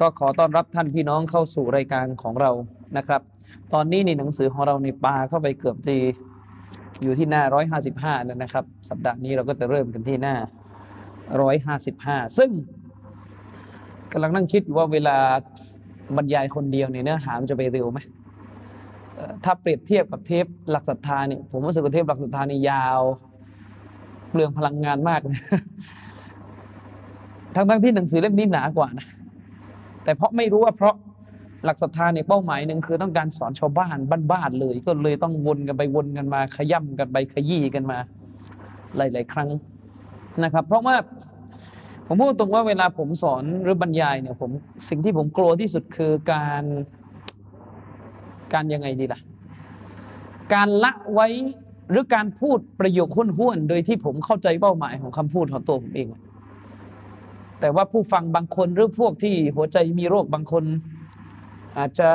[0.00, 2.50] ก็ขอต้อนรับท่านพี่น้องเข้าสู่รายการของเรา
[2.96, 3.20] นะครับ
[3.72, 6.00] ตอนนี้ในหนังสือของเราในปลาเข้าไปเกือบที่
[7.02, 7.42] อยู่ที่หน้า
[7.80, 10.36] 155แล้วนะครับ สัปดาห์นี้เราก็จะเริ่มกันที่หน้า
[11.56, 12.50] 155 ซึ่ง
[14.12, 15.16] กำลังนั่งคิดว่าเวลา
[16.16, 17.98] บรรยายคนเดียวเนี่ยเนื้อหามจะไปเร็วไหม
[19.44, 23.00] ถ้าเปรียบเทียบกับเทปหลักศรัทธาเนี่ยผมรู้สึกว่าเทปหลักศรัทธานี่ยาว
[24.30, 25.40] เปลืองพลังงานมากเลย
[27.54, 29.06] ทั้งๆที่หนังสือเล่มนี้หนากว่านะ
[30.04, 30.94] แต่เพราะไม่รู้ว่าเพราะ
[31.64, 33.96] หลักศรัทธาเนี่ยเป้าหมายหนึ่งคือต้องการสอนชาวบ้าน
[34.32, 37.98] บ้านๆเลย ก็เลยต้องวนกันไปวนกันมา ขย่ำกันไปขยี้กันมา
[38.96, 39.48] หลาย ๆ ครั้ง
[40.44, 40.96] นะครับ เพราะว่า
[42.06, 44.50] ผมพูดตรงว่าเวลาผมสอนหรือบรรยายเนี่ยผม
[44.88, 46.64] สิ่งที่ผมกลัวที่สุดคือการ
[48.52, 49.20] การยังไงดีล่ะ
[50.54, 51.28] การละไว้
[51.90, 56.08] หรือการพูดประโยคห้วนๆโดยที่ผมเข้าใจเป้าหมายของคำพูดของตัวผมเอง
[57.60, 60.64] แต่ว่าผู้ฟังบางคนหรือพวกที่หัวใจมีโรคบางคน
[61.78, 62.10] อาจจะ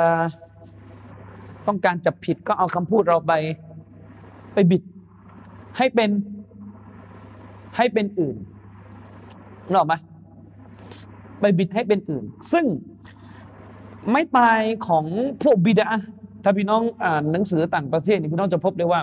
[1.66, 3.32] ต้องการจับผิดก็เอาคำพูดเราไป
[4.54, 4.82] ไปบิด
[5.78, 6.10] ให้เป็น
[7.76, 8.36] ให้เป็นอื่น
[9.68, 9.94] นึกออกไหม
[11.40, 12.64] ไปบิดให้เป็นอื่น ซึ่ง
[14.12, 15.04] ไม่ตายของ
[15.42, 15.88] พวกบิดา
[16.44, 19.00] ถ้าพี่น้องอ่านหนังสือต่างประเทศนี่พี่น้องจะพบได้ว่า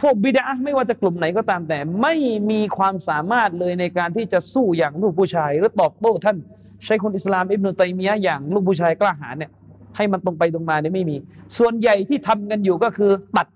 [0.00, 2.14] พวกบิดาไม่ว่าจะกลุ่มไหนก็ตามแต่ ไม่
[2.50, 6.36] มีความสามารถเลยในการที่จะสู้อย่างลูกผู้ชาย หรือตอบโต้ท่าน
[6.84, 9.50] ใช้คนอิสลามอิบนุตัยมียะอย่างลูกผู้ชายกล้าหาญเนี่ย
[9.96, 11.16] ให้มันตรงไปตรงมาเนี่ยไม่มี
[11.58, 13.48] ส่วนใหญ่ที่ทำกันอยู่ก็คือตัด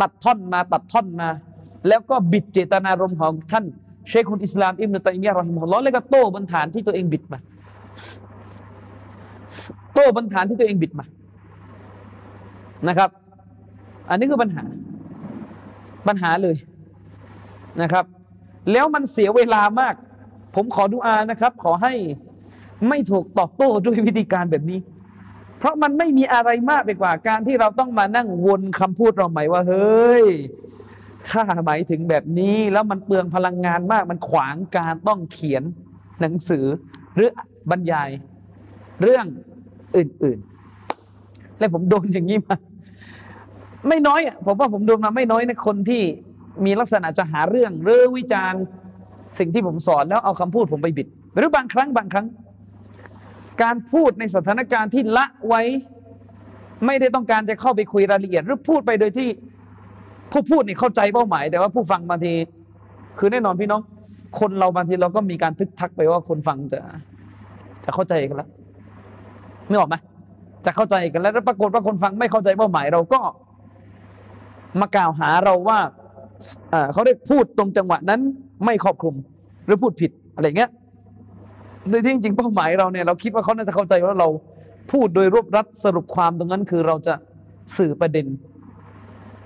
[0.00, 1.28] ตัดท่อนมาตัดท่อนมา
[1.88, 3.64] แล้วก็บิดเจตนารมณ์ของท่าน
[4.08, 7.38] เชคคนอิสลามอิบนุตัยมียะรอฮิมุลลอฮ์แล้วก็โต้บนฐานที่ตัวเองบิดมา
[9.94, 11.04] โต้บนฐานที่ตัวเองบิดมา
[12.88, 13.10] นะครับ
[14.10, 14.64] อันนี้คือปัญหา
[16.06, 16.56] ปัญหาเลย
[17.82, 18.04] นะครับ
[18.72, 19.94] แล้วมันเสียเวลามาก
[20.54, 21.94] ผมขอดุอานะครับ ขอให้
[22.88, 24.78] ไม่ถูกตอบโต้ด้วยวิธีการแบบนี้
[25.58, 30.26] เพราะมันไม่มีอะไรมากไปกว่า การที่เราต้องมานั่งวนคำพูดเราใหม่ว่า เฮ้ย
[31.30, 35.62] ข้าหมายถึงแบบนี้แล้วมันเปลืองพลังงานมาก มันขวางการต้องเขียน
[36.20, 36.64] หนังสือ
[37.14, 37.30] หรือ
[37.70, 38.10] บรรยาย
[39.00, 39.26] เรื่อง
[39.96, 42.56] อื่นๆ และผมโดนอย่างนี้มา
[43.88, 46.02] ไม่น้อยผมว่าผมดนมาไม่น้อยนะคนที่
[46.64, 48.62] มีลักษณะจะหาเรื่องหรือวิจารณ์
[49.38, 52.26] สิ่งที่ผมสอนแล้วเอาคำพูดผมไปบิด หรือบางครั้งบางครั้ง
[53.62, 55.62] การพูดในสถานการณ์ที่ละไว้
[56.86, 59.28] ไม่ได้ต้องการจะเข้าไปคุยรายละเอียด หรือพูดไปโดยที่
[60.32, 62.34] ผู้พูดนี่เข้าใจเป้าหมาย แต่ว่าผู้ฟังบางที
[63.18, 63.82] คือแน่นอนพี่น้อง
[64.40, 66.80] คนเราบางทีเราก็มีการทึกทักไปว่าคนฟังจะ
[67.84, 68.48] จะเข้าใจกันแล้ว
[69.68, 69.96] นึกออกไหม
[70.66, 73.20] จะเข้าใจกันแล้วแล้วปรากฏว่าคนฟังไม่เข้าใจเป้าหมายเราก็
[74.80, 75.78] มากล่าวหาเราว่า
[76.92, 78.20] เขาได้พูดตรงจังหวะนั้น
[78.64, 79.14] ไม่ครอบคลุม
[79.66, 80.70] หรือพูดผิดอะไรเงี้ย
[81.88, 84.28] โดยที่จริงๆเป้าหมายเราเนี่ยเราคิดว่าเขาน่าจะเข้าใจว่าเรา
[84.92, 87.14] พูดโดยรวบรัดสรุปความตรงนั้นคือเราจะ
[87.76, 88.26] สื่อประเด็น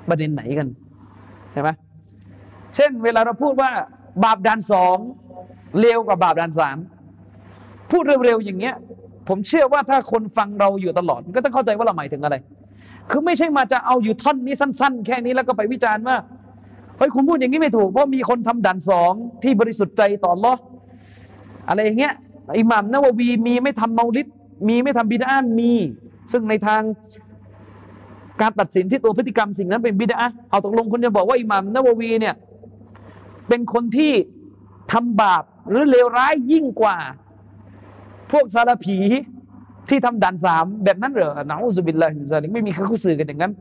[0.09, 0.69] ประเด็นไหนกัน
[1.53, 1.69] ใช่ไหม
[2.75, 3.71] เช่น เวลาเราพูดว่า
[4.25, 4.97] บาปด่านสอง
[5.81, 6.77] เลวกว่าบาปด่านสาม
[7.91, 8.75] พูดเร็วๆอย่างเงี้ย
[9.29, 12.37] ผมเชื่อว่าถ้าคนฟังเราอยู่ตลอด ก็ต้องเข้าใจว่าเราหมายถึงอะไร
[13.11, 16.17] คือไม่ใช่มาจะเอาอยู่ท่อนนี้สั้น ๆ แค่นี้แล้วก็ไปวิจารณ์ว่า
[16.99, 19.13] เฮ้ยคุณพูดอย่างนี้ไม่ถูกเพราะมีคนทำด่านสอง
[19.43, 20.55] ที่บริสุทธิ์ใจต่ออัลอ
[21.69, 22.15] อะไรอย่างเงี้ย
[22.59, 24.27] อิหม่ามนาววีมีไม่ทำเมาลิด
[24.69, 25.73] มีไม่ทำบิดามี
[26.33, 26.83] ซึ่งในทาง
[28.41, 30.17] การตัดสินที่ตัวพฤติกรรมสิ่งนั้นเป็นบิดา
[30.51, 32.35] เอาตกลงคุณจะบอกว่าอิหม่ามนาววีเนี่ย
[33.49, 34.13] เป็นคนที่
[34.93, 36.97] ทำบาปหรือเลวร้ายยิ่งกว่า
[38.33, 38.99] พวกซาลาผี
[39.89, 43.53] ที่ทำด่านสามแบบนั้นเหรอนะอุสบิลลาฮิมินซาลิกไม่มีใครเขาสื่อกันอย่างนั้น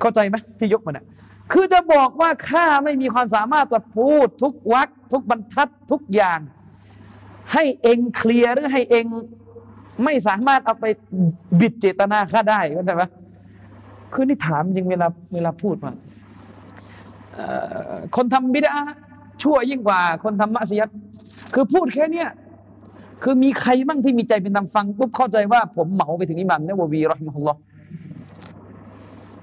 [0.00, 1.06] เข้าใจไหมที่ยกมาเนี่ย
[1.52, 6.38] คือจะบอกว่าข้าไม่มีความสามารถจะพูดทุกวรรคทุกบรรทัดทุกอย่าง
[7.52, 9.04] ให้เองเคลียร์หรือให้เอง
[10.04, 10.86] ไม่สามารถเอาไป
[11.60, 13.02] บิดเจตนาข้าได้เข้าใจไหม
[14.12, 15.92] คือนี่ถามจริงเวลาเวลาพูดว่า
[18.16, 18.74] คนทำบิดา
[19.42, 20.88] ชั่วยิ่งกว่า คนทำมัสยิด
[21.54, 22.28] คือพูดแค่เนี้ย
[23.22, 27.58] คือมีใครบ้างที่มีใจเป็นตามฟังปุ๊บเข้าใจว่าผมเหมาไปถึงอิหมัมนะวะวีรอฮิมฮุลลอฮ์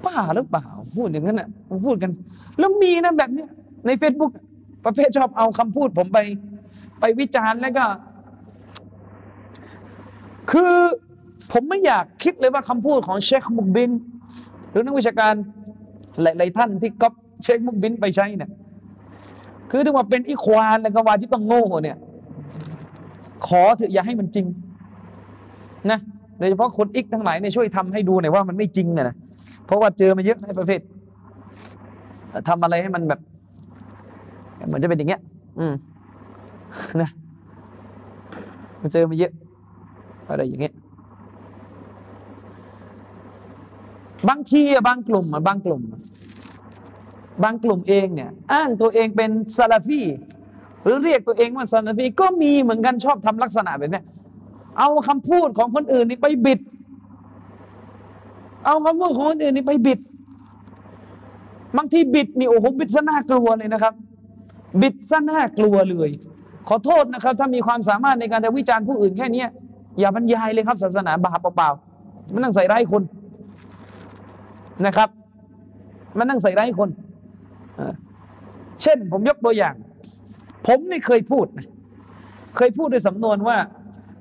[0.05, 0.65] ป้าหรือเปล่า
[0.95, 1.47] พูดอย่างนั้นน่ะ
[1.85, 2.11] พูดกัน
[2.59, 3.49] แล้วมีนะแบบเนี้ย
[3.85, 4.31] ใน Facebook
[4.85, 6.19] ประเภทชอบเอาคำพูดผมไป
[6.99, 7.85] ไปวิจารณ์แล้วก็
[10.51, 10.73] คือ
[11.51, 13.91] ผมไม่อยากคิดเลยว่าคำพูดของเชคมุกบิน
[14.69, 15.33] หรือนักวิชาการ
[16.21, 18.51] หลายๆท่านที่ก๊อปเชคมุกบินไปใช้เนี่ย
[19.71, 21.97] คือถึงว่าเป็นอีควานแล้วก็วาที่ต้องโง่เนี่ย
[23.47, 24.45] ขอเถอะอย่าให้มันจริง
[25.91, 25.99] นะ
[26.37, 29.15] โดยเฉพาะคนอิกทั้งหลายเนี่ยช่วยทำให้ดูหน่อยว่ามันไม่จริงนะ
[29.65, 30.81] เพราะว่าเจอมาเยอะในประเภท
[32.47, 33.19] ทำอะไรให้มันแบบ
[34.67, 35.21] เหมือนจะเป็นอย่างเงี้ย
[35.59, 35.73] อืม
[37.01, 37.09] นะ
[38.81, 39.31] มันเจอมาเยอะ
[40.29, 40.73] อะไรอย่างเงี้ย
[44.29, 45.81] บางทีอะบางกลุ่มอะบางกลุ่ม
[47.43, 50.01] บางกลุ่มเองเนี่ย อ้างตัวเองเป็นซาลาฟี
[50.83, 54.01] หรือเรียกตัวเองว่าซาลาฟีก็มีเหมือนกันชอบทำลักษณะแบบนี้
[54.79, 56.59] เอาคำพูดของคนอื่นนี่ไปบิด
[58.65, 59.99] เอาคำพูดของคนอื่นนี่ไปบิด
[61.77, 63.93] บางทีบิดนี่โอ้โหบิดซะน่ากลัวเลยนะครับ
[64.81, 66.09] บิดซะน่ากลัวเลย
[66.67, 69.43] ขอโทษนะครับ ถ้ามีความสามารถในการจะวิจารณ์ผู้อื่นแค่นี้
[69.99, 73.03] อย่าบรรยายเลยครับ ศาสนาบาปเปล่าๆมันนั่งใส่ร้ายคน
[74.85, 75.09] นะครับ
[76.17, 76.89] มันนั่งใส่ร้ายคน
[78.81, 79.75] เช่นผมยกตัวอย่าง
[80.69, 81.67] ผมไม่เคยพูดนะ
[82.57, 83.57] เคยพูดด้วยสำนวนว่า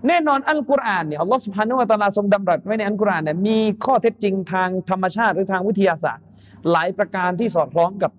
[0.09, 6.25] แน่นอนอัลกุรอานเนี่ยอัลลอฮฺสุบฮานุวะตาลาทรงดำรัสไว้ในอัลกุรอานเนี่ยมีข้อเท็จจริงทางธรรมชาติหรือทางวิทยาศาสตร์
[6.71, 8.13] หลายประการที่สอดคล้องกับ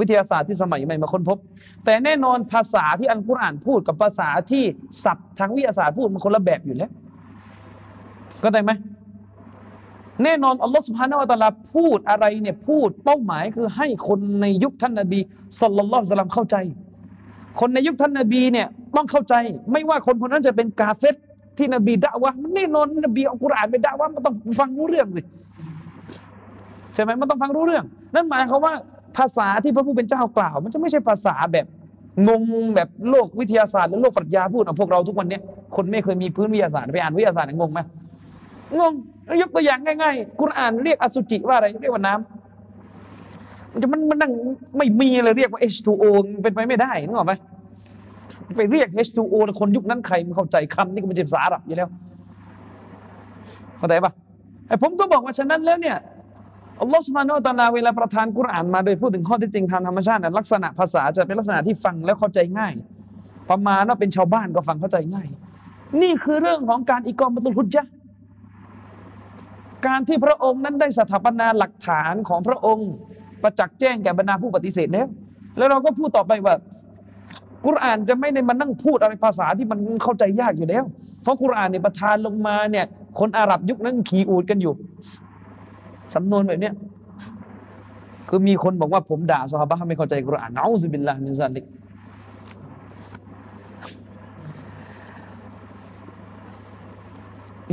[0.00, 1.38] วิทยาศาสตร์ที่สมัยใหม่มาค้นพบ
[1.84, 4.64] แต่แน่นอนภาษาที่อัลกุรอานพูดกับภาษาที่
[5.04, 6.90] ศัพท์ทางวิทยาศาสตร์พูดมันคนละแบบอยู่แล้ว
[8.42, 8.70] ก็ได้ไหม
[10.24, 15.20] แน่นอนอัลลอฮฺสุบฮานาวะตาลาพูดอะไรเนี่ยพูดเป้าหมายคือให้คนในยุคท่านนบี
[15.60, 16.56] สุลต่านละสลัมเข้าใจ
[17.60, 18.66] คนในยุคท่านนบีเนี่ย
[18.96, 19.34] ต้องเข้าใจ
[19.72, 21.14] ไม่ว่าคนคนนั้นจะเป็นกาเฟต
[21.58, 25.22] ที่นบีด่าวะมันแน่นอนนบีอัลกุรอานไปด่าวะมันต้องฟังรู้เรื่องสิ
[26.94, 27.84] ใช่ไหมมันต้องฟังรู้เรื่อง
[28.14, 28.74] นั่นหมายความว่า
[29.16, 31.66] ภาษาที่พระผู้เป็นเจ้ากล่าว มันจะไม่ใช่ภาษาแบบ
[32.28, 32.42] งง
[32.74, 35.38] แบบโลกวิทยาศาสตร์หรือโลกปรัชญาพูดของพวกเราทุกวันนี้
[35.76, 37.80] คนไม่เคยมีพื้นวิทยาศาสตร์ไปอ่านวิทยาศาสตร์งงไหม
[38.78, 38.92] งง
[39.40, 42.37] ยกตัวอย่างง่ายๆกุรอานเรียกอสุจิว่าอะไรเรียกว่าน้ำ
[43.72, 44.32] มันจะมันมันนั่ง
[44.78, 46.04] ไม่มีเลยเรียกว่า H2O
[46.42, 47.34] เป็นไปไม่ได้นึกออกไหม
[48.56, 51.88] ไปเรียก H2O คนยุคนั้นใครมันเข้าใจคำนี่ก็เป็นภาษาอาหรับอยู่แล้ว
[53.78, 54.12] เข้าใจปะ
[54.66, 55.96] ไอ้ผมก็บอกว่าฉะนั้นแล้วเนี่ย
[56.80, 62.72] อัลลอฮฺสุบานาอัลลอฮเวลาประทานกุรอานมาโดยพูดถึงข้อที่จริงทางธรรมชาติลักษณะภาษาจะเป็นลักษณะที่ฟังแล้วเข้าใจง่าย
[63.50, 65.28] ประมาณว่าเป็นชาวบ้านก็ฟังเข้าใจง่าย
[66.02, 67.92] นี่คือเรื่องของการอิกอมบตุลฮุจจ์
[69.86, 72.90] การที่พระองค์นั้นได้สถาปนาหลักฐานของพระองค์
[73.42, 75.06] ประจักษ์แจ้งแก่บรรดาผู้ปฏิเสธแล้ว
[75.56, 76.54] แล้วเราก็พูดต่อไปว่า
[77.66, 80.84] กุรอานจะไม่ได้มานั่งพูดอะไรภาษาที่มันเข้าใจยากอยู่แล้ว
[81.22, 82.86] เพราะกุรอานเนี่ยประทานลงมาเนี่ย
[83.18, 84.74] คนอาหรับยุคนั้นขี่อูดกันอยู่
[86.14, 86.74] สำนวนแบบเนี้ย
[88.28, 91.64] คือมีคนบอกว่าผมด่าซอฮาบะไม่เข้าใจกุรอานเอาซิบิลลามินซาลิก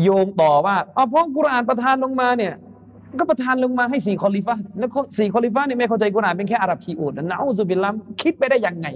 [0.04, 2.54] โยงต่อว่าเอาเพราะกุรอานประทานลงมาเนี่ย
[3.20, 8.88] ก็ประทานลงมาให้สี่คอลิฟ้าแล้วสี่คอลิฟ้านี่ไม่เข้าใจกุรอานเป็นแค่อาหรับขีอูดนะอูซุบิลลามคิดไปได้ยังไง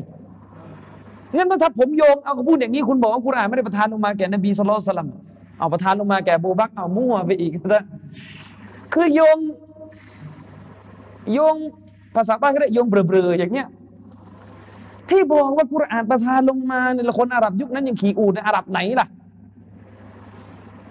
[1.35, 5.09] งั้นถ้าผมโยงเอาพูดอย่างนี้คุณบอกว่ากุรอานไม่ได้ประทานลงมาแก่นบีสุลต่าน
[5.59, 7.83] เอาประทานลงมาแก่บูบักเอามั่วไปอีกนะ
[8.93, 9.37] คือโยง
[11.33, 11.55] โยง
[12.15, 13.67] ภาษาบ้านก็ได้โยงเบลอๆอย่างเนี้ย
[15.09, 19.07] ที่บอกว่ากุรอานประทานลงมาในคนอาหรับยุคนั้นยังขี่อูฐในอาหรับไหนล่ะ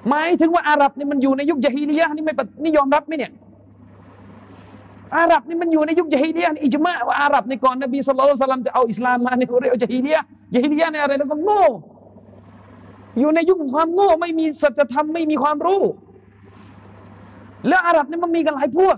[0.08, 3.32] หมายถึงว่าอาหรับนี่มันอยู่ในยุคยะฮีลียะนี่ไม่นี่ยอมรับไหมเนี่ย
[5.16, 10.22] อาหรับนี่มันอยู่ในยุคยะฮีลียะอิจมาว่าอาหรับในก่อนนบีสุลต่านจะเอาอิสลามมาในเรียกยะฮีลียะ
[10.54, 11.64] ยะฮีลียะในอะไรแล้วก็โง่
[13.18, 15.82] อยู่ในยุคของความโง่ไม่มีสัจธรรมไม่มีความรู้
[17.68, 18.96] แล้วอาหรับนี่มันมีกันหลายพวก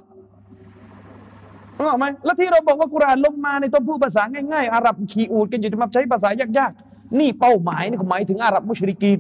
[1.79, 9.19] รู้ไหมแล้วที่เราบอกว่ากุรานลงมาในต้นพูดภาษาง่ายๆอาหรับขี่อูดกันอยู่จะมาใช้ภาษายากๆ นี่เป้าหมายนี่หมายถึงอาหรับมุชริกีน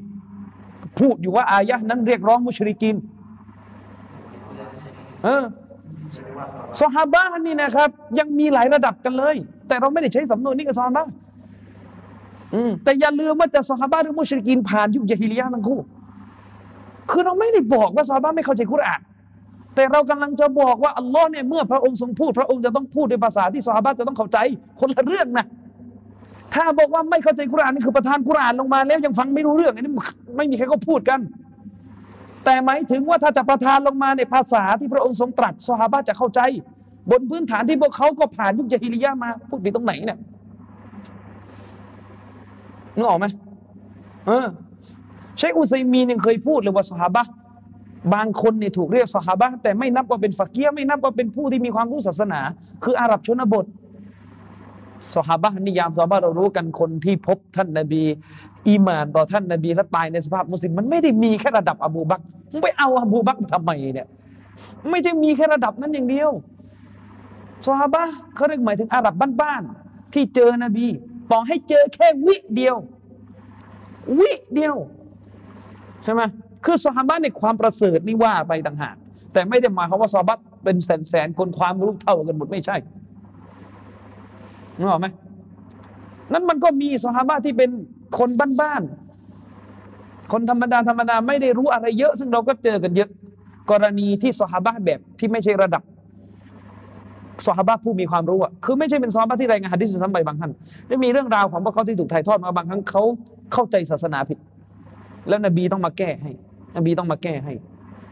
[0.98, 2.96] พูดอยู่ว่าอายะนั้นเรียกร้องมุชริกิน
[5.24, 5.44] เออ
[6.80, 9.36] ซอฮาบะนี่นะครับ ยังมีหลายระดับกันเลย
[9.68, 11.06] แต่เราไม่ได้ใช้สำนวนนี้กับซอฮาบะ
[12.84, 15.80] แต่อย่าลืมว่าจะซอฮาบะหรือมุชริกินผ่านยุคยะฮิลียะทั้งคู่
[17.10, 19.00] คือเราไม่ได้บอกว่าซอฮาบะไม่เข้าใจกุรอาน
[19.74, 24.38] แต่เรากำลังจะบอกว่าอัลลอฮ์เนี่ยเมื่อพระองค์ทรงพูด พระองค์จะต้องพูดในภาษาที่ซอฮาบะจะต้องเข้าใจ
[24.80, 25.46] คนละเรื่องนะ
[26.54, 29.92] ถ้าบอกว่าไม่เข้าใจกุรานนี่คือประทานกุรานลงมาแล้วยังฟังไม่รู้เรื่องอันนี้
[30.36, 31.20] ไม่มีใครก็พูดกัน
[32.44, 36.40] แต่หมายถึงว่าถ้าจะประทานลงมาในภาษาที่พระองค์ทรงตรัสสฮาบะจะเข้าใจ
[37.10, 40.18] บนพื้นฐานที่พวกเขาก็ผ่านยุคยาฮิลิยะมา พูดไปตรงไหนเนี่ย
[42.96, 43.26] นึกออกไหม
[44.26, 44.46] เออ
[45.36, 47.22] เชคอุซัยมีนึงเคยพูดเลยว่าสฮาบะ
[48.14, 52.40] บางคนเนี่ยถูกเรียกสฮาบะแต่ไม่นับว่าเป็นฝักเกียไม่นับว่าเป็นผู้ที่มีความรู้ศาสนา
[52.84, 53.64] คืออาหรับชนบท
[55.14, 58.02] สฮาบะนิยามสฮาบะเรารู้กันคนที่พบท่านนบี
[58.66, 64.08] อีมานต่อท่านนบีและตายในสภาพมุสลิมมันไม่ได้มีแค่ระดับอบูบักมึงไปเอาอบูบักทำไมเนี่ย
[64.90, 66.30] ไม่ใช่มีแค่ระดับนั้นอย่างเดียว
[67.66, 68.02] ซอฮาบะ
[68.34, 70.86] เขาเรียกหมายถึงอาหรับบ้านๆที่เจอนบี
[71.30, 72.76] ต่อให้เจอแค่วิเดียว
[74.20, 74.74] วิเดียว
[76.04, 76.22] ใช่ไหม
[76.64, 78.96] คือซอฮาบะในความประเสริฐนี่ว่าไปต่างหาก
[79.32, 82.76] แต่ไม่ได้หมายความว่าซอฮาบะเป็นแสนแสนคนความรู้เท่ากันหมดไม่ใช่
[84.80, 85.06] นึกออกไหม
[86.32, 87.70] นั้นมันก็มีซอฮาบะที่เป็น
[88.18, 93.08] คนบ้านๆคนธรรมดาธรรมดาไม่ได้รู้อะไรเยอะ ซึ่งเราก็เจอกันเยอะ
[93.70, 95.82] กรณีที่ซอฮาบะแบบที่ไม่ใช่ระดับ
[97.46, 100.52] ซอฮาบะผู้มีความรู้อะคือไม่ใช่เป็นซอฮาบะที่รายงานฮะดิษซ้ำไปบางท่าน
[100.90, 103.02] จะมีเรื่องราวของพวกเขาที่ถูกถ่ายทอดมาบางครั้งเขา
[103.52, 104.38] เข้าใจศาสนาผิด
[105.28, 106.32] แล้วนบีต้องมาแก้ให้
[106.76, 107.54] นบีต้องมาแก้ให้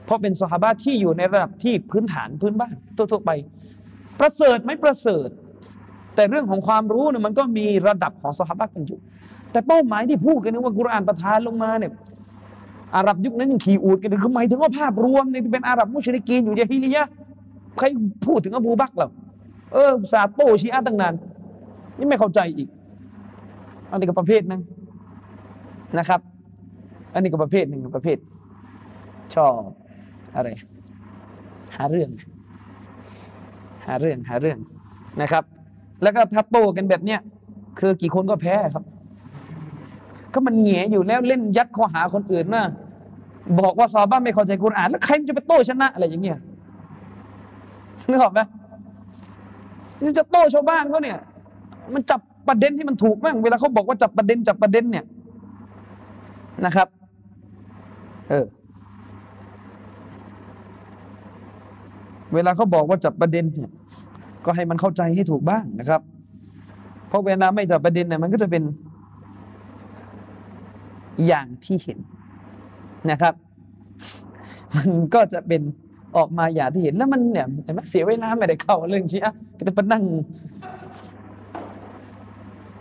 [0.05, 3.31] เพราะเป็นซอฮาบะที่อยู่ในระดับที่พื้นฐานพื้นบ้านทั่วๆไป
[4.21, 5.29] ประเสริฐไม่ประเสริฐ
[6.19, 8.99] แต่เรื่องของความรู้เนี่ยมันก็มีระดับของซอฮาบะกันอยู่
[9.53, 11.93] แต่เป้าหมายที่พูดกันนี่ว่ากุรอานประทานลงมาเนี่ย
[12.97, 17.07] อาหรับยุคนั้นยังขี่อูดกันคือหมายถึงว่าภาพรวมเนี่ยที่เป็นอาหรับมุชริกีนอยู่ยาฮิลียะ
[17.79, 17.87] ใคร
[18.27, 19.11] พูดถึงอบูบักหรอ
[19.73, 21.15] เออซาโตชีอะตั้งนาน
[21.99, 22.69] นี่ไม่เข้าใจอีก
[23.91, 24.61] อันนี้ก็ประเภทนึง
[25.99, 26.21] นะครับ
[27.13, 28.19] อันนี้ก็ประเภทหนึ่งประเภท
[29.35, 29.53] ชอบ
[30.35, 30.49] อะไร
[31.77, 32.11] หาเรื่อง
[33.87, 34.59] หาเรื่องหาเรื่อง
[35.23, 35.45] นะครับ
[36.03, 37.21] แล้วก็ถ้าโตกันแบบเนี้ย
[37.79, 38.85] คือกี่คนก็แพ้ครับ
[40.33, 42.65] ก็มันเหงียอยู่แล้วเล่นยัดข้อหาคนอื่นนะ
[43.61, 46.39] บอกว่าซอบ้าไม่เข้าใจกุรอาน แล้วใครมันจะไปโต้ชนะอะไรอย่างเงี้ย
[48.11, 48.41] นึกออกไหม
[50.03, 51.19] นี่จะโต้ชาวบ้านเขาเนี่ย
[51.95, 55.05] มันจับประเด็นที่มันถูกบ้งเวลาเขาบอกว่าจับประเด็นจับประเด็นเนี่ย
[56.65, 56.89] นะครับ
[58.29, 58.47] เออ
[62.35, 63.71] เวลาเขาบอกว่าจับประเด็นเนี่ย
[64.45, 66.01] ก็ให้มันเข้าใจให้ถูกบ้างนะครับ
[67.09, 68.63] เพราะเวลาไม่จับประเด็นเนี่ยมันก็จะเป็น
[71.27, 71.99] อย่างที่เห็น
[73.11, 73.35] นะครับ
[74.77, 75.63] มันก็จะเป็น
[76.17, 80.05] ออกมาอย่างที่เห็นแล้วมันเนี่ยเห็นไหมเสียเวลาไม่ได้เข้าเรื่องชีอะก็จะไปนั่ง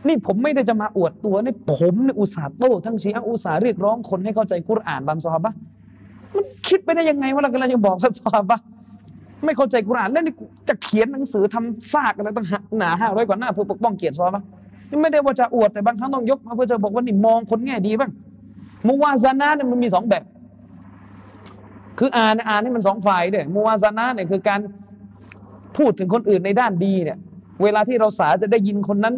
[0.08, 5.54] นี่ผมไม่ได้จะมาอวดตัวนี่ผมเนี่ยอุตส่าห์โต้ทั้งชีอะอุตส่าห์เรียกร้องคนให้เข้าใจกุรอานตามซอฮาบะ
[6.36, 8.60] มันคิดไปได้ยังไงว่าเรากำลังจะบอกว่าซอฮาบะ
[9.46, 10.34] ไม่เข้าใจกุรานแล้วนี่
[10.68, 14.44] จะเขียนหนังสือทำซากอะไรตั้งหนาห้าร้อยกว่าหน้าเพื่อปกป้องเกียรติซอฮาบะ
[14.90, 18.12] นี่ไม่ได้ว่าจะอวดแต่บางครั้งต้องยกมาเพื่อจะบอกว่านี่มองคนแง่ดีบ้าง
[18.88, 20.24] موازنة เนี่ยมันมีสองแบบ
[22.00, 24.60] คืออ่านอ่านให้มันสองฝ่ายเนี่ยموازنة เนี่ยคือการ
[25.78, 27.18] พูดถึงคนอื่นในด้านดีเนี่ย
[27.64, 29.16] เวลาที่เราสาจะได้ยินคนนั้น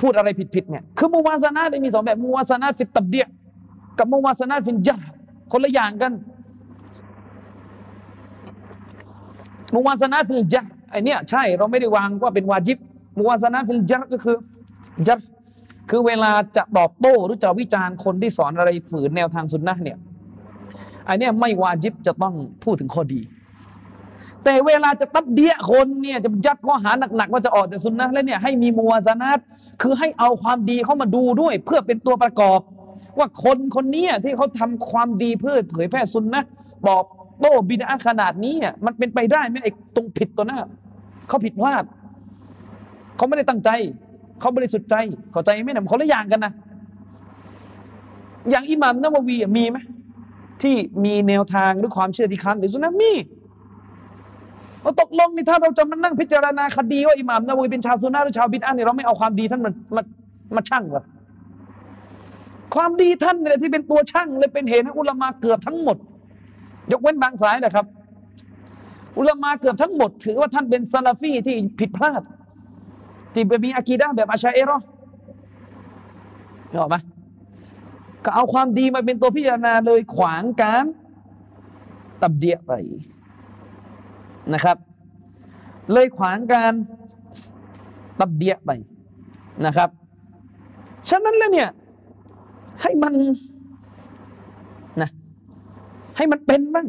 [0.00, 3.26] พูดอะไรผิดๆเนี่ยคือ موازنة เนี่ยมีสองแบบ موازنة في التبديع
[3.98, 5.00] กับ موازنة في الجرح
[5.52, 6.12] คนละอย่างกัน
[9.74, 12.78] موازنة في الجرح ไอเนี่ยใช่เราไม่ได้วางว่าเป็นواجب
[13.18, 14.36] موازنة في الجرح ก็คือ
[15.06, 15.18] จัร
[15.90, 19.98] คือเวลาจะตอบโต้หรือจะวิจารณ์คนที่สอนอะไรฝืนแนวทางสุนนะเนี่ย
[21.08, 22.34] อันนี้ไม่วาจิบจะต้อง
[22.64, 23.20] พูดถึงข้อดี
[24.44, 29.38] แต่เวลาจะตัดเดียคนเนี่ยจะยัดข้อหาหนักๆว่าจะออกแต่สุนนะแล้วเนี่ยให้มีมัวซานัต
[29.82, 32.60] คือให้เอาความดีเข้ามาดูด้วย เพื่อเป็นตัวประกอบ
[33.18, 36.44] ว่าคนคนนี้ที่เขาทำความดีเพื่อเผยแพร่สุนนะ
[36.88, 37.04] บอก
[37.40, 38.54] โต้บิดาขนาดนี้
[38.84, 40.58] มันเป็นไปได้ไหมไอ้ตรงผิดตัวหน้า
[41.28, 41.84] เขาผิดพลาด
[43.16, 43.70] เขาไม่ได้ตั้งใจ
[44.40, 44.94] เขาบริสุทธิ์ใจ
[45.32, 46.52] เข้าใจไหมนะเขาละอย่างกันนะ
[48.50, 49.78] อย่างอิหมัมนาววีมีไหม
[50.62, 53.12] ที่มีแนวทางหรือความเชื่อที่คันหรือสุนนะมี
[54.82, 60.02] เราตกลงนี่ถ้าเราจะมานั่งพิจารณาคดีว่าอิหมัมนาววีเป็นชาวซุนนะหรือชาวบิดอันนี่ยเราไม่เอาความดีท่านมามา
[60.56, 61.04] มาช่างหรอ
[62.74, 65.96] ความดีท่านเนี่ยที่เป็นตัวช่างเลยเป็นเหตุให้อุลามาเกือบทั้งหมด
[66.92, 67.86] ยกเว้นบางสายนะครับ
[69.18, 72.22] อุลามาเกือบทั้งหมด ถือว่าท่านเป็นซาลาฟีที่ผิดพลาด
[73.32, 74.78] ที่มีอากีดะแบบอาชาเอรอ
[76.68, 76.96] เห็นไหม
[78.24, 80.84] ก็เอาความดีมาเป็นตัวพิจารณาเลยขวางการ
[82.22, 82.72] ตับเดียไป
[84.54, 84.76] นะครับ
[85.92, 86.72] เลยขวางการ
[88.20, 88.70] ตับเดียไป
[89.66, 89.90] นะครับ
[91.08, 91.68] ฉะนั้นแล้วเนี่ย
[92.82, 93.14] ให้มัน
[96.20, 96.88] ให้มันเป็นบ้าง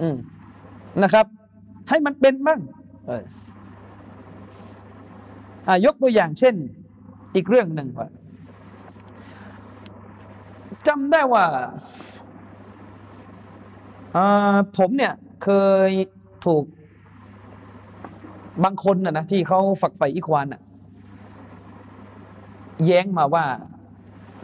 [0.00, 0.16] อืม
[1.02, 1.26] นะครับ
[1.88, 2.60] ให้มันเป็นบ้าง
[3.06, 3.12] เอ
[5.68, 6.54] อยกตัวอย่างเช่น
[7.34, 8.08] อีกเรื่องหนึ่งว่า
[10.86, 11.44] จำได้ว่า
[14.76, 15.48] ผมเนี่ยเค
[15.88, 15.90] ย
[16.46, 16.64] ถูก
[18.64, 20.62] บางคนนะนะที่เขาฝักใฝ่อิควานน่ะ
[22.86, 23.44] แย้งมาว่า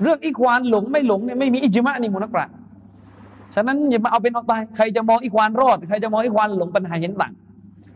[0.02, 2.46] เรื่องอิควานหลงไม่หลงเนี่ยไม่มีอิจมะนี่มุนักปรา
[3.58, 7.32] ฉะนั้นอย่ามาเอาเป็นเอาตายใครจะมองอิควานรอด ใครจะมองอิควานหลงปัญหาเห็นต่าง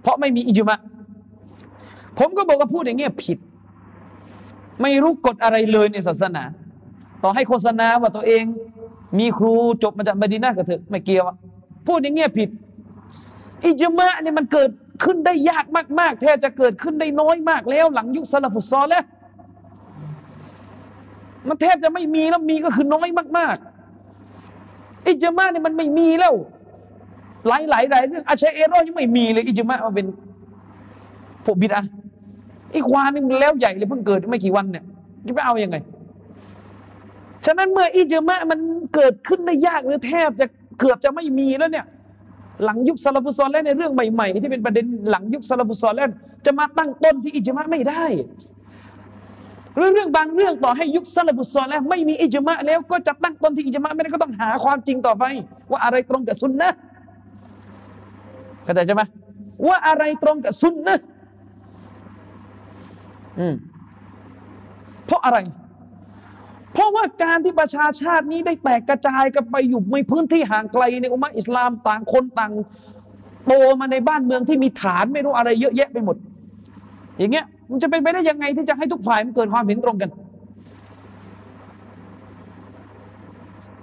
[0.03, 0.79] เพราะไม่มีอิจมะ
[2.19, 3.39] ผมก็บอกว่าพูดอย่างเงี้ยผิด
[4.83, 6.43] ไม่รู้กฎอะไรเลยในศาสนา
[7.23, 8.45] ต่อให้โฆษณาว่าตัวเอง
[9.19, 11.25] มีครูจบมาจากมดีนาก็เถอะไม่เกี่ยว
[11.87, 12.49] พูดอย่างเงี้ยผิด
[13.65, 14.71] อิจมะเนี่ยมันเกิด
[15.05, 15.65] ขึ้นได้ยาก
[16.01, 19.05] มากๆ แทบจะเกิดขึ้นได้น้อยมากแล้ว หลังยุคสลัฟุซอลแล้ว
[21.49, 23.70] มันแทบจะไม่มีแล้วมีก็คือน้อยมาก ๆ
[25.09, 26.35] อิจมะเนี่ยมันไม่มีแล้ว
[27.49, 30.07] หลายหลายหลายเรื่องอาชัยเอโรยังไม่มีเลยอิจมะมาเป็น
[31.45, 31.81] พวกบิดา
[32.75, 34.85] อีควานี่มันแล้วใหญ่เลยเพิ่งเกิดไม่กี่วันเนี่ย
[35.27, 35.77] จะไปเอาอยัางไง
[37.47, 38.61] ฉะนั้นเมื่ออิจมะมัน
[38.95, 40.47] เกิดขึ้นได้ยากหรือแทบจะ
[40.79, 41.87] เกือบจะไม่มีแล้วเนี่ย
[42.65, 46.09] หลังยุคซาลฟุซอลแล้วในเรื่องใหม่ ๆ ที่เป็นประเด็นหลังยุคซาลฟุซอลแล้ว
[46.47, 48.05] จะมาตั้งต้นที่อิจมะไม่ได้
[49.77, 55.25] เรื่องเรื่องบางเรื่องต่อให้ยุคซาลฟุซอลแล้วไม่มีอิจมะแล้วก็จะตั้งต้นที่อิจมะไม่ได้ก็ต้องหาความจริงต่อไป
[55.71, 56.71] ว่าอะไรตรงกับซุนนะ
[58.65, 59.03] เข้าใจใช่ไหม
[59.67, 60.99] ว่าอะไรตรงกับซุนนะ
[63.39, 63.55] อืม
[65.07, 65.39] เพราะอะไร
[66.73, 72.53] เพราะว่าการที่ประชาชาตินี้ได้แตกกระจายกันไปอยู่ในพื้นที่ห่างไกลในอุมาอิสลามต่างคนต่าง
[73.47, 76.17] โตมาในบ้านเมืองที่มีฐานไม่รู้อะไรเยอะแยะไปหมด
[77.19, 80.11] อย่างเงี้ย มันจะเป็นไปได้ยังไงที่จะให้ทุกฝ่ายมันเกิดความเห็นตรงกัน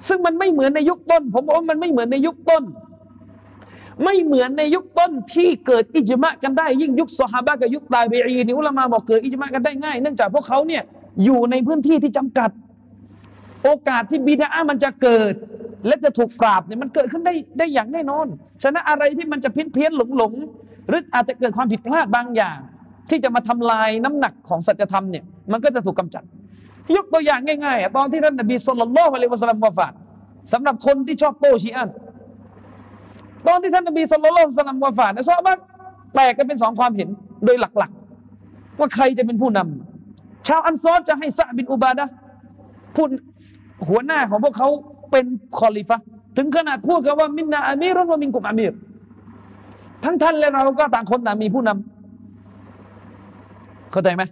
[0.08, 2.64] ซึ่งมันไม่เหมือนในยุคต้น ผมบอกว่ามันไม่เหมือนในยุคต้น
[4.04, 10.84] ไม่เหมือนในยุคต้นที่เกิดอิจมะกันได้ ยิ่งยุคสฮาบะกับยุคตาเบีอีนี่อุลามาบอกเกิดอิจมะกันได้ง่ายเนื่องจากพวกเขาเนี่ย
[11.24, 12.50] อยู่ในพื้นที่ที่จำกัด
[13.64, 15.34] โอกาสที่บิดามันจะเกิด
[15.88, 18.28] และจะถูกปราบเนี่ยมันเกิดขึ้นได้ได้อย่างแน่นอน
[18.64, 20.34] ฉะนั้นอะไรที่มันจะเพี้ยนเพี้ยนหลงหลง
[20.88, 22.58] หรืออาจจะเกิดความผิดพลาดบางอย่าง
[23.10, 26.24] ที่จะมาทำลายน้ำหนักของสัจธรรมเนี่ยมันก็จะถูกกาจัด
[26.96, 29.94] ยกตัวอย่างง่ายๆตอนที่ท่านนบีสุลต่านละฮ์อะลัยวะสัลลัมวะฟาด
[30.54, 31.90] สำหรับคนที่ชอบโตชีอัน
[33.48, 35.58] ตอนที่ท่านนบีสุลต่านละฮ์สัลลัมวะฟาดนะชอบมาก
[36.16, 37.10] แตกกันเป็นสองความเห็น
[37.46, 42.06] โดยหลักๆ ว่าใครจะเป็นผู้นำชาวอันซอรจะให้ซะบินอุบาดะ
[42.96, 43.10] พูด
[43.88, 44.68] หัวหน้าของพวกเขา
[45.12, 45.26] เป็น
[45.60, 45.98] คอลิฟะ
[46.38, 48.74] ถึงขนาดพูดกันว่าمنا أمير ومنكم أمير
[50.04, 51.97] ทั้งท่านและเราก็ต่างคนต่างมีผู้นำ
[53.92, 54.24] เข้าใจไหม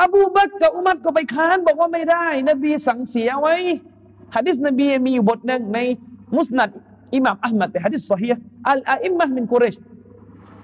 [0.00, 3.54] อบูบักกับอุมัรก็ไปค้านบอกว่าไม่ได้ นบีสั่งเสียไว้
[4.34, 5.78] ฮะดิษนบีมีอยู่บทหนึ่งใน
[6.36, 6.70] มุสนัด
[7.14, 8.28] อิหม่ามอะหมัดเป็นฮะดิษสฮี
[8.68, 9.74] อัลอาอิมมะมินกุเรช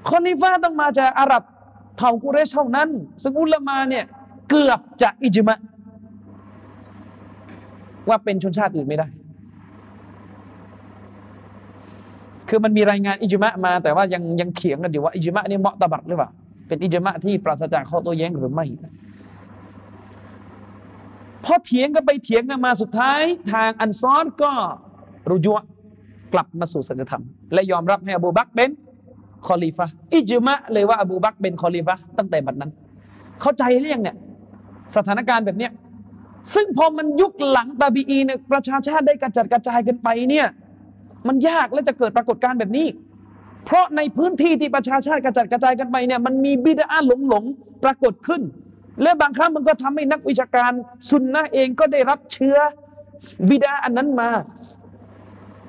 [0.08, 1.42] คอนิฟาต้องมาจากอาหรับ
[1.96, 2.88] เผ่ากุเรชเท่านั้น
[3.22, 4.04] ซึ่งอุลามาเนี่ย
[4.50, 5.58] เกือบจะอิจมะ
[8.08, 9.06] ว่าเป็นชนชาติอื่นไม่ได้
[12.48, 16.30] คือมันมีรายงานอิจมะมา แต่ว่ายังยังเถียงกันอยู่ว่าอิจมะนี่เหมาะตบัดหรือเปล่า
[16.70, 18.66] เป็นอิจมะที่ปราศจากข้อโต้แย้งหรือไม่
[21.44, 23.20] พอเถียงกันไปเถียงกันมาสุดท้าย
[23.52, 24.52] ทางอันซอนก็
[25.30, 25.56] รุจว
[26.32, 28.70] กลับมาสู่สัจธรรม และยอมรับให้อบูบักเป็น
[29.46, 32.70] คอลีฟะإجماع เลยว่าอบูบักเป็นคอลีฟะตั้งแต่บัดนั้น
[33.40, 34.16] เข้าใจหรือยังเนี่ย
[34.96, 35.72] สถานการณ์แบบเนี้ย
[36.54, 40.46] ซึ่งพอมันยุคหลังตาบีอีนเนี่ยประชาชาติได้กระจัดกระจายกันไปเนี่ย
[41.28, 42.86] มันยากและจะเกิดปรากฏการณ์แบบนี้
[43.64, 47.44] เพราะในพื้นที่ที่ประชาชาติกระจัดกระจายกันไปเนี่ยมันมีบิดอะฮ์หลงหลง
[47.84, 48.42] ปรากฏขึ้น
[49.02, 50.72] และบางครั้งมันก็ทำให้นักวิชาการ
[51.08, 52.56] ซุนนะเองก็ได้รับเชื้อ
[53.48, 54.30] บิดาอันนั้นมา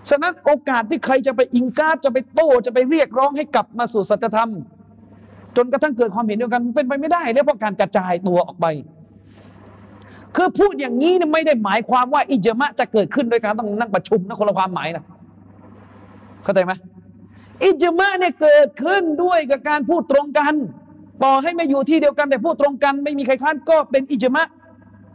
[0.10, 4.52] ฉะนั้นโอกาสที่ใครจะไปอิงการจะไปโต้จะไปเรียกร้องให้กลับมาสู่สัจธรรม
[5.56, 8.66] จนกระทั่งเกิดความเห็นเดียวกันเป็นไปไม่ได้แล้วเพราะการกระจายตัวออกไป
[10.36, 15.04] คือพูดอย่างนี้ไม่ได้หมายความว่าอิจมะจะเกิดขึ้นโดยการต้องนั่งประชุมนะคนละความหมายนะ
[16.44, 16.74] เข้าใจไหม
[17.64, 20.54] อิจมะเนี่ยเกิดขึ้นด้วยกับการพูดตรงกัน
[21.24, 24.44] ต่อให้ไม่อยู่ที่เดียวกันแต่พูดตรงกัน ไม่มีใครค้านก็เป็นอิจมะ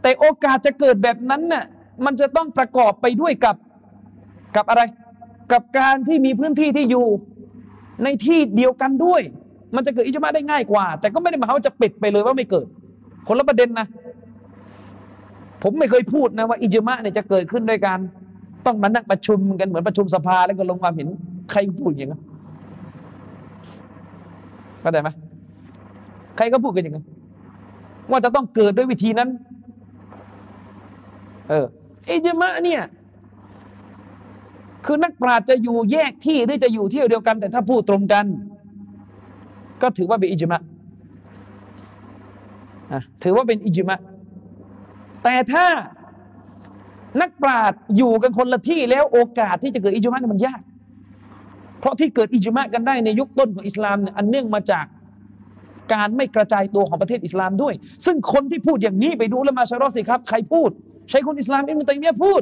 [0.01, 1.65] แต่โอกาสจะเกิดแบบนั้นน่ะ
[2.05, 3.55] มันจะต้องประกอบไปด้วยกับ
[4.55, 4.81] กับอะไร
[5.51, 7.07] กับการที่มีพื้นที่ที่อยู่
[8.03, 9.21] ในที่เดียวกันด้วย
[9.75, 12.65] มันจะเกิดอิจมะได้ง่ายกว่า แต่ก็ไม่ได้หมายคว่าจะปิดไปเลยว่าไม่เกิด
[13.27, 13.87] คนละประเด็นนะ
[15.63, 17.99] ผมไม่เคยพูดนะว่าอิจมะเนี่ยจะเกิดขึ้นด้วยการ
[18.65, 21.07] ต้องมานั่งประชุมกันเหมือนประชุมสภาแล้วก็ลงความเห็น
[21.51, 22.21] ใครพูดอย่างนั้น
[24.87, 25.11] เข้าใจไหม
[26.37, 27.05] ใครก็พูดกันอย่างนั้น
[28.09, 29.29] ว่าจะต้องเกิดด้วยวิธีนั้น
[31.49, 31.65] เออ
[32.09, 32.81] อิจมะเนี่ย
[34.85, 38.25] คือนักปราชญ์จะอยู่แยกที่หรือจะอยู่ที่เดียวกัน แต่ถ้าพูดตรงกัน
[39.81, 40.61] ก็ถือว่าเป็นอิจมะ
[43.23, 43.99] ถือว่าเป็นอิจมะ
[45.23, 45.65] แต่ถ้า
[47.21, 50.61] นักปราชญ์อยู่กันคนละที่แล้วโอกาสที่จะเกิดอิจมามันยาก
[51.79, 54.85] เพราะที่เกิดอิจมากันได้ในยุคต้นของอิสลามเนี่ยอันเนื่องมาจาก
[55.93, 57.73] การไม่กระจายตัวของประเทศอิสลามด้วย
[58.05, 60.69] ซึ่งคนที่พูดอย่างนี้ไปดูแล้วมาชารอสิครับ ใครพูด
[61.09, 62.41] ใช้คนอิสลามอิมตัยมียพูด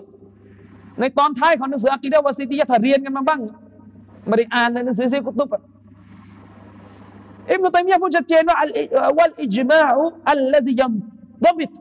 [0.99, 3.41] ในตอนท้ายของหนังสืออักีดะวาสิติยะถ้าเรียนกันมาบ้าง
[4.27, 5.53] ไม่ได้อ่านในหนังสือซีกุตุบ
[7.51, 8.57] อิมตัยมียพูดชัดเจนว่า
[9.17, 10.93] วัลอิจมาอุอัลลซิยัม
[11.45, 11.71] ดบิต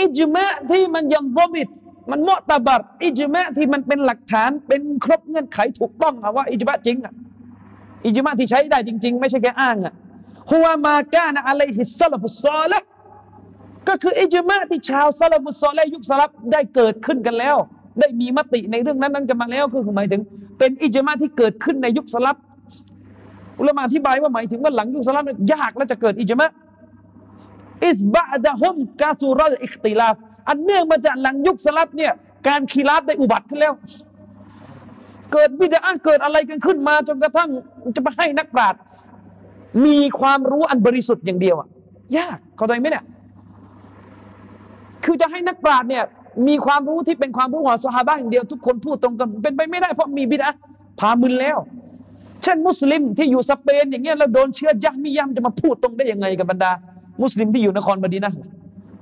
[0.00, 1.68] อิจมะที่มันยังบบิด
[2.10, 7.12] มันมอตบัดอิจมะที่มันเป็นหลักฐานเป็นครบเงื่อนไขถูกต้องอะว่าอิจมะจริงอะ
[8.06, 9.94] อิจมะที่ใช้ได้จริง ๆ ไม่ใช่แค่อ้างอะ
[10.50, 12.78] ฮัวมากานะอะลัยฮิสซาลฟุซอละ
[13.88, 17.56] ก็คืออิจมะที่ชาวซาลฟุซอละยุคสลับได้เกิดขึ้นกันแล้ว
[18.00, 20.20] ได้มีมติในเรื่องนั้นนั้นกันมาแล้วคือหมายถึง
[20.58, 22.36] เป็นอิจมะที่เกิดขึ้นในยุคสลับ
[23.60, 26.50] อุลามะอธิบายว่าหมายถึงว่าหลังยุคสลับยากแล้วจะเกิดอิจมะ
[27.86, 30.16] อิสบะดะฮุมกาซูรัลอิคติลาฟ
[30.48, 32.12] อันเนื่องมาจากหลังยุคสลับเนี่ย
[32.48, 33.72] การคีราฟได้อุบัติขึ้นแล้ว
[35.32, 37.48] เกิดวิดาเกิดอะไรกันขึ้นมาจนกระทั่ง
[37.96, 38.80] จะมาให้นักปราชญ์
[39.84, 41.68] มีความรู้อันบริสุทธิ์อย่างเดียวอะ
[42.16, 43.04] ยากเข้าใจไหมเนี่ย
[45.04, 46.04] คือจะให้นักปราชญ์เนี่ย
[46.48, 50.48] มีความรู้ที่เป็นความรู้ของสฮาบะอย่างเดียวทุกคนพูดตรงกันเป็นไปไม่ได้เพราะมีบิดา
[51.00, 51.58] พามึนแล้ว
[52.42, 56.70] เช่นมุสลิมที่อยู่สเปนอย่างเงี้ยแล้วโดนเชื้อยักษ์มิยามจะมาพูดตรงได้ยังไงกับบรรดา
[57.22, 58.32] มุสลิมที่อยู่นครบดีนะ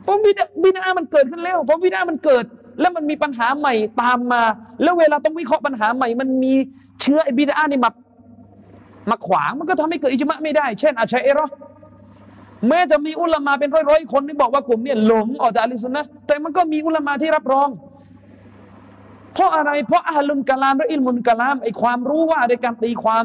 [0.04, 2.44] เพราะบิดาบิดามันเกิดขึ้นแล้วเพราะบิดามันเกิด
[2.80, 4.42] แล้วมันมีปัญหาใหม่ตามมา
[4.82, 6.54] แล้วเวลาต้องวิเคราะห์ปัญหาใหม่ มันมี
[7.00, 7.90] เชื้อไอ้บิดานี่มา
[9.10, 11.46] มาขวางมันก็ทำให้เกิดอิจมะไม่ได้ เช่นอาชัยเอรอ
[12.68, 17.68] แม้จะมีอุลามาเป็นร้อยๆคนที่บอกว่ากลุ่มเนี่ยหลงออกจากอลิสุนนะแต่มันก็มีอุลามาที่รับรอง
[19.34, 23.24] เพราะอะไรเพราะอาลุนกะลามและอิลมุนกะลามไอความรู้ว่าในการตีความ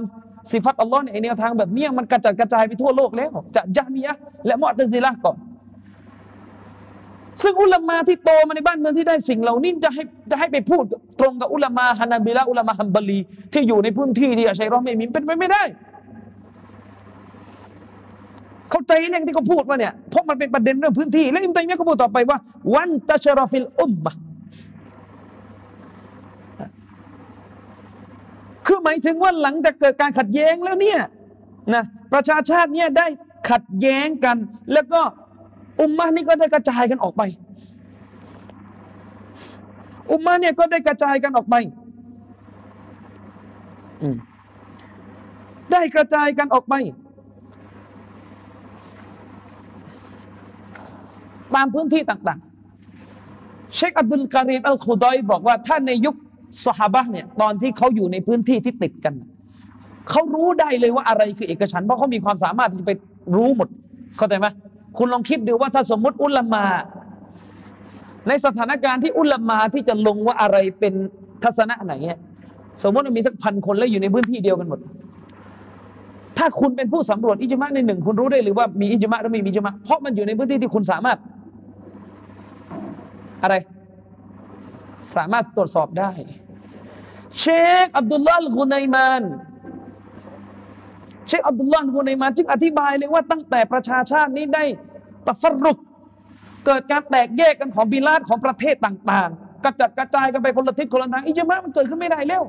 [0.51, 5.37] สิฟัตอัลลอฮ์ในแนวทางแบบนี้มันกระจัดกระจายไปทั่วโลกแล้วจากยะมียะและมอตซิละก่อน
[7.41, 10.83] ซึ่งอุลามาที่โตมาในบ้านเมืองที่ได้สิ่งเหล่านี้จะให้จะให้ไปพูด
[11.19, 13.19] ตรงกับอุลามาฮานาบิละอุลามาฮัมบลี
[13.53, 15.63] ที่อยู่ในพื้นที่ที่อาชัยรอไม่มีเป็นไปไม่ได้
[18.71, 22.37] เข้าใจเรื่องที่เขาพูดว่าเนี่ยเพราะมันเป็นประเด็นเรื่องพื้นที่ แล้วอิมตัยมียก็พูดต่อไปว่า
[22.75, 24.13] วันตะชรฟิลอุมมะ
[28.65, 30.99] คือหมายถึงว่าหลังจากเกิดการขัดแย้งแล้วเนี่ย
[31.73, 33.07] นะประชาชาติเนี่ยได้
[33.49, 34.37] ขัดแย้งกัน
[34.73, 35.01] แล้วก็
[35.81, 37.21] อุมมานี่ก็ได้กระจายกันออกไป
[40.11, 41.55] อุมมาเนี่ยก็ได้กระจายกันออกไป
[45.71, 46.73] ได้กระจายกันออกไป
[51.55, 56.15] ตามพื้นที่ต่างๆ เชคอับดุลการีมอัลคุดอยบอกว่า ถ้าในยุค
[56.65, 59.13] สหบะเนี่ย ตอนที่เขาอยู่ในพื้นที่ที่ติดกัน
[60.09, 62.91] เขารู้ได้เลยว่าอะไรคือเอกฉัน เพราะเขามีความสามารถที่จะไป
[63.35, 63.67] รู้หมด
[64.17, 64.47] เข้าใจไหม
[64.97, 66.65] คุณลองคิดดูว่าถ้าสมมติอุลามา
[68.27, 70.93] ในสถานการณ์ที่อุลามาที่จะลงว่าอะไรเป็น
[71.43, 72.19] ทัศนะไหนเงี้ย
[72.83, 74.79] สมมติมีสักพันคนแล้วอยู่ในพื้นที่เดียวกันหมด
[76.37, 81.17] ถ้าคุณเป็นผู้สำรวจอิจมาในหนึ่งคุณรู้ได้หรือว่ามีอิจมาหรือไม่มีอิจมาเพราะมันอยู่ในพื้นที่ที่คุณสามารถ
[83.43, 83.55] อะไร
[85.15, 86.11] สามารถตรวจสอบได้
[87.39, 87.45] เช
[87.83, 89.21] คอับดุลลาห์กุนัยมาน
[91.27, 94.63] เชคอับดุลลาห์ฮุนัยมานจึงอธิบายเลยว่าตั้งแต่ประชาชาตินี้ได้
[95.27, 95.77] ตะฟรุก
[96.65, 102.43] เกิดการแตกแยกกันของบิลาดของประเทศต่างๆ กระจัดกระจายกันไปคนละทิศคนละทางอิจมามันเกิดขึ้นไม่ได้แล้ว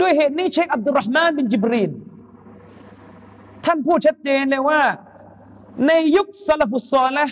[0.00, 1.90] ด้วยเหตุนี้เชคอับดุลรห์มานบินจิบรีน
[3.64, 4.80] ท่านพูดชัดเจนเลยว่า
[5.86, 7.26] ในยุคซาลฟุสซอละ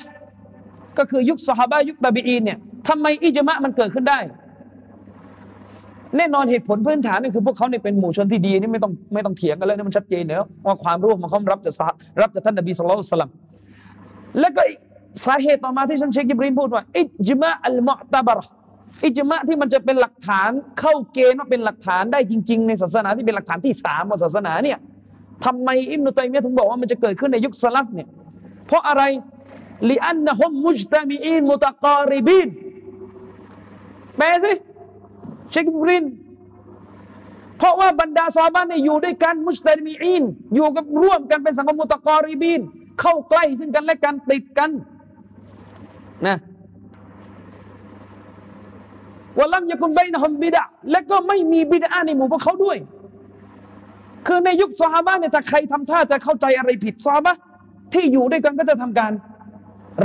[0.98, 4.18] ก็คือยุคสฮาบะยุคตาบีอีนเนี่ยทำไมอิจมะมันเกิดขึ้นได้
[6.16, 11.74] แน่นอนเหตุผลพื้นฐานนี่คือพวกเขาเนี่ยเป็นหมู่ชนที่ดีนี่ไม่ต้องไม่ต้องเถียงกันแล้วนี่มันชัดเจนแล้วว่าความรู้ของเขารับจาก
[12.20, 13.30] รับจากท่านนบีสุลต่านสลัม
[14.40, 14.62] แล้วก็
[15.24, 18.38] สาเหตุต่อมาที่ฉันเชคยิบรีนพูดว่าอิจมะอัลมุตบร
[19.04, 24.78] อิจมะที่มันจะเป็นหลักฐานเข้าเกณฑ์ว่าเป็นหลักฐานได้จริง ๆ ในศาสนาที่เป็นหลักฐานที่สามของศาสนาเนี่ย
[25.44, 28.08] ทำไมอิมนุตัยมียถึงบอกว่ามันจะเกิดขึ้นในยุคสลับเนี่ย
[28.66, 29.02] เพราะอะไร
[29.90, 32.48] ลิอันนะฮุมมุจตามีอินมุตะกอริบิน
[34.16, 34.52] แปลสิ
[35.50, 36.04] เชคบริน
[37.58, 40.22] เพราะว่าบรรดาซอบ้านเนี่ยอยู่ด้วยกันมุสลิมีอิน
[40.54, 42.60] อยู่กับร่วมกันเป็นสังคมมุตะกอริบิน
[43.00, 44.70] เข้าใกล้ซึ่งกันและกันติดกัน
[46.26, 46.36] นะ
[49.38, 52.78] วลัมยากุนไบนะฮุมบิดะและก็ไม่มีบิดาในหมู่พวกเขาด้วย
[54.26, 57.36] คือในยุคซอฮาบะเนี่ยถ้าใครทำท่าจะเข้าใจอะไรผิดซอฮาบะ
[57.94, 59.12] ที่อยู่ด้วยกันก็จะทำการ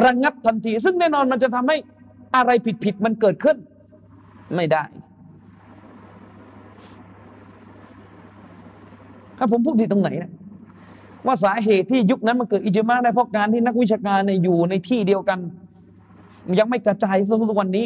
[0.03, 1.77] ระงงับทันที ซึ่งแน่นอนมันจะทำให้
[2.35, 3.57] อะไรผิดผิดมันเกิดขึ้น
[4.55, 4.83] ไม่ได้
[9.51, 10.31] ผมพูดผิดตรงไหนนะ
[11.25, 15.39] ว่าสาเหตุที่ยุคนั้นมันเกิดอิจมาได้เพราะการที่นักวิชาการในอยู่ในที่เดียวกัน
[16.59, 17.15] ยังไม่กระจาย
[17.49, 17.85] ทุกวันนี้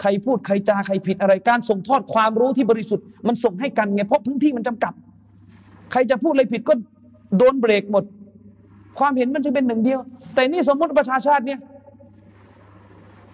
[0.00, 4.92] ใครพูดใครจาใครผิดอะไรการส่งทอดความรู้ที่บริสุทธิ์มันส่งให้กันไงเพราะพื้นที่มันจำกัด
[5.92, 6.74] ใครจะพูดอะไรผิดก็
[7.38, 8.04] โดนเบรกหมด
[8.98, 10.00] ความเห็นมันจะเป็นหนึ่งเดียว
[10.34, 11.60] แต่นี่สมมติประชาชาติเนี่ย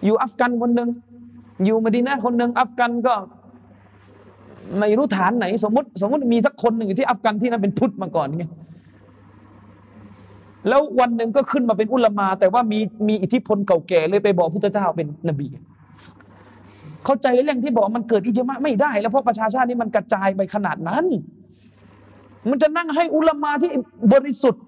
[0.05, 0.89] อยู่อัฟกันคนหนึ่ง
[1.65, 3.13] อยู่มดีนาคนหนึ่งอัฟกันก็
[4.79, 8.43] ไม่รู้ฐานไหน สมมติ สมมติมีสักคนหนึ่งที่อัฟกันที่นั่นเป็นพุทธมาก่อนไง
[10.67, 15.47] แล้ววันหนึ่งก็ขึ้นมาเป็นอุลามา แต่ว่ามีมีอิทธิพลเก่าแก่เลยไปบอกพุทธเจ้าเป็นนบี
[17.05, 21.05] เข้าใจเรื่องที่บอกมันเกิดอิจมะไม่ได้ แล้วเพราะประชาชาตินี้มันกระจายไปขนาดนั้น
[22.49, 23.71] มันจะนั่งให้อุลามาที่
[24.13, 24.63] บริสุทธิ์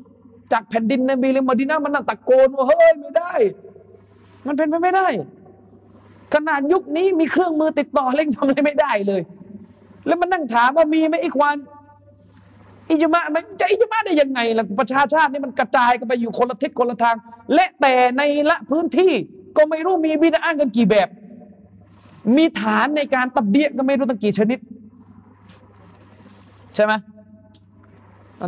[0.53, 3.34] จากแผ่นดินนบีเลยมาดินามันนั่งตะโกนว่าเฮ้ยไม่ได้
[4.47, 5.08] มันเป็นไปไม่ได้
[6.34, 9.21] ขนาดยุคนี้มีเครื่องมือติดต่อเล่งทำอะไรไม่ได้เลย
[10.07, 11.57] แล้วมันนั่งถามว่ามีไหมอีกวัน
[12.89, 17.15] อิจมามันจะอิจมาได้ยังไงล่ะประชาชาตินี่มันกระจายกันไปอยู่คนละทิศคนละทาง
[17.53, 19.11] และแต่ในละพื้นที่
[19.57, 21.07] ก็ไม่รู้มีบิดากันกี่แบบ
[22.37, 24.59] มีฐานในการตับเบียก็ไม่รู้ตั้งกี่ชนิด
[26.75, 26.93] ใช่ไหม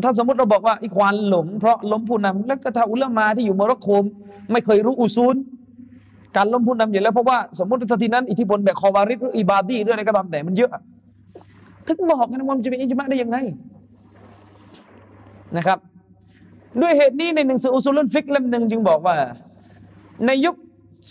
[0.03, 3.87] ถ้าสมมติเราบอกว่าอีควานหลงเพราะล้มผู้นำแล้วก็ถ้าอุลามาที่อยู่โมร็อกโก
[4.51, 5.35] ไม่เคยรู้อุซูล
[6.35, 10.71] การล้มผู้นำอยู่แล้วเพราะว่าสมมติทีนั้นอิทธิพลแบบคอวาริสหรืออิบาดีเรื่องอะไรก็ตามแต่มันเยอะ
[11.87, 13.37] ถึงบอกกันว่ามันจะเป็นอิจมาได้ยังไง
[15.57, 15.79] นะครับ
[16.81, 19.15] ด้วยเหตุนี้ในหนังสืออุซูลุนฟิกเล่มหนึ่งจึงบอกว่า
[20.25, 20.55] ในยุค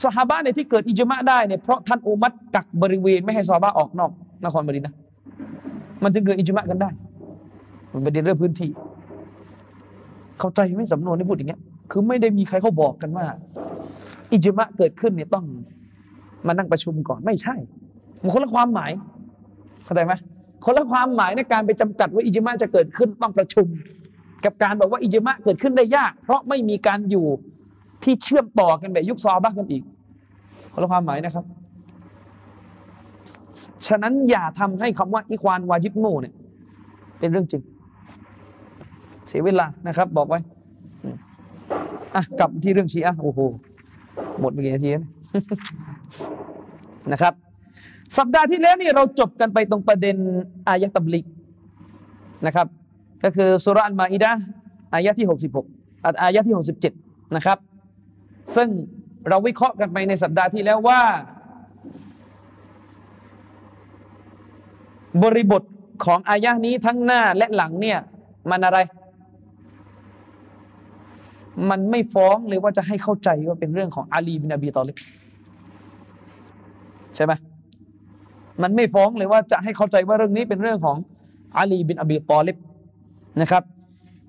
[0.02, 4.10] สหบ้านในที่เกิดอิจมาได้เนี่ยเพราะท่านอุมัดกักบริเวณไม่ให้ซอบ้าออกนอก
[4.44, 4.94] นครบดีนะ
[6.02, 6.90] มันจึงเกิดอิจมากันได้
[7.92, 8.70] มันเป็นเรื่องพื้นที่
[10.38, 11.60] เข้าใจไหมสำนวนที่พูดอย่างเงี้ย
[11.90, 13.26] คือไม่ได้มีใครเขาบอกกันว่า
[14.32, 15.44] อิจมาเกิดขึ้นเนี่ยต้อง
[16.46, 17.54] มานั่งประชุมก่อนไม่ใช่
[18.22, 18.90] มันคนละความหมาย
[19.84, 20.12] เข้าใจไหม
[20.64, 23.66] คนละความหมายในการไปจำกัดว่าอิจมาจะเกิดขึ้นต้องประชุม
[24.44, 27.26] กับการบอกว่าอิจมะเกิดขึ้นได้ยาก เพราะไม่มีการอยู่
[28.04, 29.82] ที่เชื่อมต่อกันแบบยุคซอบ้ากันอีก
[30.72, 31.44] คนละความหมายนะครับ
[33.86, 36.34] ฉะนั้นอย่าทำให้คำว่าอิควานวาจิบโมเนี่ย
[37.18, 37.62] เป็นเรื่องจริง
[39.28, 40.38] เสียเวลานะครับ บอกไว้
[42.14, 43.40] อะกลับที่เรื่องชีอะโอ้โห
[44.40, 44.90] หมดไปกี่นาที
[47.12, 47.34] นะครับ
[48.18, 50.16] สัปดาห์ที่แล้วนี่เราจบกันไปตรงประเด็น
[50.68, 51.26] อายะตับลิก
[52.46, 52.66] นะครับ
[53.24, 54.32] ก็คือสุรานมาอิดะ
[54.94, 56.54] อายะที่ 66อายะที่
[56.94, 57.58] 67 นะครับ
[58.56, 58.68] ซึ่ง
[59.28, 61.00] เราวิเคราะห์กันไปในสัปดาห์ที่แล้วว่า
[65.22, 65.62] บริบท
[66.04, 67.98] ของอายะนี้ทั้งหน้าและหลังเนี่ย
[68.50, 68.78] มันอะไร
[71.70, 74.96] มันไม่ฟ้องเลยว่าจะให้เข้าใจว่าเป็นเรื่องของอาลีบินอบีตอลิบ
[77.16, 77.32] ใช่ไหม
[78.62, 80.96] มันไม่ฟ้องเลยว่าจะให้เข้าใจว่าเรื่องนี้เป็นเรื่องของ
[81.56, 82.56] อาลีบินอบีตอลิบ
[83.40, 83.62] นะครับ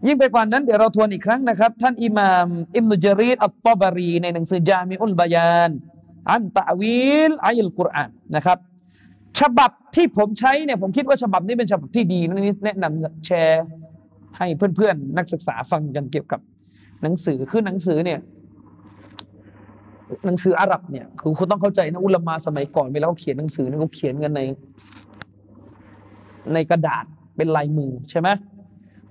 [0.08, 5.72] ยิ่งไปกว่านั้นเดี๋ยวเราทวนอีกครั้งนะครับ ท่านอิหม่ามอิมนุจารีดอัตตบารี ในหนังสือจามิอุลบายาน
[6.32, 8.58] อันตะวิลอัลกุรอานนะครับ
[9.40, 13.64] ฉบับที่ผมใช้เนี่ยผมคิดว่าฉบับนี้เป็นฉบับที่ดีนี่แนะนำแชร์
[14.38, 16.40] ให้เพื่อนๆ นักศึกษาฟังกันเกี่ยวกับ
[17.04, 18.20] หนังสือคือหนังสือเนี่ย
[20.26, 24.42] หนังสืออาหรับเนี่ยคือคุณต้องเข้าใจนะอุลามาสมัยก่อนเวลาเขาเขียนหนังสือเนี่ยเขาเขียนกันใน
[26.54, 28.30] ในกระดาษเป็นลายมือใช่ไหม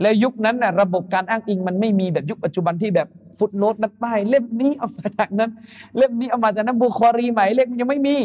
[0.01, 5.51] แล้วยุคนั้นนะระบบการอ้างอิงมันไม่มีแบบยุคปัจจุบันที่แบบฟุตโนตนักใต้เล่มนี้เอามาจากนั้น
[5.97, 8.17] เล่มนี้เอามาจากนั้นบุคอรีหม่เล่มยังไม่มี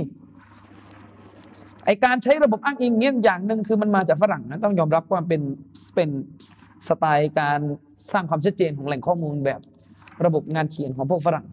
[1.86, 5.42] ไอการใช้ระบบอ้างอิงเนี้ยอย่างหนึ่งคือมันมาจากฝรั่งนะต้องยอมรับว่าเป็น
[5.96, 6.10] เป็น
[6.88, 7.60] สไตล์การ
[8.12, 9.60] สร้างความชัดเจนของแหล่งข้อมูลแบบ
[10.26, 11.46] ระบบงานเขียนของพวกฝรั่ง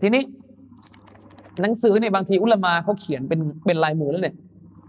[0.00, 0.22] ทีนี้
[1.60, 4.36] หนังสือเนี่ยบางทีอุลมาเขาเขียนเป็นเป็นลายมือแล้วเนี่ย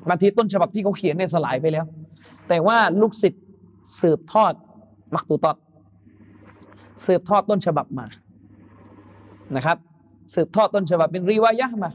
[0.10, 1.86] บางทีต้นฉบับที่เขาเขียนเนี่ยสลายไปแล้ว
[2.48, 3.44] แต่ว่าลูกศิษย์
[4.02, 4.54] สืบทอด
[5.14, 5.58] มักตูตอด
[7.06, 8.06] สืบทอดต้นฉบับมา
[9.56, 9.78] นะครับ
[10.36, 11.92] สืบทอดต้นฉบับเป็นรีวายะมา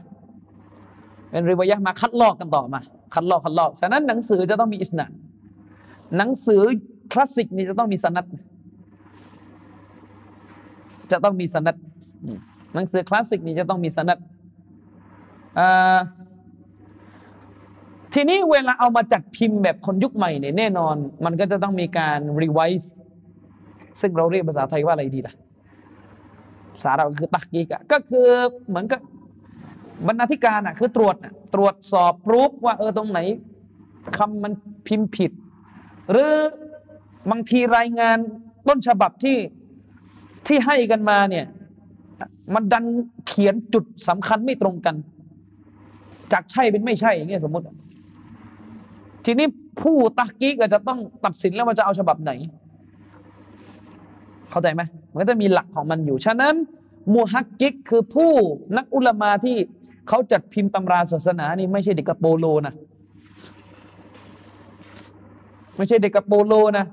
[1.31, 2.81] เป็นรีวายะมาคัดลอกกันต่อมา
[3.13, 5.05] คัดลอกคัดลอกฉะนั้นหนังสือจะต้องมีอิสนา
[6.17, 6.61] หนังสือ
[7.11, 8.25] คลาสสิกนี่จะต้องมีสนัด
[11.11, 11.75] จะต้องมีสนัด
[12.77, 14.19] หนังสือคลาสสิกนี่จะต้องมีสนัด
[18.13, 22.93] ทีนี้เวลาเอามาจัดพิมพ์แบบคนยุคใหม่เนี่ยแน่นอน มันก็จะต้องมีการรีไวซ์
[24.01, 25.33] ซึ่งเราเรียกภาษาไทยว่าอะไรดีล่ะ
[26.75, 28.27] ภาษาเราคือตักกีกะก็คือ
[28.67, 29.01] เหมือนกับ
[30.07, 31.15] บรรณาธิการอะคือตรวจ
[31.55, 33.19] ตรวจสอบรูปว่าเออตรงไหน
[34.17, 34.53] คำมัน
[34.87, 35.31] พิมพ์ผิด
[36.11, 36.31] หรือ
[37.31, 38.17] บางทีรายงาน
[38.67, 39.37] ต้นฉบับที่
[40.47, 41.45] ที่ให้กันมาเนี่ย
[42.53, 42.85] มันดัน
[43.27, 44.95] เขียนจุดสำคัญไม่ตรงกัน
[46.31, 47.65] จากใช่เป็นไม่ใช่อย่างเงี้ยสมมติ
[49.25, 49.47] ทีนี้
[49.81, 52.31] ผู้ตักกีก็จะต้องตัดสินแล้วว่าจะเอาฉบับไหน
[54.49, 54.81] เข้าใจไหม
[55.11, 56.55] มันก็จะมีหลักของมันอยู่ ฉะนั้น
[57.13, 58.31] มูฮักกิกคือผู้
[58.77, 59.55] นักอุลามาที่
[60.07, 62.73] เขาจัดพิมพ์ตำราศาสนานี่ไม่ใช่เด็กกระโปโลนะ
[65.77, 66.85] ไม่ใช่เด็กกระโปโลนะ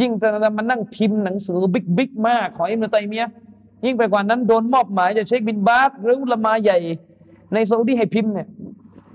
[0.00, 3.24] ยิ่งจะมานั่งพิมพ์หนังสือบิ๊กบิ๊กมาก ของอิมรุตัยมีย
[3.86, 6.78] ยิ่งไปกว่านั้นโดนมอบหมายจะเช็คบินบาสหรืออุลมาใหญ่
[7.52, 8.48] ในซาอุดีให้พิมพ์เนี่ย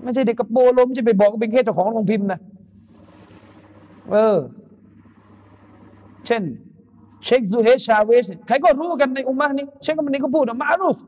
[0.02, 2.40] ไม่ใช่เด็กกระโปโลไม่ใช่ไปบอกเป็นแค่เจ้าของโรงพิมพ์นะ
[4.10, 4.36] เออ
[6.26, 6.42] เช่น
[7.24, 10.98] เชคซูเฮชาเวสใครก็รู้กันในอุมมะนี้เชคคนนี้ก็พูดมาอารูฟ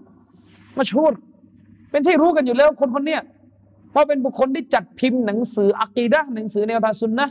[0.76, 1.12] มาชูด
[1.90, 3.18] เป็นที่รู้กันอยู่แล้วคนคนนี้
[3.90, 7.26] เพราะเป็นบุคคลที่จัดพิมพ์หนังสืออักีดะหนังสือแนวทางสุนนะ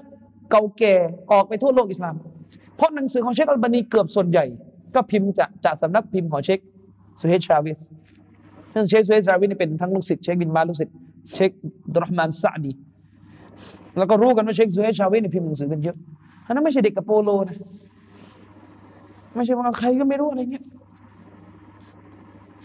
[0.52, 0.96] เก่าแก่
[1.32, 2.16] ออกไปทั่วโลกอิสลาม
[2.76, 4.46] เพราะหนังสือของเชคอัลบานีเกือบส่วนใหญ่
[4.96, 6.60] ก็พิมพ์จากจากสำนักพิมพ์ของเชค
[7.20, 7.80] ซูเฮชาวิส
[8.74, 10.96] ซึ่งเชคซูเฮชาวิสนี่เป็นทั้งลูกศิษย์เชคบินบาลูกศิษย์
[11.34, 11.52] เชค
[11.96, 12.72] ดรห์มานซาดี
[13.98, 15.98] แล้วก็รู้กันว่าเชคซูเฮชาวิสนี่พิมพ์หนังสือกันเยอะ
[16.46, 17.58] อันนั้นไม่ใช่เด็กกับโปโลนะ
[19.36, 20.66] ไม่ใช่ว่าใครก็ไม่รู้อะไรเงี้ย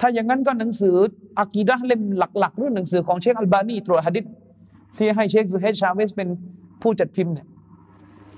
[0.01, 0.95] ถ้าอย่างนั้นก็หนังสือ
[1.39, 4.25] อากีดะเล่มหลักๆเรื่องหนังสือของเชคอัลบานีตรวฮะดิษ
[4.97, 6.29] ที่ให้เชคซูเฮชาวิสเป็น
[6.83, 7.47] ผู้จัดพิมพ์เนี่ย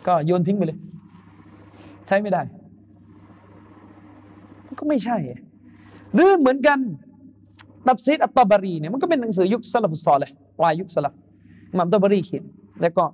[0.07, 0.79] ก็โยนทิ้งไปเลย
[2.07, 2.43] ใช้ไม่ได้
[4.79, 5.17] ก็ไม่ใช่
[6.15, 6.79] หรือเหมือนกัน
[7.87, 11.15] ตับซีดอัตตบารีเนี่ยมันก็เป็นหนังสือยุคสลับซอเลยวายยุคสลับ
[11.79, 12.45] มัมตบารีเขียน
[12.83, 13.05] แล้วก็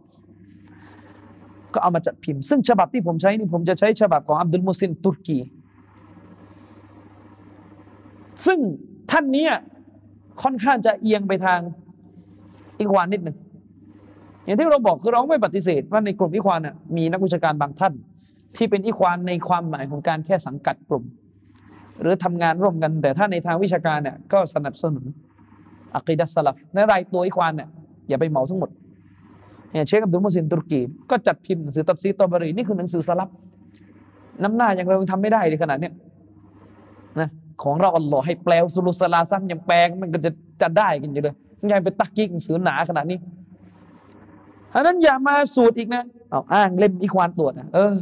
[1.75, 5.39] ก็เอามาจัดพิมพ์ ซึ่งฉบับที่ผมใช้นี่ผมจะใช้ฉบับของอับดุลมุสินตุรกี
[8.47, 8.59] ซึ่ง
[9.11, 9.47] ท่านนี้
[10.43, 11.61] ค่อนข้างจะเอียงไปทาง
[12.79, 13.37] อีกวานนิดหนึ่ง
[14.45, 17.95] อย่างที่เราบอกคือเราไม่ปฏิเสธว่าในกลุ่มอิควานน่ะมีนักวิชาการบางท่าน
[18.57, 21.05] ที่เป็นอิควานในความหมายของการแค่สังกัดกลุ่ม
[22.01, 25.05] หรือทำงานร่วมกัน แต่ถ้าในทางวิชาการเนี่ยก็สนับสนุน
[25.95, 27.69] อัคีดัสลับในรายตัวอิควานเนี่ย
[28.09, 28.71] อย่าไปเหมาทั้งหมด
[29.73, 30.81] เนี่ยเชคอับดุลมุสินตุรกี
[31.11, 33.29] ก็จัดพิมพ์หนังสือตับซีตอบรีนี่คือหนังสือสลับ
[34.43, 35.93] น้ำหน้าอย่างเราทำไม่ได้เลยขนาดเนี้ย
[37.21, 37.29] นะ
[37.63, 40.31] ของเราอัลลอฮ์ให้แปลสุลุสลาซัมยังแปลมันก็จะ
[40.61, 41.35] จะได้กันอยู่เลย
[41.73, 43.19] ยังไปตักกิ๊กหนังสือหนาขนาดนี้
[44.75, 47.95] อันนั้นอย่ามาสูตรอีกนะเอาอ้างเล่มอีควานตรวจนะเออ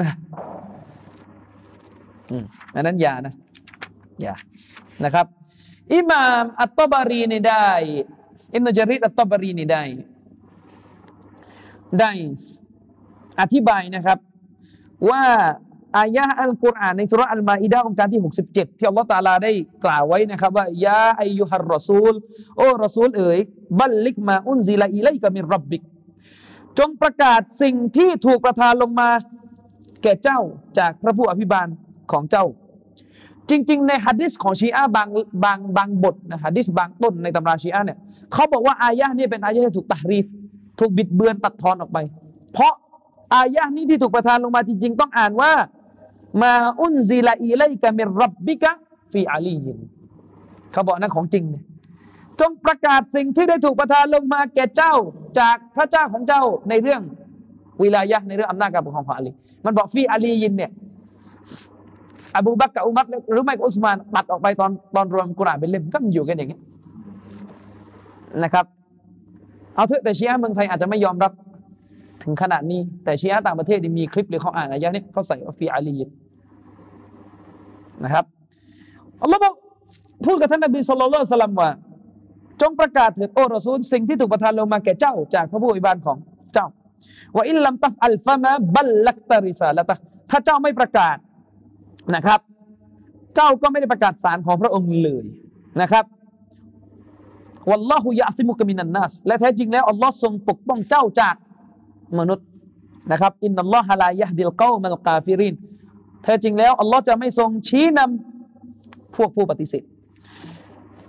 [0.00, 0.10] นะ
[2.74, 3.34] อันนั้นอย่านะ
[4.22, 4.34] อย่า
[5.04, 5.26] นะครับ
[5.94, 7.68] อิหม่ามอัตตบารีนี่ได้
[8.54, 9.82] อิมนุจาริดอัตตบารีนี่ได้
[12.00, 12.10] ได้
[13.40, 14.18] อธิบายนะครับ
[15.10, 15.24] ว่า
[15.98, 19.52] อายะอัลกุรอานในสุรอัลมาอิดะองค์การที่ 67 ที่อัลลอฮฺตาลาได้
[19.84, 22.12] กล่าวไว้นะครับว่ายาอายุฮัรรอซูล
[22.56, 23.38] โอ้รอซูลเอ๋ย
[23.78, 25.82] บัลลิกมาอุนซิลาอิไลกามิรับบิก
[26.78, 29.10] จงประกาศสิ่งที่ถูกประทานลงมา
[30.02, 30.40] แก่เจ้า
[30.78, 31.68] จากพระผู้อภิบาล
[32.10, 32.46] ของเจ้า
[33.50, 35.08] จริง ๆ ในฮะดิษของชีอะบาง
[35.44, 37.98] บางบางบทนะฮะดิษบางต้นในตำราชีอะเนี่ย
[38.32, 40.26] เขาบอกว่าอายะนี้เป็นอายะที่ถูกตะรีฟ
[40.78, 41.98] ถูกบิดเบือนตัดทอนออกไป
[42.52, 42.72] เพราะ
[43.34, 45.52] อายะนี้ที่ถูกประทานลงมาจริง ๆ ต้องอ่านว่า
[46.42, 48.72] มาอุนซิลาอิไลกามิรับบิกะ
[49.12, 49.78] ฟีอาลียิน
[50.72, 51.64] เขาบอกนั่นของจริงเนี่ย
[52.40, 54.94] จงประกาศสิ่งที่ได้ถูกประทานลงมาแก่เจ้า
[55.38, 57.02] จากพระเจ้าของเจ้าในเรื่อง
[57.82, 59.32] วิลายะในเรื่องอำนาจการปกครองของอาลี
[59.64, 60.70] มันบอกฟีอาลียินเนี่ย
[62.36, 66.58] อบูบักกับอุมัรหรือไม่ก็อุสมานตัดออกไปตอนตอนรวมกุรอานเป็นเล่มก็มันอยู่กันอย่างนี้
[68.42, 68.64] นะครับ
[69.74, 71.32] เอาเถอะแต่ชีอะเมืองไทยอาจจะไม่ยอมรับ
[72.22, 75.94] ถึงขนาดนี้ แต่ชีอะต่างประเทศมีคลิปหรือเขาอ่านอายะนี้เขาใส่ฟีอาลี
[78.04, 78.24] นะครับ
[79.22, 79.54] อัลลอฮ์บอก
[80.26, 81.70] พูดกับท่านนบีสุลต่านสลัมว่า
[82.60, 86.16] จงประกาศเถิดโอรอซูลสิ่งที่ถูกประทานลงมาแก่เจ้า จากพระผู้อภิบาลของ
[86.54, 86.66] เจ้า
[87.36, 89.94] ว่าอิลลัมตัฟอัลฟะมาบัลลักตาริซาละตะ
[90.30, 91.16] ถ้าเจ้าไม่ประกาศ
[92.14, 92.40] นะครับ
[93.34, 95.24] เจ้าก็ไม่ได้ประกาศสารของพระองค์เลย
[95.80, 96.04] นะครับ
[97.70, 101.34] والله يعصمك من الناس และแท้จริงแล้วอัลลอฮ์ทรงปกป้องเจ้าจาก
[102.18, 102.46] มนุษย์
[103.12, 105.54] นะครับإن الله لا يهدي القوم الكافرين
[106.22, 109.84] แท้จริงแล้วอัลลอฮ์จะไม่ทรงชี้นำพวกผู้ปฏิเสธ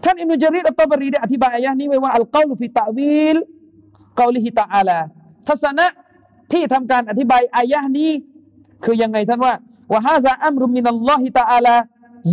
[0.03, 3.37] ท่านอิบนุจารีรอัตตอบรีได้อธิบายอายะนี้ไว้ว่า القول في تأويل
[4.19, 4.99] قوله تعالى
[5.47, 5.85] ทัศนะ
[6.51, 8.11] ที่ทำการอธิบายอายะนี้
[8.83, 9.53] คือยังไงท่านว่า
[9.92, 11.76] ว่าฮาซาอัมรุมินัลลอฮิตะอาลา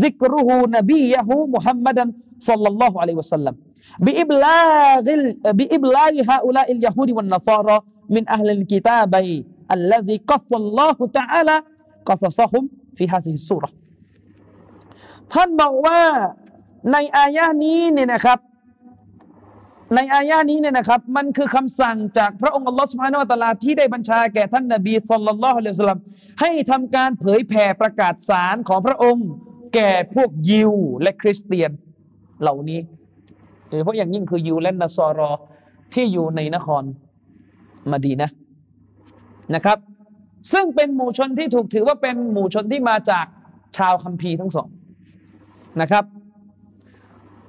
[0.04, 2.06] ذكره نبيه محمدا
[2.40, 3.56] صلى الله عليه وسلم
[4.06, 5.06] بإبلاغ
[5.60, 7.78] بإبلاغ هؤلاء اليهود والنصارى
[8.10, 9.14] من أهل الكتاب
[9.72, 11.56] الذي قص الله تعالى
[12.06, 12.64] قصصهم
[12.98, 13.70] في هذه السورة
[15.34, 16.02] ท่านบอกว่า
[16.92, 18.40] ในอายะนี้เนี่ยนะครับ
[19.95, 26.01] ในอายะนี้เนี่ยนะครับมันคือคำสั่งจากพระองค์อัลลอฮฺสุบฮานาอัลลอฮที่ได้บัญชาแก่ท่านนบีสุลต่านละฮ์อะลัยฮิสลาม
[26.41, 29.29] ให้ทำการเผยแผ่ประกาศสารของพระองค์
[29.75, 30.73] แก่พวกยิว
[31.03, 31.71] และคริสเตียน
[32.41, 32.81] เหล่านี้
[33.69, 35.31] โดยเฉพาะอย่างยิ่งคือยิวและนัสซอรอ
[35.95, 36.83] ที่อยู่ในนคร
[37.91, 38.31] มาดีนะ
[39.55, 39.79] นะครับ
[40.53, 43.27] ซึ่งเป็นหมู่ชนที่ถูกถือว่าเป็นหมู่ชนที่มาจาก
[43.77, 44.69] ชาวคัมภีร์ทั้งสอง
[45.81, 46.05] นะครับ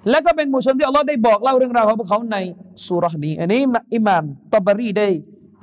[0.10, 2.38] และก็เป็นหมู่ชนที่อัลลอฮ์ได้บอกเล่าเรื่องราวของพวกเขาใน
[2.86, 3.62] สุรนี้ อันนี้
[3.94, 4.24] อิหม่าม
[4.54, 5.08] ตบารีได้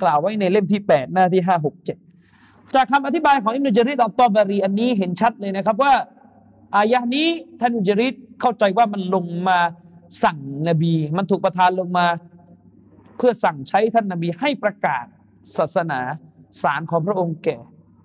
[0.01, 1.87] กล่าวไว้ในเล่มที่ 8 หน้าที่ 5 6
[2.17, 5.93] 7 จากคำอธิบายของอิมนุจริดอัลตอบารีอันนี้เห็นชัดเลยนะครับว่า
[6.77, 7.27] อายะนี้
[7.59, 9.59] ท่านอุจริดเข้าใจว่ามันลงมา
[10.23, 10.37] สั่ง
[10.67, 12.05] นบี มันถูกประทานลงมา
[13.17, 15.05] เพื่อสั่งใช้ท่านนบีให้ประกาศ
[15.57, 15.99] ศาสนา
[16.61, 17.57] สารของพระองค์แก่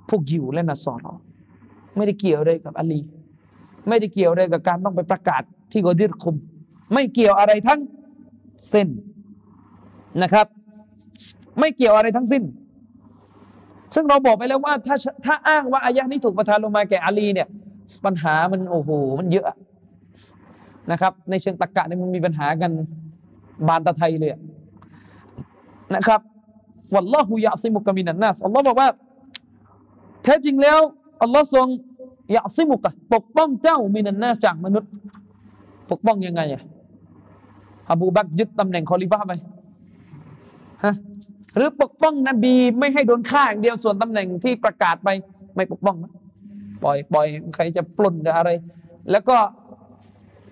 [0.09, 1.15] พวกยิวและนัสรอ
[1.97, 3.01] ไม่ได้เกี่ยวอะไรกับอาลี
[3.89, 6.37] ไม่ได้เกี่ยวอะไรกับการต้องไปประกาศที่กอดิรคุม
[6.95, 7.81] ไม่เกี่ยวอะไรทั้ง
[8.71, 8.89] เส้น
[10.23, 10.47] นะครับ
[11.61, 12.43] ไม่เกี่ยวอะไรทั้งสิ้น
[13.95, 17.49] ซึ่งเราบอกไปแล้วว่าถ้าถ้าอ้างว่าอายะนี้ถูกประทานลงมาแก่อาลีเนี่ย
[18.05, 19.47] ปัญหามันโอ้โหมันเยอะ
[20.93, 22.71] นะครับ ในเชิงตรรกะเนี่ยมันมีปัญหากัน
[23.69, 24.31] บานตะไทยเลย
[25.95, 26.21] นะครับ
[26.95, 28.89] วัลลอฮุยะซิมุกมินันนัสอัลลอฮ์บอกว่า
[30.25, 30.79] แท้จริงแล้ว
[31.23, 31.67] อัลลอฮ์ทรง
[32.35, 34.91] ยะซิมุกะปกป้องเจ้ามินันนัสจากมนุษย์
[35.91, 36.63] ปกป้องยังไงอะ
[37.91, 39.33] อบูบักยึดตำแหน่งคอลิฟะไป
[40.85, 40.95] ฮะ
[41.57, 45.09] หรือปกป้องนบีไม่ให้โดนฆ่าอย่างเดียวส่วนตำแหน่งที่ประกาศไป
[45.55, 46.13] ไม่ปกป้องนะ
[46.83, 48.51] ปล่อยปล่อยใครจะปล้นจะอะไร
[49.11, 49.37] แล้วก็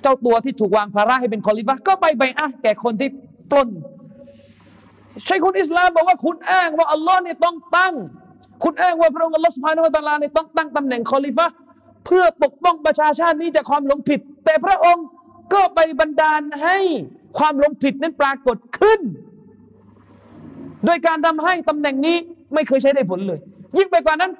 [0.03, 3.09] เจ้าตัวที่ถูกวางภาระให้เป็นคอลิฟะก็ไปไปอะแก่คนที่
[3.51, 3.69] ปล้น
[5.27, 7.95] ใช่คนอิสลามบอกว่าคุณอ้างว่าอัลลอฮ์เนี่ยต้องตั้ง
[8.65, 11.47] คุณอ้างว่าพระองค์อัลลอฮ์สุภาโนตาลาเนี่ยต้องตั้งตำแหน่งคอลิฟะ
[12.07, 15.07] เพื่อปกป้องประชาชาตินี้จากความหลงผิด แต่พระองค์
[15.55, 16.79] ก็ไปบันดาลให้
[17.39, 19.01] ความหลงผิดนั้นปรากฏขึ้น
[20.85, 22.17] โดยการทำให้ตำแหน่งนี้
[22.55, 23.39] ไม่เคยใช้ได้ผลเลย
[23.77, 24.33] ยิ่งไปกว่านั้น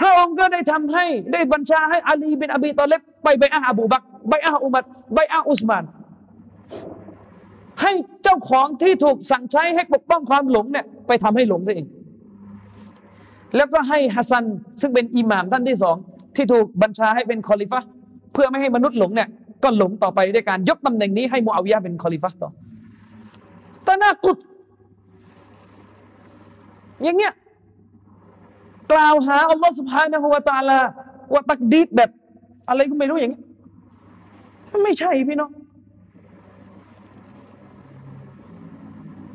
[0.00, 4.84] พระองค์ก็ได้ทำให้ได้บัญชาให้อาลีบินอบีตอเลบไปไปอาอบูบักไปอาอุมัด
[5.14, 5.84] ไปอาอุสมาน
[7.82, 11.88] ให้เจ้าของที่ถูกสั่งใช้ให้ปกป้องความหลงเนี่ยไปทำให้หลงซะเอง
[13.56, 14.44] แล้วก็ให้ฮัสซัน
[14.80, 15.96] ซึ่งเป็นอิหม่ามท่านที่สอง
[16.36, 17.80] ที่ถูกบัญชาให้เป็นคอลิฟะ
[18.32, 19.28] เพื่อไม่ให้มนุษย์หลงเนี่ย
[19.62, 22.50] ก็หลงต่อไปด้วยการยกตำแหน่งนี้ให้มูอาวิยะเป็นคอลิฟะต่อ
[23.86, 24.38] تناقض
[27.02, 27.32] อย่างเงี้ย
[28.92, 30.78] กล่าวหาอัลลอฮฺ سبحانه وتعالى
[31.32, 32.10] ว่า تقدير แบบ
[32.68, 33.42] อะไรก็ไม่รู้อย่างเงี้ย
[34.84, 35.50] ไม่ใช่พี่น้อง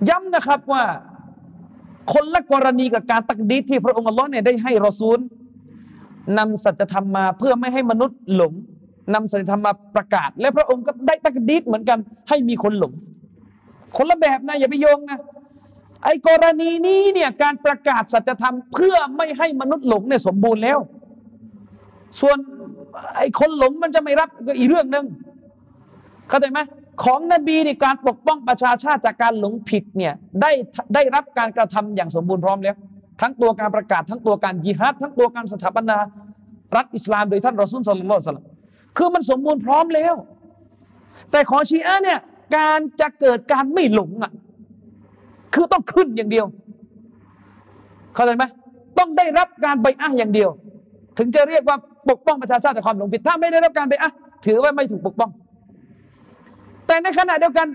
[0.09, 0.83] ย้ำนะครับว่า
[2.13, 5.19] คนละกรณีกับการตักดีที่พระองค์อัลลอฮ์เนี่ยได้ให้รอซูล
[6.37, 8.53] นำสัจธรรมมาเพื่อไม่ให้มนุษย์หลง
[9.13, 11.97] นำสัจธรรมมาประกาศ และพระองค์ก็ได้ตักดีดเหมือนกัน
[12.29, 12.93] ให้มีคนหลง
[13.97, 15.19] คนละแบบนะอย่าไปโยงนะ
[16.03, 20.79] ไอ้กรณีนี้เนี่ยการประกาศสัจธรรมเพื่อไม่ให้มนุษย์หลงเนี่ยสมบูรณ์แล้ว
[22.19, 22.37] ส่วน
[23.17, 25.05] ไอ้คนหลงมันจะไม่รับก็อีกเรื่องหนึ่ง
[26.29, 26.59] เข้าใจไหม
[27.03, 30.51] ของนบีในการปกป้องประชาชาติจากการหลงผิดเนี่ยได้
[30.93, 32.75] ได้รับการกระทำอย่างสมบูรณ์พร้อมแล้ว
[33.21, 35.97] ทั้งตัวการประกาศ ทั้งตัวการยิฮัดทั้งตัวการสถาปนา
[36.75, 38.47] รัฐอิสลามโดยท่านรอซุลสลลัลสลัม
[38.97, 40.15] คือมันสมบูรณ์พร้อมแล้ว
[41.31, 42.19] แต่ของชีอะเนี่ย
[42.57, 44.31] การจะเกิดการไม่หลงอะ
[45.53, 46.45] คือต้องขึ้นอย่างเดียว
[48.13, 48.43] เข้าใจไหม
[48.97, 50.49] ต้องได้รับการใบอ้าอย่างเดียว
[51.17, 51.77] ถึงจะเรียกว่า
[52.09, 54.09] ปกป้องประชาชาติจากความหลงผิด ถ้าไม่ได้รับการใบอ้า
[54.45, 55.29] ถือว่าไม่ถูกปกป้อง
[56.87, 57.67] แต่ในขณะเดียวกัน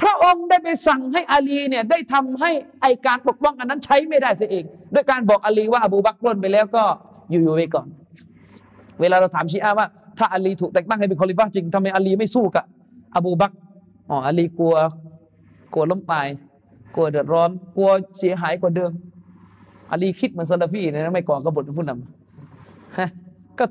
[0.00, 2.50] พระองค์ได้ไปสั่งให้อาลีเนี่ยได้ทำให้
[2.82, 6.84] ไอการปกป้องอันนั้นใช้ไม่ได้เสียเองด้วยการบอกอาลีว่าอบูบักรล้นไปแล้วก็
[7.30, 7.86] อยู่ๆไว้ก่อน
[9.00, 9.86] เวลาเราถามชีอาว่า
[10.18, 12.64] ถ้าอาลีถูกแต่งตั้งให้เป็นคอลิฟ้าจริงทำไมอาลีไม่สู้กับ
[13.16, 13.52] อบูบัก
[14.10, 14.74] อ๋ออาลีกลัว
[15.72, 16.26] กลัวล้มตาย
[16.94, 18.90] กลัวเดือดร้อนกลัวเสียหายกว่าเดิม
[19.90, 23.08] อาลีคิดเหมือนซาลาฟีนะไม่ก่อกบฏผู้นำฮะ
[23.58, 23.64] ก็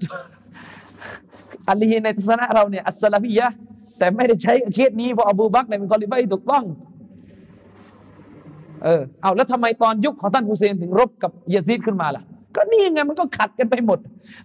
[1.70, 3.48] อาลีในทัศนะเราเนี่ยอัสซาลาฟียะ
[3.98, 6.64] แต่ไม่ได้ใช้เคสนี้เพราะอบูบักเนี่ยเป็นคอลิฟาที่ถูกต้อง
[8.84, 12.24] เออเอาแล้วทำไมตอนยุคของท่านฮุเซนถึงรบกับยาซีดขึ้นมาล่ะ
[12.56, 14.00] ก็นี่ไงมันก็ขัดกันไปหมด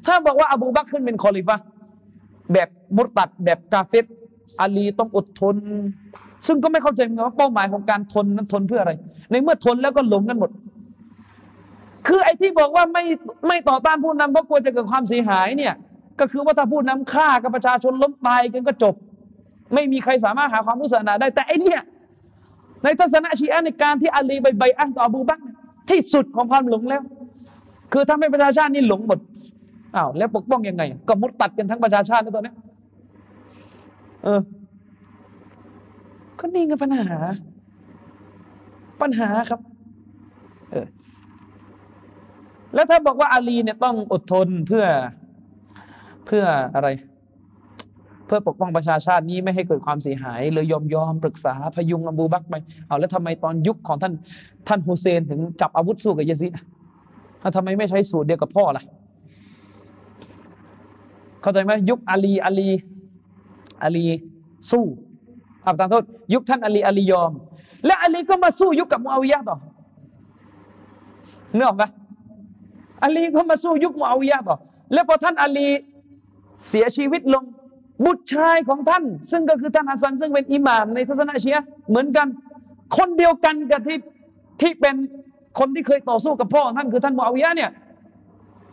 [0.07, 1.57] ถ้าบอกว่าอบูบักขึ้นเป็นคอลิฟะ
[2.53, 4.05] แบบมุรตัดแบบกาเฟร
[4.61, 5.57] อาลีต้องอดทน
[6.47, 8.93] ซึ่งก็ไม่เข้าใจเหมือนว่าเป้าหมายของการทนนั้นทนเพื่ออะไร
[9.31, 10.51] ในเมื่อทนแล้วก็หลงกันหมด
[12.07, 13.05] คือไอ้ที่บอกว่าไม่
[13.49, 15.75] ไม่ต่อต้านผู้นำเพราะกลัวจะเกิดความเสียหายเนี่ย
[16.21, 18.95] ก็คือว่าถ้าผู้นำฆ่ากับประชาชนล้มตายกันก็จบ
[19.75, 21.83] ไม่มีใครสามารถหาความรู้สึกนาได้ แต่ไอเนี่ย
[22.85, 25.41] ในทัศนะชีอะในการที่อาลีใบใบอันต่ออบูบัก
[25.91, 27.03] ที่สุดของความหลงแล้ว
[27.93, 29.19] คือทำให้ประชาชาตินี่หลงหมด
[29.97, 32.55] อ้าวแล้วปกป้องยังไง ก็มุดตัดกันทั้งประชาชาติในตอนนี้
[34.25, 34.41] เออ
[36.39, 37.09] ก็นี่ไงปัญหา
[39.03, 39.61] ปัญหาครับ
[40.71, 40.87] เออ
[42.75, 44.85] แล้วถ้าบอกว่าอาลีเนี่ยต้องอดทนเพื่อ
[46.27, 46.45] เพื่อ
[46.75, 46.89] อะไร
[48.31, 52.55] พื่อปกป้องประชาชาตินี้ไม่ให้เกิดความเสียหายเลยยอมยอมปรึกษาพยุงอบูบักไป
[52.89, 54.13] เอาแล้วทำไมตอนยุคของท่าน
[54.69, 56.53] ท่านฮุเซนถึงจับอาวุธสู้กับยาซิด
[57.57, 58.85] ทำไมไม่ใช้สูตรเดียวกับพ่อล่ะ
[61.43, 62.69] เข้าใจไหมยุคอาลีอาลี
[63.83, 64.07] อาลี
[64.71, 64.85] สู้
[65.67, 66.05] อับตาโทษ
[66.35, 67.33] ยุคท่านอาลีอาลียอม
[67.87, 69.57] และอาลีก็มาสู้ยุคกับมูอาวิยะต่อ
[71.55, 71.85] เนื้อออกไหม
[73.03, 74.57] อาลีก็มาสู้ยุคมูอาวิยะต่อ
[74.93, 75.69] แล้วพอท่านอาลี
[76.69, 77.45] เสียชีวิตลง
[78.05, 82.27] บุตรชายของท่าน ซึ่งก็คือท่านฮัสซัน ซึ่งเป็นอิหม่ามในทัศนะเชียเหมือนกัน
[82.97, 83.99] คนเดียวกันกับที่
[84.61, 84.95] ที่เป็น
[85.59, 87.71] คนที่เคยต่อสู้กับพ่อท่านคือท่านมูอาวิยะเนี่ย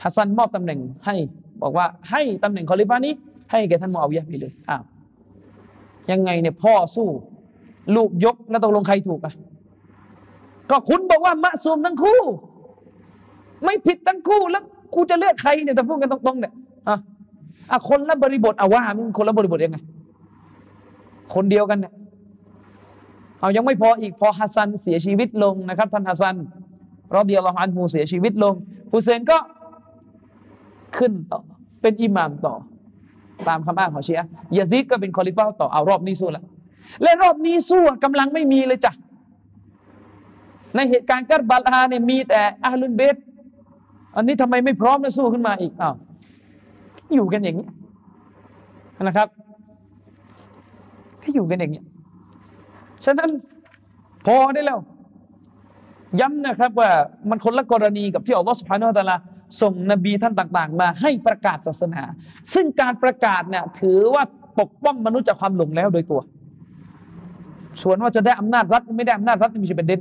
[0.03, 1.15] ฮัสซันมอบตำแหน่งให้
[1.61, 3.13] บอกว่าให้ตำแหน่งคอลิฟ้านี้
[3.51, 4.83] ให้แก่ท่านมูอาวิยะไปเลยอ้าว
[6.11, 7.07] ยังไงเนี่ยพ่อสู้
[7.95, 9.33] ลูกยกแล้วตกลงใครถูกอะ
[10.69, 12.21] ก็คุณบอกว่า معصوم ทั้งคู่
[13.65, 14.63] ไม่ผิดทั้งคู่แล้ว
[14.95, 16.53] กูจะเลือกใครเนี่ยแต่พูดกันตรงๆเนี่ย
[16.87, 16.97] อะ
[17.71, 19.77] อะคนละบริบทเอาว่ามันคนละบริบทยังไง
[21.35, 21.93] คนเดียวกันเนี่ย
[23.39, 26.35] เอายังไม่พออีกพอฮัสซันเสียชีวิตลงนะครับท่านฮัสซัน
[27.15, 28.53] รอเดียลอฮันฮูเสียชีวิตลง
[28.91, 29.37] ฮุเซนก็
[30.97, 31.39] ขึ้นต่อ
[31.81, 32.55] เป็นอิหมามต่อ
[33.47, 36.43] ตามคำอ้างของเชีอะยาซิดก็เป็นคอลิฟ้าต่อเอารอบนี้สู้ละ
[37.03, 38.91] และรอบนี้สู้กำลังไม่มีเลยจ้ะ
[40.75, 43.15] ในเหตุการณ์กัรบัลอาเนี่ยมีแต่อาลุนเบต
[44.15, 45.95] อันนี้ทำไมไม่พร้อมจะสู้ขึ้นมาอีกอ้าว
[47.15, 47.67] อยู่กันอย่างนี้
[49.03, 49.27] นะครับ
[51.23, 51.81] ก็อยู่กันอย่างนี้
[53.05, 53.29] ฉะนั้น
[54.25, 54.79] พอได้แล้ว
[56.19, 56.89] ย้ำนะครับว่า
[57.29, 59.19] มันคนละกรณีกับที่อัลลอฮฺสุบฮานาอัลลอฮ
[59.61, 62.01] ส่งนบีท่านต่างๆ มาให้ประกาศศาสนา
[62.53, 64.23] ซึ่งการประกาศเนี่ยถือว่า
[64.59, 66.21] ปกป้องมนุษย์จากความหลงแล้วโดยตัว
[67.81, 69.99] ส่วนว่าจะได้อำนาจรัฐไม่ได้อำนาจรัฐนี่ไม่ใช่ประเด็น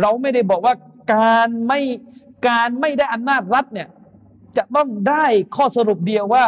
[0.00, 0.74] เราไม่ได้บอกว่า
[1.14, 1.80] การไม่
[2.48, 3.88] การไม่ได้อำนาจรัฐเนี่ย
[4.56, 5.24] จะต้องได้
[5.56, 6.44] ข้อสรุปเดียวว่า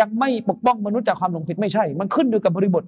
[0.00, 2.84] ยังไม่ปกป้องมนุษย์จากความหลงผิดไม่ใช่ มันขึ้นอยู่กับบริบท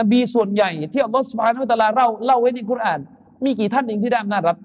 [0.00, 3.00] นบีส่วนใหญ่ที่อัลลอฮฺสุบฮานาอัลลอฮฺเล่าเล่าไว้ในคุราน
[3.44, 4.56] มีกี่ท่านเองที่ได้อำนาจรัฐ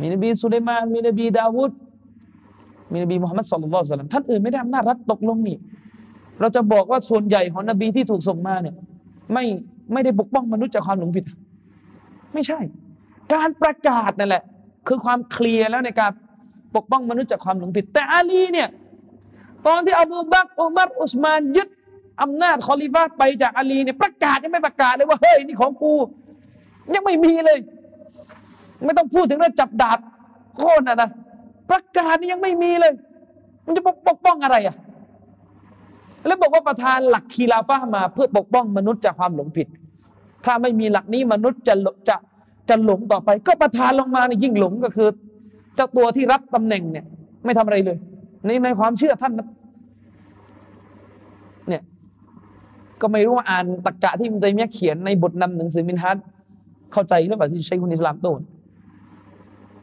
[0.00, 1.70] มีนบีสุลัยมาน มีนบีดาวุด
[2.92, 5.56] มีนบีมุฮัมมัดสุลลัลสลัมท่านอื่นไม่ได้อำนาจรัฐตกลงนี่
[6.40, 8.74] เราจะบอกว่าส่วนใหญ่ของนบีที่ถูกส่งมาเนี่ย
[9.32, 9.44] ไม่
[9.92, 11.24] ไม่ได้ปกป้องมนุษย์จากความหลงผิด
[12.34, 12.60] ไม่ใช่
[13.34, 14.42] การประกาศนั่นแหละ
[14.88, 16.10] คือความเคลียร์แล้วในการ
[16.76, 18.68] ปกป้องมนุษย์จากความหลงผิด แต่อาลีเนี่ย
[19.66, 21.68] ตอนที่อบูบักอุมัรอุสมานยึด
[22.22, 25.92] อำนาจคอลิฟาไปจากอาลีเนี่ยประกาศยังไม่ประกาศเลยว่าเฮ้ยนี่ของกู
[26.94, 27.58] ยังไม่มีเลย
[28.84, 29.98] ไม่ต้องพูดถึงเรื่องจับดาบ
[30.56, 31.10] โค่นนะนะ
[31.70, 32.92] ประกาศนี่ยังไม่มีเลย
[33.66, 34.76] มันจะปกป้องอะไรอะ
[36.26, 39.66] แล้วบอกว่าประธานหลักคีลาฟ้ามาเพื่อปกป้องมนุษย์จากความหลงผิด
[40.44, 41.74] ถ้าไม่มีหลักนี้มนุษย์จะ
[42.08, 42.16] จะ
[42.68, 45.08] จะหลงต่อไป ก็ประธานลงมาเนี่ยยิ่งหลงก็คือ
[45.76, 47.04] เจ้าตัวที่รับตำแหน่งเนี่ย
[47.44, 47.96] ไม่ทำอะไรเลย
[48.46, 49.48] ในในความเชื่อท่านนะ
[51.68, 51.82] เนี่ย
[53.00, 56.18] ก็ไม่รู้ว่าอ่านตรกกะที่มันจะมีเขียนในบทนำหนังสือมินฮัด
[56.92, 58.32] เข้าใจหรือเปล่าที่ใช้คุณอิสลามโต้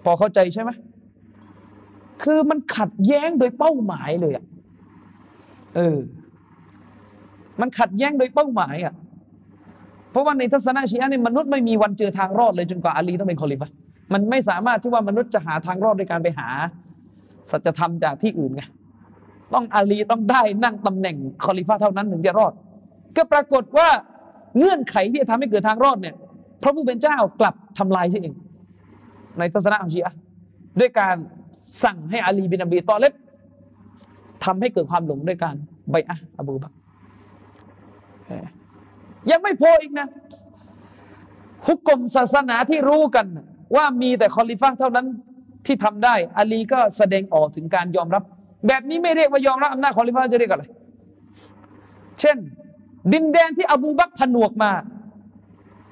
[0.04, 0.72] พอเข้าใจใช่ไหม
[2.24, 4.46] คือมันขัดแย้งโดยเป้าหมายเลยอะ
[5.76, 5.98] เออ
[7.62, 8.94] มันขัดแย้งโดยเป้าหมายอะ
[10.12, 13.70] เพราะว่าในทัศนะชีอะเนี่ยมนุษย์ไม่มีวันเจอทางรอดเลยจนกว่าอาลีต้องเป็นคอลิฟะ
[14.14, 16.50] มันไม่สามารถที่ว่ามนุษย์จะหาทางรอดโดยการไปหา
[17.52, 18.64] สัจธรรมจากที่อื่นไง
[19.54, 22.54] ต้องอาลีต้องได้นั่งตำแหน่งคอลิฟะเท่านั้นถึงจะรอด
[23.16, 23.90] ก็ปรากฏว่า
[24.58, 26.16] เงื่อนไขที่จะทำให้เกิดทางรอดเนี่ย
[26.62, 28.36] พระผู้เป็นเจ้ากลับทำลายซะเอง
[29.38, 30.14] ในทัศนะของชีอะ
[30.80, 31.16] ด้วยการ
[31.84, 33.14] สั่งให้อาลีบินอบีตอเล็บ
[34.46, 35.56] ทำให้เกิดความหลงด้วยการ
[35.92, 36.74] ใบอะอบูบัก
[39.32, 40.08] ยังไม่พออีกนะ
[41.68, 43.26] ฮุกกลมศาสนาที่รู้กัน
[43.76, 45.06] ว่ามีแต่คอลิฟ้าเท่านั้น
[45.66, 48.24] ที่ทำได้อาลีก็แสดงออกถึงการยอมรับ
[48.68, 50.64] แบบนี้ไม่เรียกว่ายอมรับอำนาจคอลิฟ้าจะเรียกอะไร
[52.22, 52.38] เช่น
[53.14, 54.72] ดินแดนที่อบูบักผนวกมา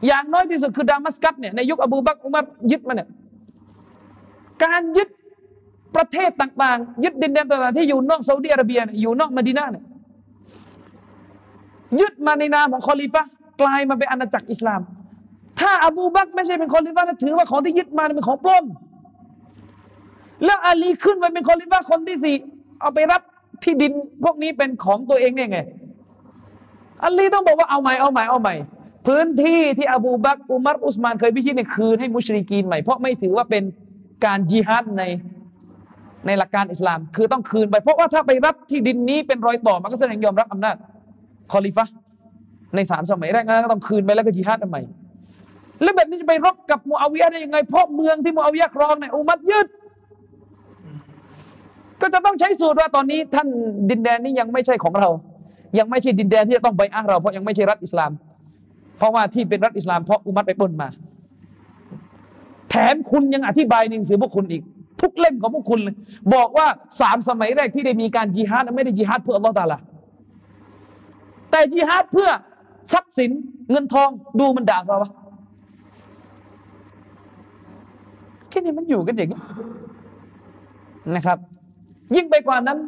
[0.08, 3.10] อย่างน้อยที่สุดคือดามัสกัสเนี่ยในยุคอบูบักอุมัรยึดมาเนี่ย
[4.64, 5.10] การยึด
[5.96, 9.84] ประเทศต่างๆ ยึดดินแดนต่างๆที่อยู่นอกซาอุดิอาระเบียอยู่นอกมดินาเนี่ย
[12.02, 13.24] ยึดมาในนามของคอลิฟะ
[13.62, 14.82] กลายมาเป็นอาณาจักรอิสลาม
[15.60, 18.66] ถ้าอบูบักไม่ใช่เป็นคอลิฟะถือว่าของที่ยึดมาเป็นของปล้น
[20.46, 22.36] แล้วอาลีขึ้นมาเป็นคอลิฟะคนที่สี่
[22.82, 23.22] เอาไปรับ
[23.64, 23.92] ที่ดิน
[24.24, 25.60] พวกนี้เป็นของตัวเองเนี่ยไง
[27.04, 28.56] อาลีต้องบอกว่าเอาใหม่เอาใหม่เอาใหม่
[29.08, 33.64] พื้นที่ที่อบูบักอุมัรอุสมานเคยพิชิตในคืนให้ مشركين ใหม่เพราะไม่ถือว่าเป็น
[34.26, 35.04] การจิฮัดใน
[36.26, 40.76] ในหลักการอิสลาม คือต้องคืนไปเพราะว่าถ้าไปรับที่ดินนี้เป็นรอยต่อมันก็แสดงยอมรับอำนาจ
[41.52, 41.86] คอลิฟะ
[42.76, 44.82] ในสามสมัยแรกนั้นก็ต้องคืนไปแล้วก็จิฮัดใหม่
[45.82, 49.68] แล้วแบบนี้จะไปรบกับมูอาวิยะได้ยังไง เพราะเมืองที่มูอาวิยะครองเนี่ยอุมัดยึด
[52.02, 53.48] ก็จะต้องใช้สูตรว่าตอนนี้ ท่าน
[53.90, 55.10] ดินแดนนี้ยังไม่ใช่ของเรา
[55.80, 58.12] ยังไม่ใช่ดินแดนที่จะต้องไปอ้าเราเพราะยังไม่ใช่รัฐอิสลาม
[58.98, 60.90] เพราะว่าที่เป็นรัฐอิสลามเพราะอุมัดไปปนมา
[62.70, 64.62] แถมคุณยังอธิบายในหนังสือพวกคุณอีก
[65.02, 65.96] ทุกเล่มของพวกคุณเลย
[66.34, 66.68] บอกว่า
[67.02, 69.78] สามสมัยแรกที่ได้มีการจิฮาดไม่ได้จิฮาดเพื่ออัลลอฮฺตาลา
[71.52, 72.30] แต่จิฮาดเพื่อ
[72.94, 73.32] ทรัพย์สิน
[73.72, 74.10] เงินทอง
[74.40, 75.12] ดูมันด่าเราวะ
[78.45, 79.40] แค่นี้มันอยู่กันอย่างนี้
[81.16, 81.38] นะครับ
[82.16, 82.80] ยิ่งไปกว่านั้น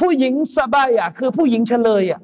[0.00, 2.20] ผู้หญิงสบายอะคือผู้หญิงเฉลยอะ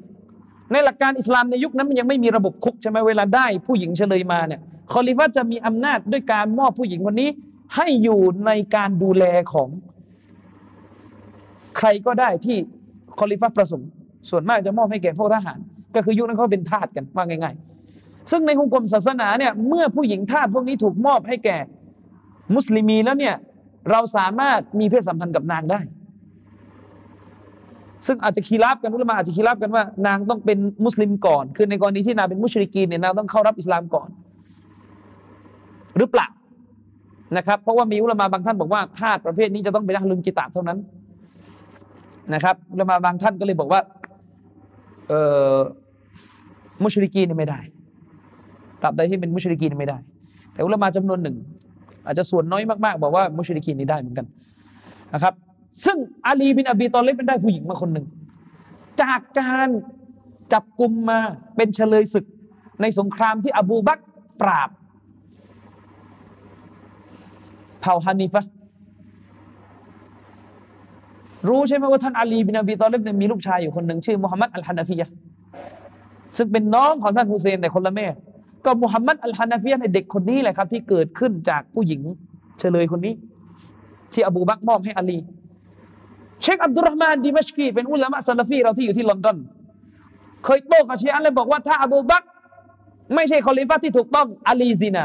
[0.73, 4.61] ในหลักการอิสลามในยุคนั้นมันยังไม่มีระบบคุกใช่ไหมเวลาได้ ผู้หญิงเฉลยมาเนี่ย
[4.93, 7.29] คอลิฟ้าจะมีอำนาจด้วยการมอบผู้หญิงคนนี้
[7.77, 9.69] ให้อยู่ในการดูแลของ
[11.77, 12.57] ใครก็ได้ที่
[13.19, 13.89] คอลิฟ้าประสงค์
[14.31, 15.59] ส่วนมากจะมอบให้แก่พวกทหาร
[15.95, 17.74] ก็คือยุคนั้นเขาเป็นทาสกันว่าง่าย ๆ
[18.31, 21.57] ซึ่งในฮุกกลมศาสนาเนี่ยเมื่อผู้หญิงทาสพวกนี้ถูกมอบให้แก่
[22.55, 23.35] มุสลิมีแล้วเนี่ย
[23.91, 25.81] เราสามารถมีเพศสัมพันธ์กับนางได้
[28.07, 34.09] ซึ่งอาจจะคีรับกันอุลมาอาจจะคีรับกันว่า นางต้องเป็นมุสลิมก่อน คือในกรณีที่นางเป็นมุชริกีนเนี่ยนางต้องเข้ารับอิสลามก่อน
[35.99, 36.29] หรือเปล่า
[37.37, 40.79] นะครับ เพราะว่ามีอุลามาบางท่านบอกว่าทาสประเภทนี้จะต้องเป็นอัลลุนกิตาบเท่านั้น
[42.35, 43.81] นะครับอุลามาบางท่านก็เลยบอกว่า
[45.09, 45.13] เอ
[45.55, 45.57] อ
[46.83, 47.61] มุชริกีนี่ไม่ได้
[48.85, 49.99] ตราบใดที่เป็นมุชริกีนไม่ได้
[50.53, 51.37] แต่อุลามาจำนวนหนึ่ง
[52.07, 54.27] อาจจะส่วนน้อยมากๆ บอกว่ามุชริกีนนี่ได้เหมือนกัน
[55.15, 55.35] นะครับ
[55.85, 58.07] ซึ่งอาลีบินอบีตอเลบเป็นได้ผู้หญิงมาคนหนึ่ง
[59.03, 59.69] จากการ
[60.53, 61.19] จับกลุ่มมา
[61.57, 62.25] เป็นเฉลยศึก
[62.81, 63.99] ในสงครามที่อบูบัก
[64.41, 64.69] ปราบ
[67.81, 68.45] เผ่าฮานิฟะ
[71.49, 75.09] รู้ใช่ไหมว่าท่านอาลีบินอบีตอเลบเนี่ยมีลูกชายอยู่คนหนึ่งชื่อมุฮัมมัดอัลฮานาฟียะ
[76.37, 78.07] ซึ่งเป็นน้องของท่านฮุเซนแต่คนละแม่
[78.65, 82.01] ก็มุฮัมมัดอัลฮานาฟียในเด็กคนนี้แหละครับ ที่เกิดขึ้นจากผู้หญิง
[82.61, 83.15] เชลยคนนี้
[84.13, 85.19] ที่อบูบักมอบให้อาลี
[86.43, 89.39] เชคอับดุลรห์มานดิมัชกีเป็นอุลามะซาลฟีเราที่อยู่ที่ลอนดอน
[90.45, 92.23] เคยโต้กับเชีอะห์เลยบอกว่าถ้าอบูบัก
[93.15, 95.05] ไม่ใช่คอลิฟะที่ถูกต้องอาลีซีนา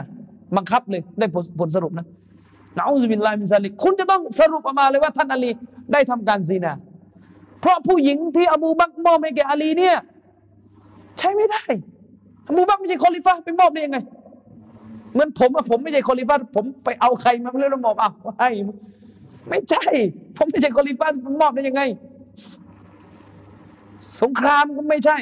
[0.58, 1.26] บังคับเลยได้
[1.60, 2.06] ผลสรุปนะ
[2.78, 5.52] نعوذ بالله من ذلكคุณจะต้องสรุปออกมาเลยว่าท่านอาลี
[5.94, 6.74] ได้ทำการซีนา
[7.62, 9.98] เพราะผู้หญิงที่อบูบักมอบให้แก่อาลีเนี่ย
[11.18, 11.64] ใช้ไม่ได้
[12.56, 13.98] อบูบักไม่ใช่คอลิฟ้าไปมอบได้ยังไง
[15.14, 18.50] เหมือนผมอะผมไม่ใช่คอลิฟ้าผมไปเอาใครมาเรื่องมอบอะให้
[19.50, 19.84] ไม่ใช่
[20.38, 21.08] ผมไม่ใช่คอลิฟ้า
[21.42, 21.82] มอบได้ยังไง
[24.22, 25.18] สงครามก็ไม่ใช่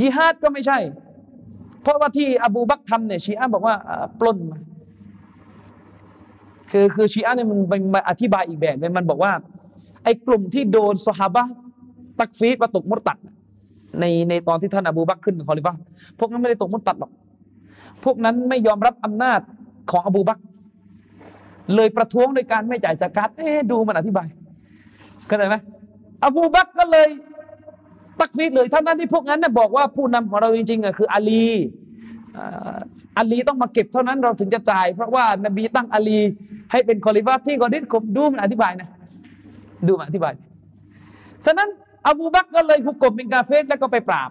[0.00, 0.78] ยิฮาดก็ไม่ใช่
[1.82, 3.74] เพราะว่าที่อบูบักทำเนี่ยชีอะบอกว่า
[4.20, 4.58] ปล้นมา
[6.70, 9.32] คือคือชีอะเนี่ยมันมาอธิบายอีกแบบนึงมันบอกว่า
[10.04, 11.44] ไอ้กลุ่มที่โดนสฮาบะ
[12.18, 13.18] ตักฟีดมาตกมุตัด
[14.00, 15.74] ในในตอนที่ท่านอบูบักขึ้นคอลิฟะ
[16.18, 17.12] พวกนั้นไม่ได้ตกมุตัดหรอก
[18.04, 19.40] พวกนั้นไม่ยอมรับอำนาจ
[19.90, 20.38] ของอบูบัก
[21.74, 24.26] เลยประท้วงโดยการไม่จ่ายสกัดเอ๊ดูมันอธิบาย
[25.26, 25.56] เข้าใจไหม
[26.24, 27.08] อบูบักก็เลย
[28.20, 31.44] ตักฟีดเลยทั้งนั้นที่พวกนั้นนี่ยบอกว่าผู้นำของเราจริงๆอะคืออาลี
[33.16, 36.18] อาลีต้องมาเก็บเท่านั้นเราถึงจะจ่าย เพราะว่านบีตั้งอาลี
[36.72, 38.88] ให้เป็นคอลิฟะที่กอดิษคมดูมันอธิบายนะ
[39.86, 40.32] ดูมันอธิบาย
[41.46, 41.68] ฉะนั้น
[42.06, 44.30] อบูบักก็เลยหุกกลมเป็นกาเฟสแล้วก็ไปปราบ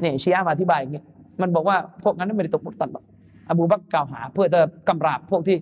[0.00, 1.02] เนี่ยชีอะมาอธิบายอย่างนี้
[1.40, 3.04] มันบอกว่าพวกนั้นไม่ได้ตกมุตัดหรอก
[3.48, 5.56] อบูบักกล่าวหา เพื่อจะกำราบพวกที่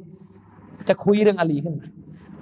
[0.89, 1.89] จะคุยเรื่องอาลีขึ้นมา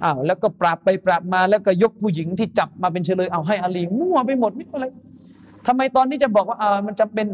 [0.03, 4.85] อ้าวแล้วก็ปราบไปปราบมาแล้วก็ยกผู้หญิงที่จับมาเป็นเฉลยเอาให้อาลีมั่วไปหมดไม่อะไร
[5.67, 7.25] ทำไมตอนนี้จะบอกว่าอ่ามันจำเป็น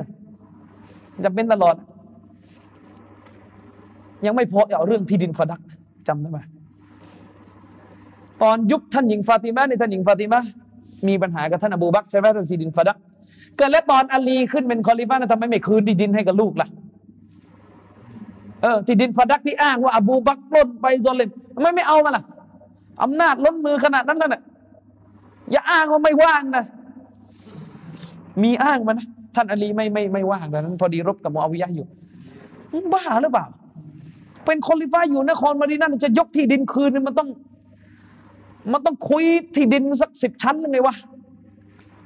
[1.26, 1.76] จำเป็นตลอด
[4.26, 5.62] ยังไม่พอเอาเรื่องที่ดินฟาดัก
[6.08, 6.40] จำได้ไหม
[8.42, 10.40] ตอนยุคท่านหญิงฟาติมาในท่านหญิงฟาติมา
[11.08, 12.98] มีปัญหากับท่านอบูบักใช่ไหมเรื่องที่ดินฟาดัก
[13.58, 16.68] เกิดแล้วตอนอาลีขึ้นเป็นคอลิฟ้าทำไมไม่คืนที่ดินให้กับลูกล่ะ
[18.62, 22.24] เออที่ดินฟาดักที่อ้างว่าอบูบักปล้นไปโซเลมทำไมไม่เอามาล่ะ
[23.04, 24.42] อำนาจล้นมือขนาดนั้นน่ะ
[25.52, 26.64] อย่าอ้างว่าไม่ว่างนะ
[28.44, 31.86] มีอ้างมานะท่านอาลีไม่ไม่ไม่ว่างนั้น พอดีรบกับมอวิยะอยู่
[32.94, 33.46] บ้าหรือเปล่า
[34.46, 37.30] เป็นคอลิฟ้าอยู่นครมาดีนั่นจะยกที่ดินคืนมันต้อง
[38.72, 39.24] มันต้องคุย
[39.56, 40.96] ที่ดินสักสิบชั้นยังไงวะ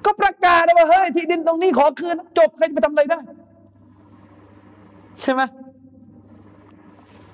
[0.05, 3.19] ก็ประกาศว่าเฮ้ยที่ดินตรงนี้ขอคืน จบใครจะไปทำอะไรได้
[5.21, 5.41] ใช่ไหม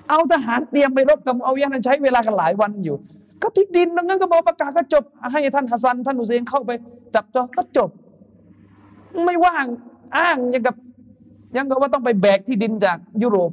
[0.08, 2.96] เอาทหารเตรียมไปรบกับเอายานั้นใช้เวลากันหลายวันอยู่
[3.42, 6.70] ก็ที่ดินตรงนั้นก็บอกประกาศก็จบ ให้ท่านฮัสซัน ท่านอุเซนเข้าไป
[7.14, 7.90] จับจอก็จบ
[9.24, 9.66] ไม่ว่าง
[10.16, 10.76] อ้างยังกับ
[11.56, 13.50] ยังกับว่าต้องไปแบกที่ดินจากยุโรป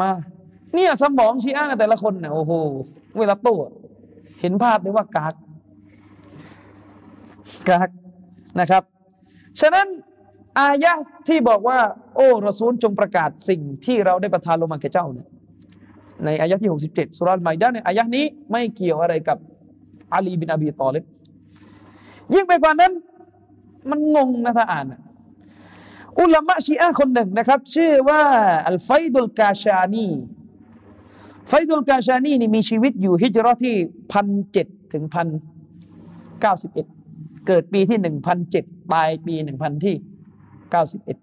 [0.00, 0.10] มา
[0.74, 2.52] เนี่ยสมองชี้อ้างแต่ละคนเนี่ยโอ้โห
[3.18, 3.56] เวลาโต้
[4.40, 5.34] เห็นภาพเลยว่ากาก
[7.68, 7.88] กาก
[8.60, 8.82] นะครับ
[9.60, 9.86] ฉะนั้น
[10.60, 10.92] อายะ
[11.28, 11.78] ที่บอกว่า
[12.16, 15.28] โอ้รอซูลจงประกาศสิ่งที่เราได้ประทานลงมาแก่เจ้าเนี่ย
[16.24, 19.38] ในอายะที่ 67สุรัลไมด้าเนี่ยอายะนี้ไม่เกี่ยวอะไรกับ
[20.12, 21.04] อาลีบินอบีตอเลบ
[22.34, 22.92] ยิ่งไปกว่านั้น
[23.90, 24.86] มันงงนะถ้าอ่าน
[26.20, 28.22] อุลามะชีอะคนหนึ่งนะครับ ชื่อว่า
[28.68, 30.06] อัลไฟดุลกาชานี
[31.48, 33.76] ไฟดุลกาชานีนี่มีชีวิตอยู่ฮิจรัตที่
[34.12, 35.26] พันเจ็ดถึงพัน
[36.40, 36.86] เก้าสิบเอ็ด
[37.46, 39.94] เกิดปีที่หนึ่งพันเจ็ดปลายปีหนึ่งพันที่
[40.70, 41.16] เก้าสิบเอ็ด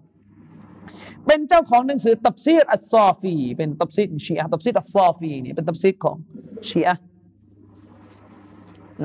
[1.25, 6.17] เป็นเจ้าของหนังสือตับซีดอัสซอฟี เป็นตับซีดชีอะตับซีดอัสซอฟีนี่เป็นตับซีดของ
[6.69, 6.95] ชีอะ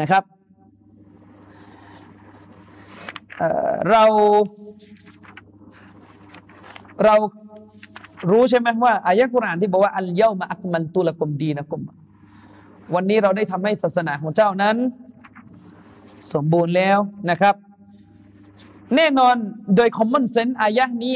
[0.01, 0.25] นะครับ
[3.91, 4.05] เรา
[7.05, 7.15] เรา
[8.31, 11.83] รู้ใช่ไหมว่าอายะกุรอานที่บอกว่าอัลเยามาอักมันตุลกุมดีนะกุม
[12.95, 14.77] วันนี้เราได้ทำให้ศาสนาของเจ้านั้น
[16.33, 16.99] สมบูรณ์แล้ว
[17.31, 17.55] นะครับ
[18.97, 19.35] แน่นอน
[19.77, 21.15] โดยคอมมอนเซนต์อายะนี้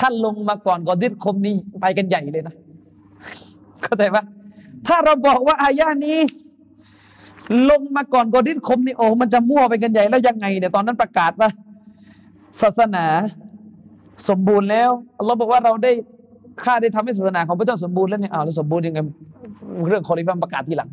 [0.00, 2.54] ท่านลงมาก่อนกอดิษคมนี้ไปกันใหญ่เลยนะ
[3.82, 4.24] เข้าใจปะ
[4.86, 6.18] ถ้าเราบอกว่าอายะนี้
[7.70, 11.48] ลงมาก่อนกอดิษคมนี่โอ้มันจะมั่วไปกันใหญ่แล้วยังไงเนี่ยตอนนั้นประกาศว่า
[12.60, 13.04] ศาสนา
[14.28, 14.90] สมบูรณ์แล้ว
[15.26, 15.92] เราบอกว่าเราได้
[16.64, 19.00] ข้าได้ทำให้ศาสนาของพระเจ้าสมบูรณ์แล้วเนี่ยอ้าวแล้วสมบูรณ์ยังไง
[19.88, 20.88] เรื่องฆอดีรคุมประกาศทีหลัง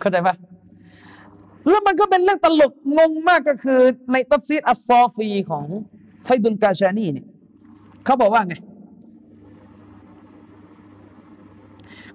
[0.00, 0.34] เข้าใจปะ
[1.68, 3.80] แล้วมันก็เป็นเรื่องตลกงงมากก็คือ
[4.12, 5.64] ในตัฟซีรอัสซอฟีของ
[6.24, 7.26] ไฟดุลกาชานีเนี่ย
[8.04, 8.54] เขาบอกว่าไง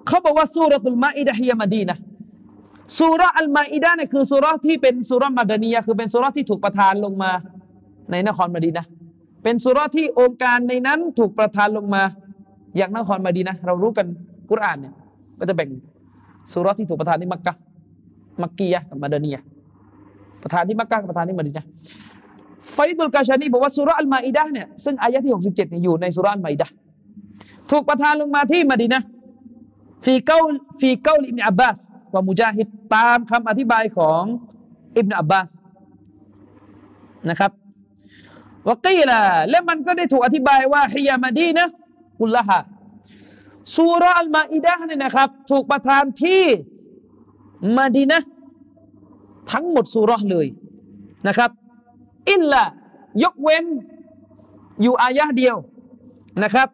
[0.08, 1.98] เขาบอกว่าسورة المائدة هي مدنية
[3.00, 7.32] สุรอัลมาอิดะเนี่ยคือสุรที่เป็นสุรมาดานียคือเป็นสุรที่ถูกประทานลงมา
[8.12, 8.86] ในนครมาดีนะ
[9.44, 12.04] เป็นสุรที่โองการในนั้นถูกประทานลงมา
[12.78, 14.06] อย่างนครมาดีนะ เรารู้กัน
[14.50, 14.94] กุรอานเนี่ย
[15.40, 15.70] ก็จะแบ่ง
[16.52, 17.54] สุรที่ถูกประทานที่มักกะ
[18.42, 19.38] มักกียะกับมาดานีย
[20.44, 21.66] ประทานที่มักกะกับประทานที่มาดีนะ
[22.74, 26.68] ไฟดุลกาชานีบอกว่าสุรอัลมาอิดะเนี่ยซึ่งอายะที่ 67เนี่ยอยู่ในสุรอัลมาอิดะ
[27.72, 29.02] ถูกประทานลงมาที่มาดีนะ
[30.06, 30.38] ฟีเกา
[30.80, 31.78] ฟีเกาอิบนอับบาส
[32.14, 34.22] ว่ามุจาฮิดตามคำอธิบายของ
[34.98, 35.50] อิบนอับบาส
[37.30, 37.52] นะครับ
[38.70, 41.66] วกีละและมันก็ได้ถูกอธิบายว่าฮิยามาดีนะ
[42.20, 42.60] กุลละฮะ
[43.78, 46.44] สุรอัลมาอิดะเนี่ยนะครับ ถูกประทานที่
[47.78, 48.20] มาดีนะ
[49.52, 50.48] ทั้งหมดสุรเลย
[51.28, 51.50] นะครับ
[52.32, 52.64] อินละ
[53.24, 53.66] ยกเว้น
[54.82, 55.56] อยู่อายะเดียว
[56.44, 56.68] นะครับ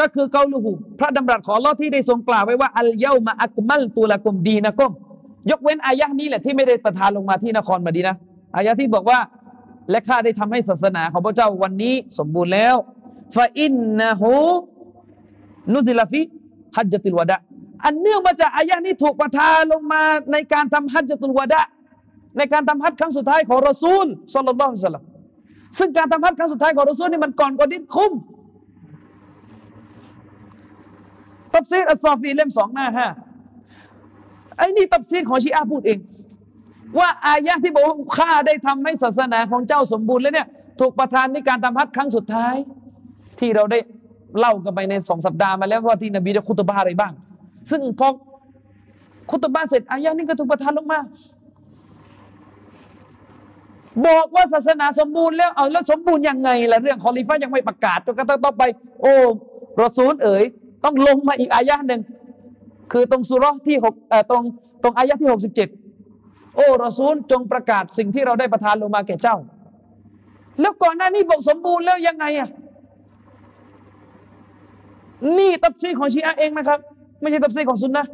[0.00, 4.92] ก็คือเกาลูหูพระดำรัสของลอที่ได้ทรงกล่าวไว้ว่าอัลเยามาอักมัลตุลกุมดีนะกุม
[5.50, 8.16] ยกเว้นอายะนี้แหละที่ไม่ได้ประทานลงมาที่นครมาดีนะ
[8.56, 9.18] อายะที่บอกว่า
[9.90, 12.74] และข้าได้ทำให้ศาสนาของพวกเจ้าวันนี้สมบูรณ์แล้ว
[13.36, 17.36] فإنه نزل في حجة الوداع
[17.84, 21.62] อันเนื่องมาจากอายะนี้ถูกประทานลงมาในการทำحجة الوداع
[22.38, 25.04] ในการทำฮัจครั้งสุดท้ายของรอซูลصلى الله عليه وسلم
[25.78, 28.12] ซึ่งการทำฮัจครั้งสุดท้ายของรอซูลนี่มันก่อนกว่าดิ้นคุ้ม
[31.54, 33.06] ตัฟซีรอัสซอฟีเล่มสองหน้าห้า
[34.56, 35.98] ไอ้นี่ตับซีดของชีอะพูดเอง
[36.98, 40.48] ว่าอายะที่บอกว่าข้าได้ทำให้ศาสนาของเจ้าสมบูรณ์แล้วเนี่ย
[40.80, 42.54] ถูกประทานในการทำพัดครั้งสุดท้าย
[43.38, 43.78] ที่เราได้
[44.38, 47.12] เล่ากันไปในสองสัปดาห์มาแล้วว่าที่นบีได้คุตบาอะไรบ้าง
[47.70, 48.08] ซึ่งพอ
[49.30, 50.98] คุตบาเสร็จอายะนี้ก็ถูกประทานลงมา
[54.06, 58.64] บอกว่าศาสนาสมบูรณ์แล้วเอาแล้วสมบูรณ์ยังไงล่ะเรื่องคอลิฟ้ายังไม่ประกาศจนกระทั่งต้องไป
[59.02, 59.14] โอ้
[59.80, 60.44] รอซูลเอ๋ย
[60.84, 62.00] ต้องลงมาอีกอายะหนึ่ง
[62.92, 63.94] คือตรงสุรที่หก
[64.30, 64.42] ตรง
[64.82, 65.68] ตรงอายะที่หกสิบเจ็ด
[66.54, 69.36] โอ้รอซูลจงประกาศสิ่งที่เราได้ประทานลงมาแก่เจ้า
[70.60, 72.48] แล้วก่อนหน้านี้บอกสมบูรณ์แล้วยังไงอะ
[75.38, 76.78] นี่ตับซีของชีอะเองนะครับ
[77.20, 78.04] ไม่ใช่ตับซีของซุนนะ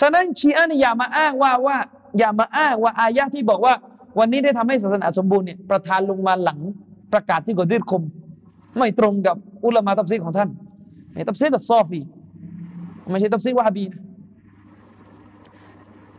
[0.00, 1.76] ฉะนั้นชีอะนี่อย่ามาอ้างว่าว่า
[2.18, 3.74] อย่ามาอ้างว่าอายะที่บอกว่า
[4.18, 6.58] วันนี้ได้ทำให้ศาสนาสมบูรณ์เนี่ยประทานลงมาหลัง
[7.12, 8.02] ประกาศที่กดดิดคม
[8.78, 10.48] ไม่ตรงกับอุลามะตับซีของท่าน
[11.28, 12.00] ตับซีตัดซอฟี
[13.10, 14.00] ไม่ใช่ตับซีวาบีนะ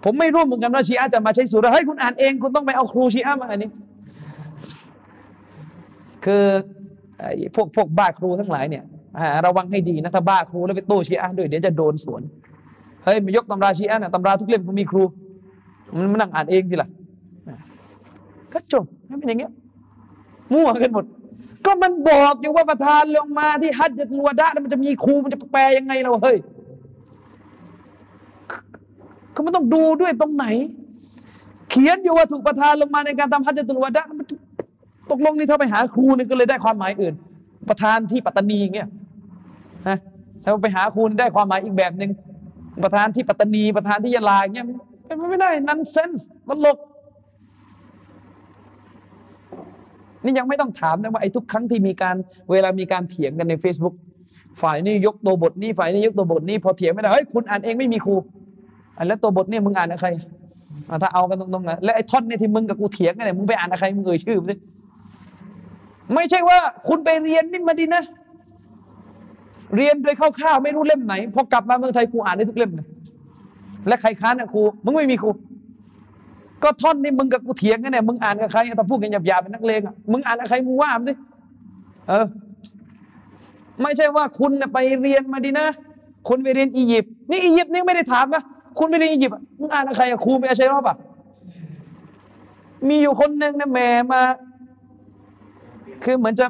[0.05, 3.69] ผมไม่รู้เหมือกันว่าชีอะจะมาใช้สูตรเฮ้ยคุณอ่านเอง คุณต้องไปเอาครูชีอะมาอันนี้
[6.25, 6.43] คือ
[7.55, 8.83] พวกพวกบ้าครูทั้งหลายเนี่ย
[9.45, 12.21] ระวังให้ดีนะถ้าบ้าครูแล้วไปโต้ชีอะด้วยเดี๋ยวจะโดนสวน
[13.03, 15.03] เฮ้ยมายกตำราชีอะเนี่ยตำราทุกเล่มมันมีครู
[15.93, 16.89] มันมานั่งอ่านเองทีละ
[18.53, 19.51] ก็จบไม่เป็นอย่างเงี้ย
[20.53, 21.05] มั่วกันหมด
[21.65, 26.37] ก็มันบอกอยู่ว่าประธานลงมาที่ฮัจญ์วดะแล้วมันจะมีครูมันจะแปลยังไงเราเฮ้ย
[29.35, 30.45] ก็มันต้องดูด้วยตรงไหน
[31.69, 34.05] เขียนอยู่ว่าถูกประทานลงมาในการทำฮัจญ์ตุลวะดะ
[35.11, 37.13] ตกลงนี่ถ้าไปหาครูนี่ก็เลยได้ความหมายอื่น
[37.69, 38.89] ประธานที่ปัตตานีเงี้ย
[39.87, 39.97] นะ
[40.43, 42.11] ถ้าไปหาครูได้ความหมายอีกแบบหนึ่ง
[42.83, 44.65] ประธานที่ปัตตานี ประธานที่ยะลาเงี้ย
[45.19, 46.77] มันไม่ได้นันเซนส์ตลก
[50.23, 52.15] นี่ยังไม่ต้องถามนะว่าไอ้ทุกครั้งที่มีการ
[52.51, 53.95] เวลามีการเถียงกันใน Facebook
[54.61, 58.15] ฝ่ายนี้ยกตัวบทนี้ฝ่ายนี้ยกตัวบทนี้พอเถียงไม่ได้เฮ้ยคุณอ่านเองไม่มีครู
[59.07, 60.09] แล้วตัวบทเนี่ยมึงอ่านกับใคร
[61.01, 64.55] ถ้าเอากันตรงๆนะและไอ้ท่อนเนี่ยที่มึงกับกูเถียงกันเนี่ยมึงไปอ่านกับใครมึงเอ่ยชื่อมึงสิ
[66.13, 68.03] ไม่ใช่ว่าคุณไปเรียนนี่มาดีนะ
[69.75, 72.87] เรียนโดยคร่าวๆไม่รู้เล่มไหนพอกลับมาเมืองไทยกูอ่านได้ทุกเล่มเลย
[73.87, 75.29] และใครค้านอะครูมึงไม่มีครู
[76.63, 81.13] ก็ท่อนนี่มึงกับกูเถียงกันเนี่ยมึงอ่านกับใครถ้าพูดกันหยาบๆเป็นนักเลงอะมึงอ่านกับใครมึงว่ามันสิ
[82.07, 82.25] เออ
[83.81, 85.67] ไม่ใช่ว่าคุณไปเรียนมาดีนะ
[86.27, 88.43] คุณไปเรียนอียิปต์นี่อียิปต์นี่ไม่ได้ถามนะ
[88.77, 90.95] คุณไปเรียนอียิปต์มึงอ่านใครอะครูไม่ใช่รอปะ
[92.87, 94.21] มีอยู่คนหนึ่งนะแหม่มา
[96.03, 96.45] คือเหมือนจะ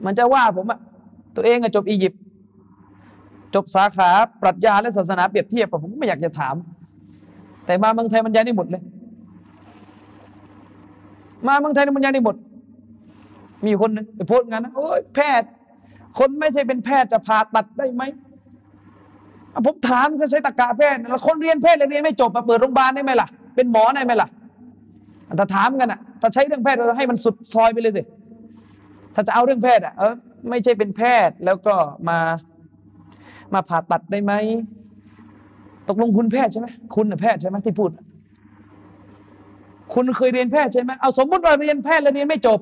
[0.00, 0.78] เหมันจะว่าผมอะ
[1.36, 2.20] ตัวเองอะจบอียิปต์
[3.54, 4.10] จบสาขา
[4.42, 6.54] ปรัชญาและศาสนาเปรียบเทียบผมก็ไม่อยากจะถาม
[7.66, 8.82] แต่มาเมืองไทยมันย้ายได้หมดเลย
[11.46, 12.36] มาเมืองไทยมันย้ายได้หมด
[13.62, 15.48] มีอยู่คนหนึงไปโพสต์งานนะโอ้ยแพทย์
[16.18, 18.02] คนไม่ใช่เป็นแพทย์จะผ่าตัดได้ไหม
[19.66, 24.28] ผมถามจะใช้ตะกาแพทย์แล้วคนเรียนแพทย์เรียนไม่จบมาเปิดโรงพยาบาลได้ไหมล่ะ เป็นหมอได้ไหมล่ะ
[25.28, 28.02] อ่ถ้าถามกันอะถ้าใช้เรื่องแพทย์เราให้มันสุดซอยไปเลยสิ
[29.14, 30.14] ถ้าจะเอาเรื่องแพทย์อะเออ
[30.50, 31.74] ไม่ใช่เป็นแพทย์แล้วก็
[32.08, 32.18] มา
[33.54, 34.32] มาผ่าตัดได้ไหม
[35.88, 37.90] ตกลงคุณแพทย์ใช่ไหมคุณน่ะแพทย์ใช่ไหมที่พูด
[39.94, 42.60] คุณเคยเรียนแพทย์ใช่ไหมเอาสมมติว่าเรียนแพทย์แล้วเรียนไม่จบ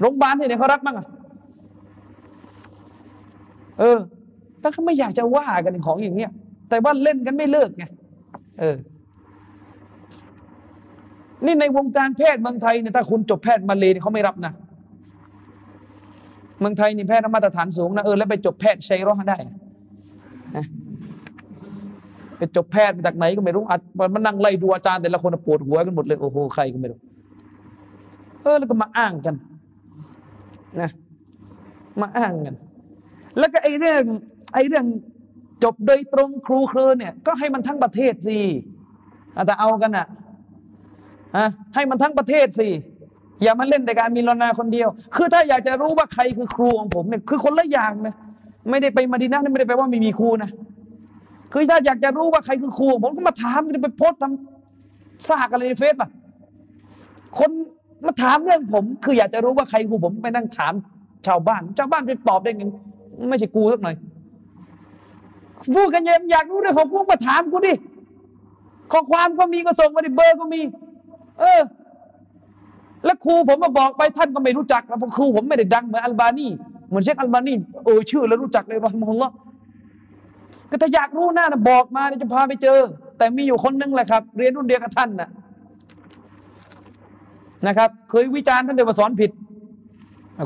[0.00, 1.06] โรงพยาบาลที่ไหนเขารับบ้างอะ
[3.78, 3.98] เออ
[4.60, 6.30] แต่เขาไม่อยากจะว่ากันของอย่างเงี้ย
[6.68, 7.84] แต่ว่าเล่นกันไม่เลิกไง
[8.60, 8.76] เออ
[11.44, 14.52] นี่ในวงการแพทย์เมืองไทยเนี่ยถ้าคุณจบแพทย์มาเลยเขาไม่รับนะ
[16.60, 20.66] เมืองไทยนี่แพทย์มาตรฐานสูงนะเออแล้วไปจบแพทย์ชัยร้องได้นะ
[22.38, 23.80] ไปจบแพทย์มาจากไหนก็ไม่รู้อัด
[24.14, 26.98] มันนั่งไล่ดูอาจารย์แต่ละคนปวดหัวกันหมดเลยโอ้โหใครก็ไม่รู้
[28.42, 29.34] เออแล้วก็มาอ้างกัน
[30.80, 30.90] นะ
[32.00, 32.54] มาอ้างกัน
[33.38, 34.02] แล้วก็ไอ้เรื่อง
[34.54, 34.86] ไอ้เรื่อง
[35.62, 38.38] จบโดยตรงครูเครือเนี่ยก็ให้มันทั้งประเทศสิ
[39.46, 40.06] แต่เอากันอะ
[41.36, 42.68] ฮะให้มันทั้งประเทศสิ
[43.42, 48.14] อย่ามาเล่นแต่การมีลนาคนเดียว คือถ้าอยากจะรู้ว่าใครคือครูของผมเนี่ยคือคนละอย่างนะ
[48.70, 50.50] ไม่ได้ไปมาดีนะไม่ได้แปลว่าไม่มีครูนะ
[51.52, 56.10] คือถ้าอยากจะรู้ว่าใครคือครูของผมก็มาถามไปโพสต์ทำซากอะไรในเฟซล่ะ
[57.38, 57.50] คน
[58.06, 60.74] มาถามเรื่องผม คืออยากจะรู้ว่าใครครูผมไปนั่งถาม
[61.26, 62.64] ชาวบ้าน ชาวบ้านจะตอบได้ไง
[63.30, 63.96] ไม่ใช่กูสักหน่อย
[65.74, 67.74] พูดกันยังอยากรู้เรื่องของกูมาถามกูดิ
[68.92, 70.60] ข้อความก็มีก็ส่งมาดิเบอร์ก็มี
[71.40, 71.60] เออ
[73.04, 76.48] แล้วครูผมมาบอกไปท่านก็ไม่รู้จักแล้วเพราะครูผมไม่ได้ดังเหมือนอัลบานี
[76.88, 77.52] เหมือนเชคอัลบานี
[77.84, 79.28] เออชื่อแล้วรู้จักเลยรอฮิมฮุลลอ
[80.70, 82.78] ก็ถ้าอยากรู้หน้านะบอกมาเดี๋ยวจะพาไปเจอ
[83.18, 85.28] แต่มีอยู่คนนึงแหละครับ เรียนรุ่นเดียวกับท่านนะ
[87.66, 89.30] นะครับ เคยวิจารณ์ท่านเดียวสอนผิด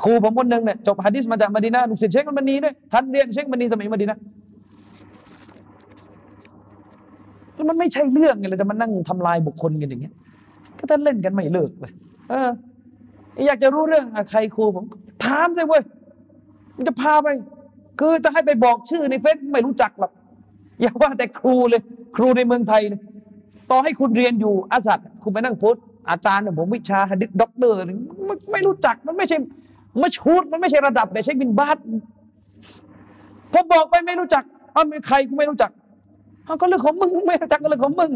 [0.05, 4.17] ครูผมคนหนึ่งเนี่ยจบฮะดิษมาจากมดีนาลูกศิษย์เชคอัลบานีด้วยท่านเรียนเชคบันนีสมัยมดีนา
[7.55, 10.15] แล้วมันไม่ใช่เรื่องไงเลยจะมานั่งทำลายบุคคลกันอย่างเงี้ย
[10.79, 11.93] ก็ท่านเล่นกันไม่เลิกเลย
[12.31, 12.51] เออ
[13.47, 14.85] อยากจะรู้เรื่องใครครูผม
[15.25, 15.83] ถามเลยเว้ย
[16.77, 17.27] มันจะพาไป
[18.01, 20.13] คือจะให้ไปบอกชื่อในเฟซไม่รู้จักหรอก
[20.81, 21.83] อย่าว่าแต่ครูเลย
[22.17, 23.01] ครูในเมืองไทยเลย
[23.71, 25.75] ต่อให้คุณเรียนอยู่อัซฮัรคุณไปนั่งโพสต์
[26.11, 27.77] อาจารย์ผมวิชาฮะดิษด็อกเตอร์
[28.27, 29.39] ไม่ไม่รู้จักมันไม่ใช่
[30.03, 31.79] มัชฮูรมันไม่ใช่ระดับแบบเชคบินบาซ
[33.53, 35.71] พอบอกไปไม่รู้จักเอาเป็นใครกูไม่รู้จัก
[36.45, 38.11] เอาก็เรื่องของมึงไม่รู้จักก็เรื่องของมึง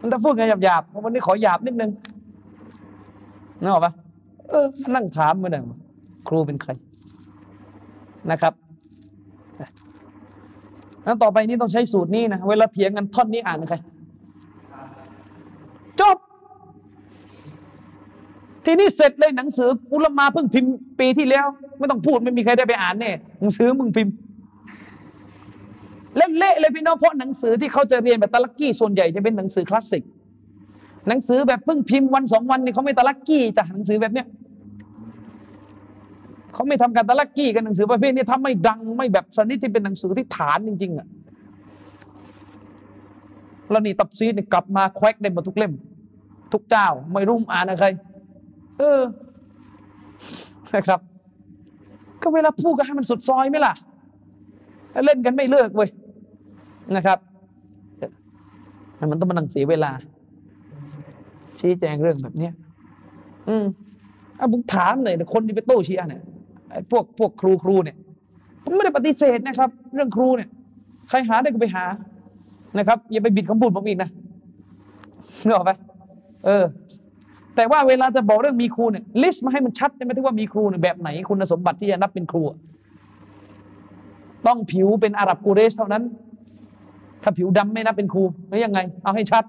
[0.00, 1.90] มันต้องพูดกันหยาบๆวันนี้ขอหยาบนิดนึง
[3.60, 3.92] นึกออกปะ
[4.48, 5.64] เออนั่งถามมาหน่อย
[6.28, 6.70] ครูเป็นใคร
[8.30, 8.52] นะครับ
[11.04, 13.76] แล้วต่อไปนี้ต้องใช้สูตรนี้นะ เวลาเถียงกันท่อนนี้อ่านใคร
[16.00, 16.16] จบ
[18.64, 21.46] ทีนี้เสร็จเลยหนังสืออุลมาเพิ่งพิมพ์ปีที่แล้ว
[21.78, 23.10] ไม่ต้องพูดไม่มีใครได้ไปอ่านแน่
[23.40, 24.12] หนังสือมึงพิมพ์
[26.16, 30.02] เละเลยพี่น้องเพราะหนังสือที่เขาจะเรียนแบบตะลักกี้ส่วนใหญ่จะเป็นหนังสือคลาสสิก
[31.08, 34.26] หนังสือแบบเพิ่งพิมพ์วันสองวันนี่เขาไม่ตะลักกี้จากหนังสือแบบเนี้ย
[36.54, 41.06] เขาไม่ทำการตะลักกี้กันหนังสือประเภทนี้ถ้าไม่ดังไม่แบบชนิดที่เป็นหนังสือที่ฐานจริง ๆอะ
[43.70, 45.72] แล้วนี่ตับซีดนี่กลับมาแควกได้หมดทุกเล่ม
[46.52, 47.86] ทุกเจ้าไม่รู้อ่านอะไร
[48.78, 49.00] เออ
[50.74, 51.00] นะครับ
[52.22, 53.74] ก็เวลาพูดก็ให้มันสุดซอยไหมล่ะ
[55.04, 55.90] เล่นกันไม่เลิกเว้ย
[56.96, 57.18] นะครับ
[59.10, 59.92] มันต้องมานั่งเสียเวลา
[61.58, 62.52] ชี้แจงเรื่องแบบเนี้ย
[63.48, 63.64] อืม
[64.38, 66.22] อะผมถามหน่อยคนที่ไปโต้ชี้เนี่ย
[66.70, 67.96] ไอ้พวกพวกครูครูเนี่ย
[68.62, 70.48] ผมไม่ได้ปฏิเสธนะครับ เรื่องครูเนี่ย
[71.08, 71.84] ใครหาได้ก็ไปหา
[72.78, 74.10] นะครับ อย่าไปบิดคำพูดผมอีกนะ
[75.44, 75.70] นึกออกไหม
[76.44, 76.64] เออ
[77.56, 82.42] แต่ว่าเวลาจะบอกเรื่องมีครูเนี่ยลิสต์มาให้มันชัดใช่ไหมที่ว่ามีครูเนี่ยแบบไหนคุณสมบัติที่จะนับเป็นครู
[84.46, 86.02] ต้องผิวเป็นอาหรับกูเรชเท่านั้น
[87.22, 89.44] ถ้าผิวดำไม่นับเป็นครูแล้วยังไง เอาให้ชัด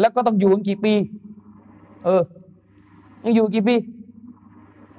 [0.00, 0.94] แล้วก็ต้องอยู่กันกี่ปี
[2.04, 2.22] เออ
[3.24, 3.74] ยังอยู่กี่ปี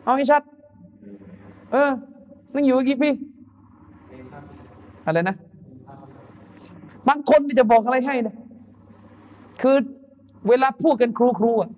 [0.03, 0.41] เอาให้ชัด
[1.71, 1.91] เออ
[2.55, 3.09] ยังอยู่กี่ปี
[5.05, 5.35] อะไรนะ
[7.07, 8.35] บางคนจะบอกอะไรให้นะ
[9.61, 9.75] คือ
[10.47, 11.71] เวลาพูดกันครูครูอะ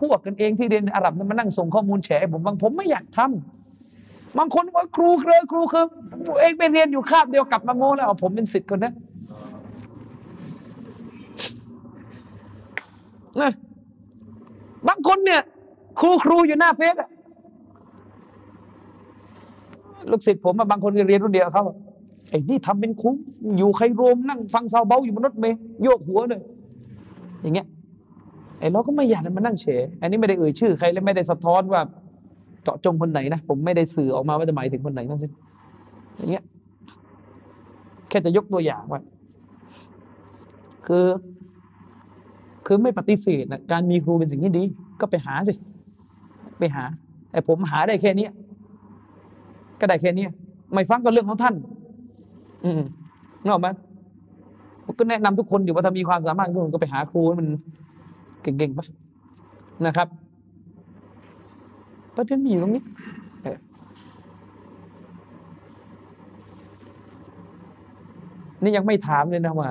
[0.00, 5.84] พวกกันเองที่เรียนอาหรับมันมานั่งส่งข้อมูลแฉผมบางผมไม่อยากทำบางคนว่าครูเคยครูคือ
[6.40, 8.92] เองไปเรียนอยู่คาบเดียวกลับมาโง่แล้วผมเป็นสิทธิ์คนนะ
[13.40, 13.52] นะ
[14.88, 15.40] บางคนเนี่ย
[16.00, 17.10] ครูครูอยู่หน้าเฟซอะ
[20.10, 21.64] ลูกศิษย์ผมบางคนเรียนรุ่นเดียวเขา
[22.30, 23.14] ไอ้นี่ทำเป็นคุ้ม
[23.58, 26.40] อยู่ใครรวมนั่งฟังซาวเบาอยู่บนรถเมย์โยกหัวเลย
[27.42, 27.66] อย่างเงี้ย
[28.58, 31.80] ไอ้เราก็ไม่อยากมานั่งเฉยอันนี้ไม่ได้เอ่ยชื่อใครและไม่ได้สะท้อนว่า
[32.62, 35.32] เจาะจงคนไหนนะผมไม่ได้สื่อออกมาว่าจะหมายถึงคนไหนทั้งสิ้น
[36.16, 36.44] อย่างเงี้ย
[38.08, 39.02] แค่จะยกตัวอย่างว่า
[40.86, 41.06] คือ
[42.66, 44.62] คือไม่ปฏิเสธนะการมีครูเป็นสิ่งที่ดี
[45.00, 45.54] ก็ไปหาสิ
[46.58, 46.84] ไปหา
[47.32, 48.28] ไอ้ผมหาได้แค่นี้
[49.80, 50.26] ก็ได้แค่นี้
[50.72, 51.54] ไม่ฟังก็เรื่องของท่าน
[52.64, 52.82] อืม
[53.48, 53.70] นอกมา
[54.98, 57.46] ก็แนะนำทุกคนอยู่ว่าถ้ามีความสามารถทุกคนก็ไปหาครูมัน
[58.42, 58.86] เก่งๆปะ
[59.86, 60.08] นะครับ
[62.14, 62.82] ประเด็นมีอยู่ตรงนี้
[68.62, 69.70] นี่ยังไม่ถามเลยนะว่า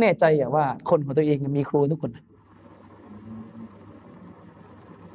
[0.00, 2.12] แน่ใจอย่าว่า คนของตัวเองมีครูทุกคน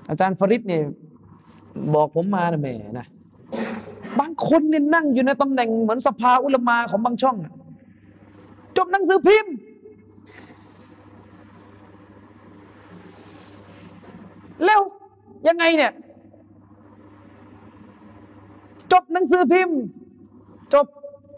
[0.10, 0.82] อาจารย์ฟริดเนี่ย
[1.96, 3.06] บอกผมมานะแม่นะ
[4.20, 7.38] บางคนเนี่ยนั่งอยู่ในตำแหน่งเหมือนสภาอุลมาของบางช่อง
[8.78, 9.54] จบหนังสือพิมพ์
[14.66, 14.80] แล้ว
[15.48, 15.94] ยังไงเนี่ย
[18.92, 19.78] จบหนังสือพิมพ์
[20.74, 20.86] จบ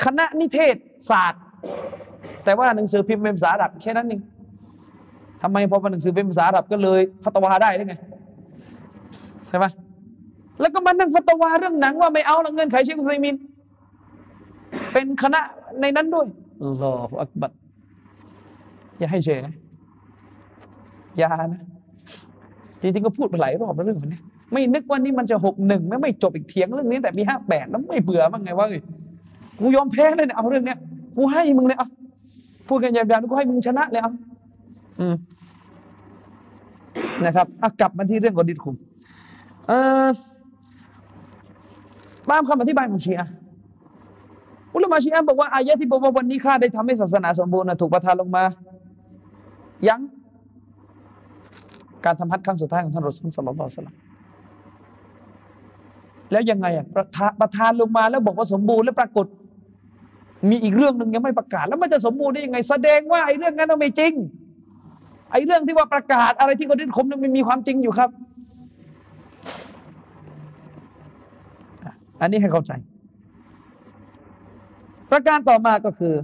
[0.04, 0.76] คณะนิเทศ
[1.10, 1.44] ศาสตร์
[2.44, 4.22] แต่ว่าหนังสือพิมพ์เป็นภาษาอาหรับแค่นั้นเอง
[5.42, 7.96] ทำไมพอเป็นหนังสือเป็นภาษาอาหรับก็เลยฟัตวาได้หรือไง
[9.48, 9.66] ใช่ไหม
[10.60, 13.36] แล้วก็มานั่งฟัตวาเรื่องหนังว่าไม่เอาละเงินไขเชคอุซัยมิน
[14.94, 15.42] เป็นคณะ
[15.82, 16.28] ในนั้นด้วย
[16.62, 17.52] อัลลอฮฺอักบัด
[19.00, 19.54] อย่าให้เฉยนะ
[21.18, 21.62] อย่านะ
[22.82, 24.20] จริงๆก็พูดไปหลายรอบแล้วเรื่องนี้
[24.54, 28.82] ไม่นึกว่านี่มันจะหกหนึ่งไม่ไม่จบอีกเถียงเรื่องนี้ แต่ปีห้าแปดแล้วไม่เบื่อบ้งไงว่าเอ้ย
[29.60, 30.78] กูยอมแพ้เลยเนี่ยเอาเรื่องเนี้ย
[31.18, 31.88] กูให้มึงเลยเอา
[32.68, 34.12] พูดกันยาวๆกูให้มึงชนะเลยเอา
[35.00, 35.16] อืม
[37.26, 37.48] นะครับ
[37.82, 38.76] กลับมาที่เรื่องกอดิดคุม
[39.68, 39.72] เอ
[40.06, 40.08] อ
[42.30, 43.30] ตามคำอธิบายของเชีอะ
[44.76, 48.44] อุลามะชีอะบอกว่าอายะที่บอกว่าวันนี้ข้าได้ทำให้ศาสนาสมบูรณ์ถูกประทานลงมา
[49.88, 50.02] ยัง
[52.06, 53.96] การทำฮัจครั้งสุดท้ายของท่านรอซูลสัลลัลลอฮุซัลลัม
[56.32, 59.28] แล้วยังไงอะประทานประทานลงมาแล้วบอกว่าสมบูรณ์แล้วปรากฏ
[60.50, 64.14] มีอีกเรื่องหนึ่งยังไม่ประกาศ แล้วมันจะสมบูรณ์ได้ยังไง แสดงว่าไอ้เรื่องนั้นไม่จริง
[65.32, 68.10] ไอ้เรื่องที่ว่าประกาศอะไรที่กดินคมนั้นมันมีความจริงอยู่ครับ
[72.22, 72.72] อันนี้ให้เข้าใจ
[75.12, 76.16] ประการต่อมาก็คือ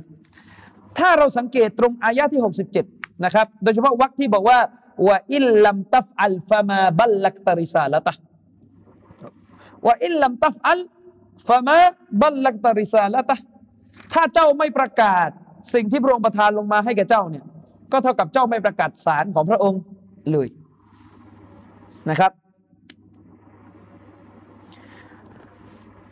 [0.98, 2.42] ถ้าเราสังเกตตรงอายะที่
[2.84, 4.60] 67 นะครับ โดยเฉพาะวรรคที่บอกว่า
[5.08, 8.14] ว่าอิลลัมตัฟอัลฟามาบัลลักตริซาละตะ
[9.86, 10.82] ว่าอิลลัมตัฟอัล
[11.48, 11.78] ฟามา
[12.22, 13.36] บัลลักตริซาละตะ
[14.14, 15.30] ถ้าเจ้าไม่ประกาศ
[15.74, 17.46] สิ่งที่พระองค์ประทานลงมาให้แก่เจ้าเนี่ย
[17.92, 19.82] ก็เท่ากับเจ้าไม่ประกาศสารของพระองค์
[20.32, 20.48] เลย
[22.10, 22.32] นะครับ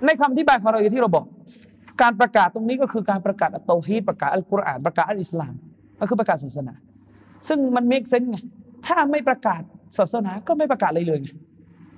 [0.06, 1.26] ในคำอธิบายของเราอย่างที่เราบอก
[2.02, 5.54] การประกาศตรงนี้ก็คือการประกาศอัตเตาฮีดประกาศอัลกุรอานประกาศอัลอิสลาม
[6.00, 6.74] ก็คือประกาศศาสนา
[7.48, 8.38] ซึ่งมัน make sense ไง
[8.86, 9.62] ถ้าไม่ประกาศ
[9.98, 11.30] ศาสนาก็ไม่ประกาศอะไรเลยไง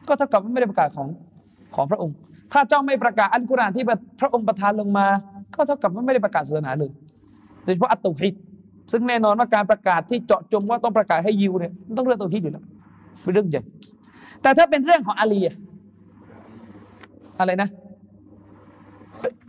[0.08, 1.08] ก็เท่ากับไม่ได้ประกาศของ
[1.76, 2.16] ของพระองค์
[2.54, 3.86] ถ้าเจ้าไม่ประกาศอัลกุรอานที่
[4.20, 5.08] พระองค์ประทานลงมา
[5.56, 6.92] ก็เท่ากับว่าไม่ได้ประกาศศาสนาเลย
[7.64, 8.30] โดยเฉพาะอัตเตาฮีด
[8.92, 12.64] ซึ่งแน่นอนว่าการประกาศที่เจาะจงว่าต้องประกาศให้ยิวเนี่ยต้องเรื่องเตาฮีดอยู่แล้ว
[13.24, 13.62] เป็นเรื่องใหญ่
[14.42, 15.40] แต่ถ้าเป็นเรื่องของอาลี
[17.40, 17.70] อะไรนะ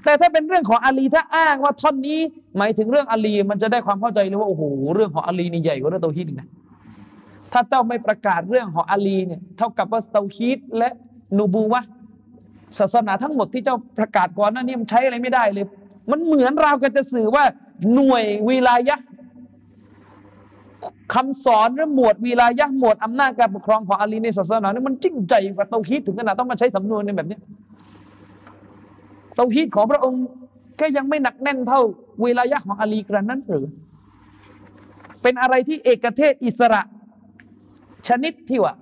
[0.04, 2.18] แต่ถ้าเป็นเรื่องของอาลีถ้าอ้างว่าท่อนนี้
[2.58, 4.62] หมายถึงเรื่องอาลีมันจะได้ความเข้าใจเลยว่าโอ้โห
[4.94, 6.48] เรื่องของอาลีนี่ใหญ่กว่าเรื่องเตาฮีดอีกนะ
[7.52, 10.88] ถ้าเจ้าไม่ประกาศเรื่องของอาลีเนี่ยเท่ากับว่าเตาฮีดและ
[11.38, 11.82] นูบูวะ
[12.78, 15.66] ศาสนาทั้งหมดที่เจ้าประกาศก่อนนั้นนี่มันใช้อะไรไม่ได้เลย
[16.10, 17.44] มันเหมือนเราก็จะสื่อว่า
[17.94, 18.96] หน่วยวิลายะ
[21.14, 27.38] คำสอนหรือหมวดวิลายะหมวดอำนาจการปกครองของอาลีในศาสนาเนี่ยมันจริงใจกว่าเตาฮีดถึงขนาดต้องมาใช้สำนวนในแบบนี้
[29.38, 30.22] ตาฮีดของพระองค์
[30.76, 31.80] แค่ยังไม่หนักแน่นเท่า
[32.22, 33.66] เวลายะของอาลีกระนั้นหรือ
[35.22, 36.82] เป็นอะไรที่เอกเทศอิสระ
[38.08, 38.74] ชนิดที่ว่า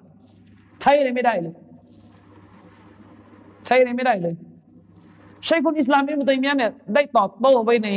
[0.80, 1.54] ใช้อะไรไม่ได้เลย
[3.66, 4.34] ใช้อะไรไม่ได้เลย
[5.46, 7.88] ใช่คุณอิสลามอิมุตัยมียะเนี่ยได้ตอบโต้ไว้ใน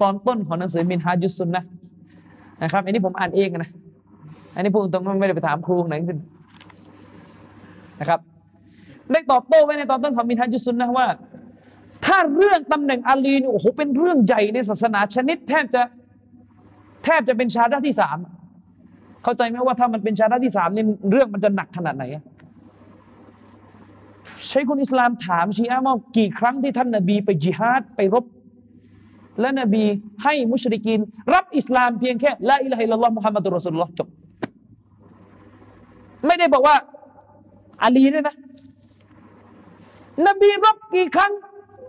[0.00, 1.64] ตอนต้นของหนังสือมินฮาจุสุนนะ
[2.62, 3.70] นะครับ อันนี้ผมอ่านเองนะ
[4.54, 6.14] อันนี้พูดตรงไม่ได้ไปถามครูไหนสิ
[8.00, 8.20] นะครับ
[9.12, 11.06] ได้ตอบโต้ไว้ในตอนต้นของมินฮาจุสุนนะว่า
[12.06, 15.82] ถ้าเรื่องตำแหน่งอาลีนี่โอ้โหเป็นเรื่องใหญ่ในศาสนาชนิด แทบจะ
[17.04, 18.18] แทบจะเป็นชาดาที่สาม
[19.22, 22.04] เข้าใจไหมว่าถ้ามันเป็นชาดาที่สามนี่เรื่องมันจะหนักขนาดไหน
[24.48, 28.24] ใช้คนอิสลามถามชีอะว่ากี่ครั้งที่ท่านนบีไปจิฮาดไปรบ
[29.40, 29.84] และนบี
[30.22, 31.00] ให้มุชริกิน
[31.34, 34.08] รับอิสลามเพียงแค่لا إله إلا الله محمد رسول اللهจบ
[36.26, 36.76] ไม่ได้บอกว่า
[37.84, 38.36] อาลีด้วยนะ
[40.26, 41.32] นบีรบกี่ครั้ง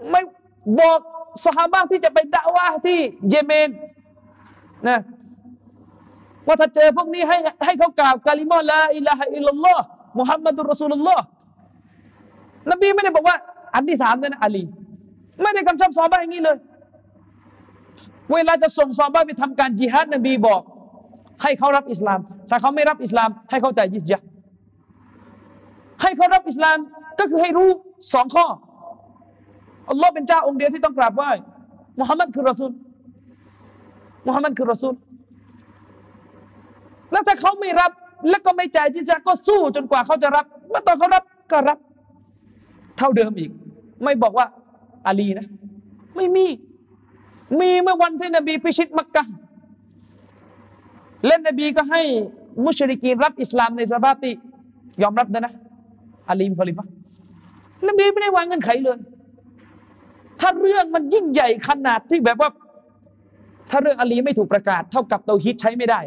[0.09, 0.21] ไม่
[0.79, 0.99] บอก
[1.45, 2.99] สหายที่จะไปดะวะฮ์ที่
[3.29, 3.69] เยเมน
[4.87, 4.99] นะ
[6.47, 11.23] ว่าถ้าเจอพวกนี้ให้ให้เขากล่าวกาลิมอلا إله إلا الله محمد رسول الله
[12.71, 13.37] นบีไม่ได้บอกว่า
[13.75, 14.63] อันที่สามเลยนะอาลี
[15.41, 16.57] ไม่ได้กำชับซอบ้าอย่างนี้เลย
[18.33, 20.61] เวลาจะส่งซอบ้าไปทำการจิฮัดนบีบอก
[21.43, 24.19] ให้เขารับอิสลาม ถ้าเขาไม่รับอิสลาม ให้เขาจ่ายยิสยา
[26.01, 26.77] ให้เขารับอิสลาม
[27.19, 27.69] ก็คือให้รู้
[28.13, 28.45] สองข้อ
[29.89, 31.29] อัลลอฮ์เป็นเจ้าองค์เดียวที่ต้องกราบไหว้
[31.99, 32.71] มุฮัมมัดคือรอซูล
[34.27, 34.95] มุฮัมมัดคือรอซูล
[37.11, 37.91] แล้วถ้าเขาไม่รับ
[38.29, 41.77] แล้วก็ไม่ใจ่ายจิซยาก็สู้จนกว่าเขาจะรับเมื่อตอนเขารับก็รับ
[42.97, 43.49] เท่าเดิมอีก
[44.03, 44.47] ไม่บอกว่า
[45.07, 45.47] อาลีนะ
[46.15, 46.45] ไม่มี
[47.59, 49.23] มีเมื่อวันที่นบีพิชิตมักกะ
[51.25, 52.01] เล่นนบีก็ให้
[52.65, 54.33] มุชริกีนรับอิสลามในสภาพที่
[55.01, 55.53] ยอมรับนะนะ
[56.29, 56.85] อาลีมคอลิฟะ
[57.87, 58.97] นบีไม่ได้วางเงินไขเลย
[60.39, 62.49] ถ้าเรื่องมันยิ่งใหญ่ขนาดที่แบบว่า
[63.69, 65.99] ถ้าเรื่องอาลีไม่ถูกประกาศ เท่ากับเตาฮิตใช้ไม่ได้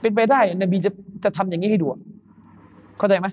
[0.00, 0.90] เป็นไปได้ นบีจะ
[1.24, 1.86] จะทำอย่างนี้ให้ดู
[2.98, 3.26] เข้าใจไหม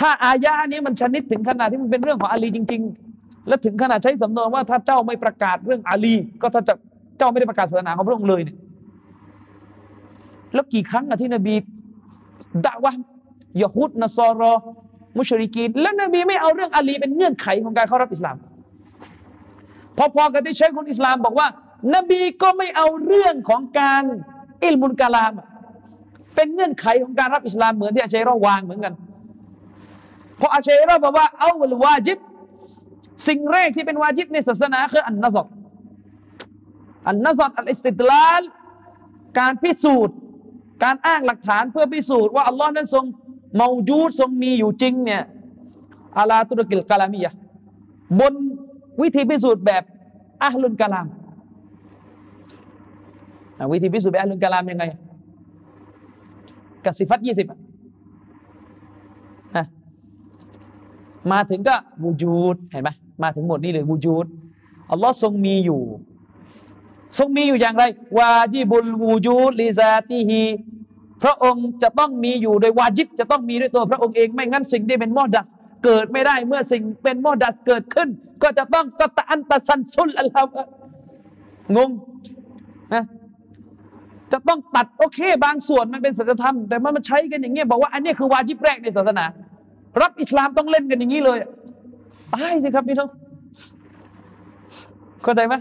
[0.00, 2.82] ถ้าอายะนี้มันชนิดถึงขนาดที่มันเป็นเรื่องของอาลีจริง
[3.14, 6.74] ๆ และถึงขนาดใช้สำนวนว่า ถ้าเจ้าไม่ประกาศเรื่องอาลี ก็ถ้าจะ
[7.18, 8.56] เจ้าไม่ได้ประกาศศาสนาของพระองค์เลยเนี่ย
[10.54, 11.54] แล้วกี่ครั้งอะที่นบี
[12.66, 12.92] ด่าว่า
[13.62, 14.52] ยะฮุดนะซอรอ
[15.18, 18.36] มุชริกีนแล้วนบีไม่เอาเรื่องอาลีเป็นเงื่อนไขของการเข้ารับอิสลาม
[19.98, 21.48] พอๆกับที่ใช้คนอิสลามบอกว่า
[21.94, 24.02] นบีก็ไม่เอาเรื่องของการ
[24.62, 25.32] อิลมุลกาลาม
[26.34, 28.94] เป็นเงื่อนไขของการรับอิสลามเหมือนที่อาชัยรอวางเหมือนกัน
[30.36, 32.18] เพราะอาชัยรอบอกว่าเอาลวาจิบ
[33.28, 35.46] สิ่งแรกที่เป็นวาจิบในศาสนาคืออันนัซร
[37.08, 38.42] อันนัซรอัลอิสติดลาล
[39.38, 40.16] การพิสูจน์
[40.84, 43.04] การอ้างหลักฐานเพื่อพิสูจน์ว่าอัลลอฮ์นั้นทรง
[43.56, 45.22] เมาจูดทรงมีอยู่จริงเนี่ย
[46.18, 47.32] อาลาตุรกิลกาลามียะ
[48.20, 48.34] บน
[49.00, 49.82] วิธีพิสูจน์แบบ
[50.42, 51.06] อัลลุนกาลาม
[53.72, 54.84] วิธีพิสูจน์แบบอัลลุนกาลามยังไง
[56.84, 57.46] กับสิฟัตยี่สิบ
[61.32, 62.90] มาถึงก็วูจูดเห็นไหม
[63.22, 64.26] มาถึงหมดนี้เลยวูจูด
[64.90, 65.82] อัลลอฮ์ทรงมีอยู่
[67.18, 67.84] ทรงมีอยู่อย่างไร
[68.18, 70.42] วาจิบุลวูจูดลิซาติฮี
[71.22, 75.48] พระองค์จะต้องมีอยู่โดยวาจิบจะต้องมีด้วยตัวพระองค์เองไม่งั้นสิ่งที่เป็นมอดัส
[75.84, 78.08] เกิดไม่ได้เมื่อสิ่งเป็นมอดัสเกิดขึ้น
[78.42, 80.50] ก็จะต้องกตะอันตะสันซุลอัลลอฮ์
[81.76, 81.90] งง
[82.94, 83.04] นะ
[84.32, 89.24] จะต้องตัดโอเค บางส่วนมันเป็นศีลธรรม แต่มันใช้กันอย่างเงี้ยบอกว่าอันนี้คือวาจิบแรกในศาสนา
[90.02, 91.38] รับอิสลามต้องเล่นกันอย่างนี้เลย
[92.34, 93.08] ตายสิครับพี่น้อง
[95.22, 95.54] เข้าใจไหม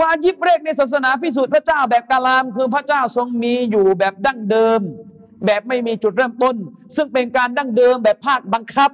[0.00, 4.80] วาจิบแรกในศาสนาพิสูจน์พระเจ้าแบบกาลาม คือพระเจ้าทรงมีอยู่แบบดั้งเดิม
[5.46, 6.56] แบบไม่มีจุดเริ่มต้น
[6.96, 8.90] ซึ่งเป็นการดั้งเดิมแบบภาคบังคับ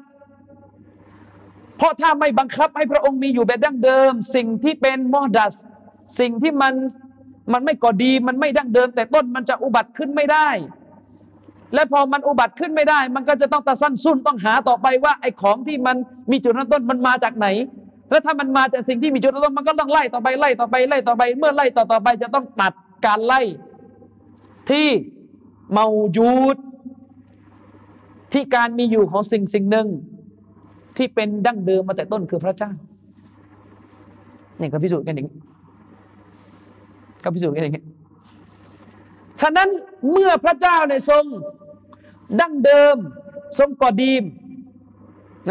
[1.76, 5.54] เพราะถ้าไม่บังคับให้พระองค์มีอยู่แบบดั้งเดิม สิ่งที่เป็นมอดัส
[6.20, 6.74] สิ่งที่มัน
[7.52, 10.48] มันไม่ก่อดีมันไม่ดั้งเดิม แต่ต้นมันจะอุบัติขึ้นไม่ได้
[11.74, 15.96] และพอมันอุบัติขึ้นไม่ได้ มันก็จะต้องตะสั้นสุ่นต้องหาต่อไปว่าไอ้ของที่มัน
[16.30, 17.46] มีจุดเริ่มต้นมันมาจากไหน
[18.14, 22.72] แล้วถ้ามันมาจากสิ่งที่มีจุดเริ่มมันก็ต้องไล่ต่อไปไล่ต่อไปไล่ต่อไป เมื่อไล่ต่อต่อไปจะต้องตัด
[23.06, 23.40] การไล่
[24.70, 24.88] ที่
[25.72, 25.86] เมา
[26.16, 26.56] จูด
[28.32, 29.86] ที่การมีอยู่ของสิ่งสิ่งหนึ่ง
[30.96, 32.70] ที่เป็นดั้งเดิมมาแต่ต้นคือพระเจ้า
[34.60, 35.36] นี่ก็พิสูจน์กันอย่างนี้
[37.22, 37.84] ก็พิสูจน์กันอย่างนี้
[39.40, 39.68] ฉะนั้น
[40.10, 41.24] เมื่อพระเจ้าในทรง
[42.40, 42.96] ดั้งเดิม
[43.58, 44.24] ทรงกอดีม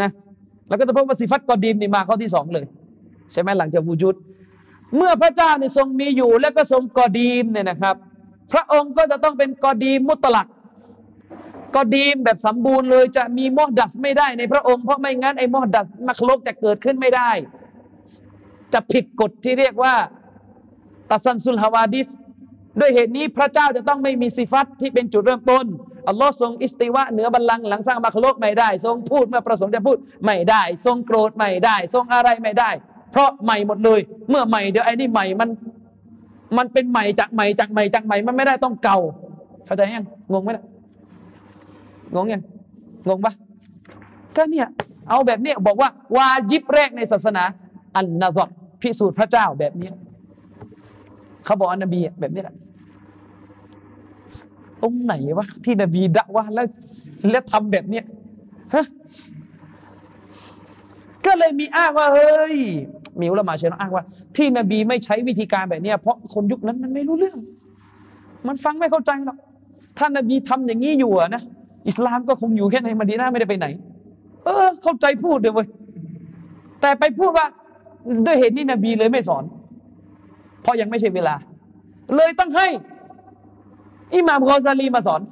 [0.00, 0.10] นะ
[0.68, 2.64] แล้วก็จะพบว่าสิฟัตกอดีมนี่มาข้อที่สองเลย
[3.32, 4.14] ใช่ไหมหลังจากวูจุด
[4.96, 7.96] เมื่อพระเจ้าในทรงมีอยู่ และก็ทรงกอดีมเนี่ยนะครับ
[8.52, 10.48] พระองค์ก็จะต้องเป็นกอดีมมุตลัก
[11.74, 17.30] กอดีมแบบสมบูรณ์เลยจะมีมอดัสไม่ได้ในพระองค์เพราะไม่งั้นไอ้มอดัสมักลกจะเกิดขึ้นไม่ได้
[18.72, 19.94] จะผิดกฎที่เรียกว่า
[21.10, 22.08] ตัสันซุลฮาวาดิส
[22.80, 25.66] ด้วยเหตุนี้พระเจ้าจะต้องไม่มีสิฟัตที่เป็นจุดเริ่มต้น
[26.08, 32.70] อัลลอฮ์ทรงอิสติวะเหนือบัลลังก์หลังสร้างมักโลกไม่ได้ ทรงพูดเมื่อประสงค์จะพูดไม่ได้ ทรงโกรธไม่ได้ ทรงอะไรไม่ได้
[33.10, 34.00] เพราะใหม่หมดเลย
[34.30, 35.48] เมื่อใหม่เดี๋ยวไอ้นี่ใหม่มัน
[36.56, 38.98] มันเป็นใหม่จากใหม่จากใหม่จากใหม่มันไม่ได้ต้องเก่า
[39.66, 40.64] เข้าใจยังงงไหมล่ะ
[42.14, 42.42] งงยัง
[43.08, 43.32] งงปะ
[44.36, 44.68] ก็เนี่ย
[45.08, 47.44] เอาแบบนี้บอกว่าวาจิบแรกในศาสนา
[47.96, 48.44] อันนาซอ
[48.80, 49.90] พิสูจน์พระเจ้าแบบนี้
[51.44, 52.54] เขาบอกอันบีแบบนี้แหละ
[54.84, 56.66] ตรงไหนวะที่นบีดะว่าแล้ว
[57.30, 58.04] แล้วทำแบบเนี้ย
[58.74, 58.86] ฮะ
[61.26, 62.56] ก็เลยมีอ้างว่าเฮ้ย
[63.20, 64.04] มีอุลามะเชนอ้างว่า
[64.36, 67.38] ที่นบีไม่ใช้วิธีการแบบเนี้ยเพราะคนยุคนั้นมันไม่รู้เรื่อง
[68.46, 69.38] มันฟังไม่เข้าใจหรอก
[69.98, 71.42] ถ้านบีทำอย่างนี้อยู่นะ
[71.88, 73.66] อิสลามก็คงอยู่แค่ในมดีนาไม่ได้ไปไหน
[74.44, 75.66] เออ เข้าใจพูดเลยเว้ย
[76.80, 77.46] แต่ไปพูดว่า
[78.26, 79.44] ด้วยเหตุนี้นบีเลยไม่สอน
[80.62, 81.34] เพราะยังไม่ใช่เวลา
[82.16, 82.66] เลยต้องให้
[84.14, 85.22] อิหม่ามกอซาลีมาสอน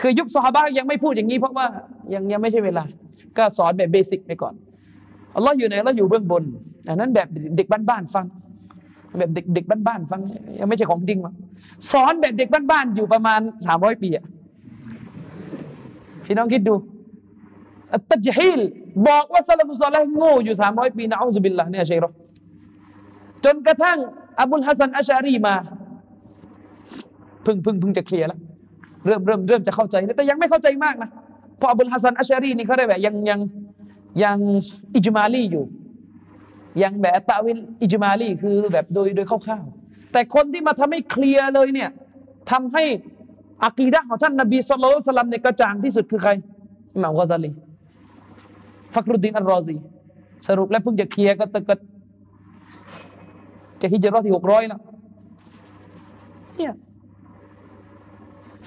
[0.00, 1.66] คือยุคซอฮาบะยังไม่พูดอย่างนี้เพราะว่า
[2.14, 2.84] ยังยังไม่ใช่เวลา
[3.36, 4.54] ก็สอนแบบเบสิกไปก่อน
[5.34, 6.42] อัลลอฮ์อยู่ไหนเราอยู่เบื้องบน
[6.88, 8.26] อันนั้นแบบเด็กบ้านๆฟัง
[9.18, 10.20] แบบเด็กเด็กบ้านๆฟัง
[10.58, 11.34] ยังไม่ใช่ของจริงหรอก
[11.92, 14.24] สอนแบบเด็กบ้านๆอยู่ประมาณสามร้อยปีอะ
[16.24, 16.74] พี่น้องคิดดู
[18.10, 18.60] ตัจฮิล
[19.08, 22.10] บอกว่าالسلف الصالحโง่อยู่สามร้อยปีนะوالعياذ بالله เนี่ยอาชัยรอ
[23.44, 23.98] จนกระทั่ง
[24.40, 25.54] อับุลฮัสซันอัชารีมา
[27.48, 28.38] พึ่งพึ่งพึ่งจะเคลียร์แล้ว
[29.06, 31.10] เริ่มเริ่มเริ่มจะเข้าใจแต่ยังไม่เข้าใจมากนะ
[31.58, 33.40] เพราะอับุลฮัสซันอัชารีนี่เขาได้แบบยังยัง
[34.24, 34.38] ยัง
[34.94, 35.64] อิจมาลีอยู่
[36.82, 41.90] ยังแบบتأويل إجماليคือแบบโดยโดยคร่าวๆแต่คนที่มาทำให้เคลียร์เลยเนี่ย
[42.50, 42.84] ทำให้
[43.64, 46.30] อักีดะของท่านนบีสุลต่านสลัมในกระจ่างที่สุดคือใคร
[46.94, 47.50] อิหม่ามกอซาลี
[48.94, 49.76] ฟักรุดดินอัลรอซี
[50.48, 51.78] สรุปแล้วเพิ่งจะเคลียร์ก็ตะกด
[53.80, 54.80] จะฮิจรัตที่หกร้อยแล้ว
[56.56, 56.72] เนี่ย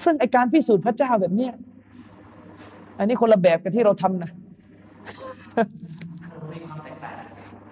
[0.03, 1.53] ซึ่งไอการพิสูจน์พระเจ้าแบบเนี้ย
[2.97, 4.31] อันนี้คนละแบบกับที่เราทำนะ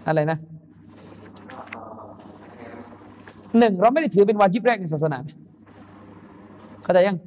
[0.08, 0.38] อะไรนะ
[3.60, 5.18] หนึ่งเราไม่ได้ถือเป็นวาจิบแรกในศาสนา
[6.84, 7.18] เข้าใจยัง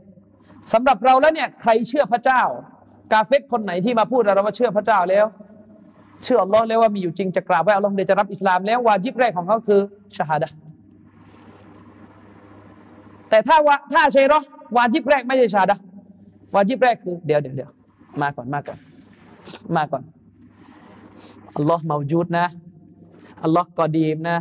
[0.72, 2.42] สำหรับเราแล้วเนี่ยใครเชื่อพระเจ้า
[3.12, 5.26] กาเฟตคนไหนที่มาพูดเราว่าเชื่อพระเจ้าแล้ว
[6.24, 9.80] เชื่ออัลลอฮ์แล้วว่ามีอยู่จริงจะกราบไหว้อัลลอฮ์เดจะรับอิสลามแล้ววาจิบแรกของเขาคือ
[10.16, 10.48] ชาฮาดะ
[13.30, 14.40] แต่ถ้าว่าถ้าเชรอ
[14.76, 15.78] วาจิบแรกไม่ใช่ชาดะ
[16.54, 17.70] วาจิบแรกคือเดี๋ยวเดี๋ยวเดี๋ยว
[18.20, 18.78] มาก่อนมาก่อน
[19.76, 20.02] มาก่อน
[21.56, 22.46] อัลลอฮ์มาจูดนะ
[23.44, 24.36] อัลลอฮ์กอดีมนะ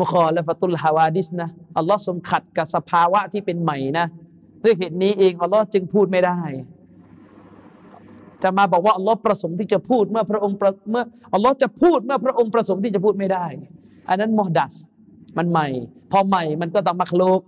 [0.00, 1.48] มุคอและฟตุลฮาวาดิสนะ
[1.78, 4.06] อัลลอฮ์ทรงขัดกับสภาวะที่เป็นใหม่นะ
[4.64, 6.38] ด้วยเหตุนี้เองอัลลอฮ์จึงพูดไม่ได้
[8.42, 10.56] จะมาบอกว่าอัลลอฮ์ประสงค์ที่จะพูดเมื่อพระองค์
[10.90, 11.04] เมื่อ
[11.34, 13.46] อัลลอฮ์จะพูดเมื่อพระองค์ประสงค์ที่จะพูดไม่ได้
[14.08, 14.74] อันนั้นมอดัส
[15.38, 15.68] มันใหม่
[16.12, 17.40] พอใหม่มันก็ต้องมักโลก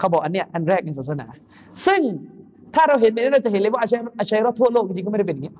[0.00, 1.26] เขาบอกอันเนี้ยอันแรกในศาสนา
[1.86, 2.00] ซึ่ง
[2.74, 5.54] ถ้าเราเห็นแบบนี้เราจะเห็นเลยว่าอาชัยอาชัยรอทั่วโลกจริงๆก็ไม่ได้เป็นอย่างนี้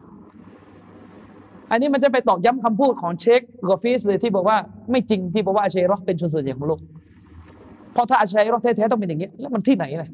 [1.71, 4.57] อันนี้มันจะไปตอกย้ำคำพูดของเชคกอฟิสเลยที่บอกว่า
[4.91, 6.81] ไม่จริงที่บอกว่าอาชัยรอเป็นชนส่วนใหญ่ของโลก
[7.93, 10.11] เพราะถ้าอาชัยรอแท้ๆต้องเป็นอย่างนี้ แล้วมันที่ไหนเลย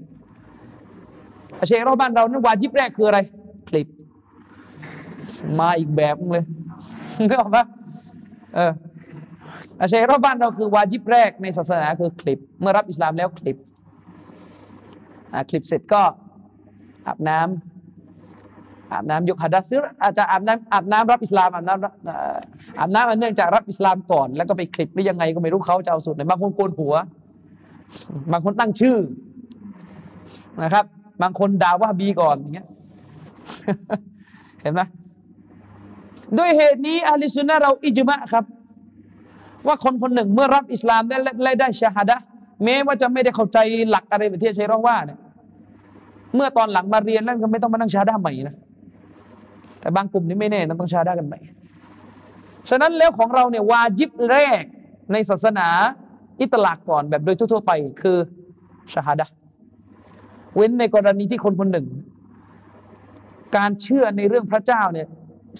[1.60, 3.18] อาชัยรอบ้านเรานั้นวาจิบแรกคืออะไร
[3.68, 3.86] คลิป
[5.60, 6.44] มาอีกแบบเลย
[7.28, 7.64] นึกออกปะ
[8.54, 8.72] เออ
[9.80, 13.56] อาชัยรอบ้านเราคือวาจิบแรกในศาสนาคือคลิป เมื่อรับอิสลามแล้วคลิป
[15.50, 16.02] คลิปเสร็จก็
[17.06, 26.94] อาบน้ำอาบน้ำยกฮัดัสซื้ออาจจะอาบน้ำอาบน้ำรับอิสลามอาบน้ำอาบน้ำเนื่องจากรับอิสลามก่อน แล้วก็ไปคลิปหรือยังไงก็ไม่รู้เขาจะเอาสูตรไหนบางคนโกนหัว
[28.32, 28.98] บางคนตั้งชื่อ
[30.62, 30.84] นะครับ
[31.22, 32.66] บางคนด่าว่าบีก่อนอย่างเงี้ย
[34.62, 34.80] เห็นไหม
[36.38, 38.44] ด้วยเหตุนี้อาลิสุนนะเราอิจมะครับ
[39.66, 42.16] ว่าคนคนหนึ่งเมื่อรับอิสลามได้และได้ชาฮัดะ
[42.64, 43.58] แม้ว่าจะไม่ได้เข้าใจ
[43.90, 45.18] หลักอะไรแบบที่เชยร้องว่าเนี่ย
[46.34, 48.56] เมื่อตอนหลังมาเรียนแล้วก็ไม่ต้องมานั่งชาด้าใหม่นะ
[49.80, 51.38] แต่บางกลุ่มนี่ไม่แน่นะต้องชาด้ากันใหม่
[52.70, 54.62] ฉะนั้นแล้วของเราเนี่ยวาจิบแรก
[55.12, 55.68] ในศาสนา
[56.40, 57.72] อิตลากก่อนแบบโดยทั่วไป
[58.02, 58.16] คือ
[58.92, 59.26] ชาฮาดะ
[60.56, 61.86] เว้นในกรณีที่คนคนหนึ่ง
[63.56, 65.06] การเชื่อในเรื่องพระเจ้าเนี่ย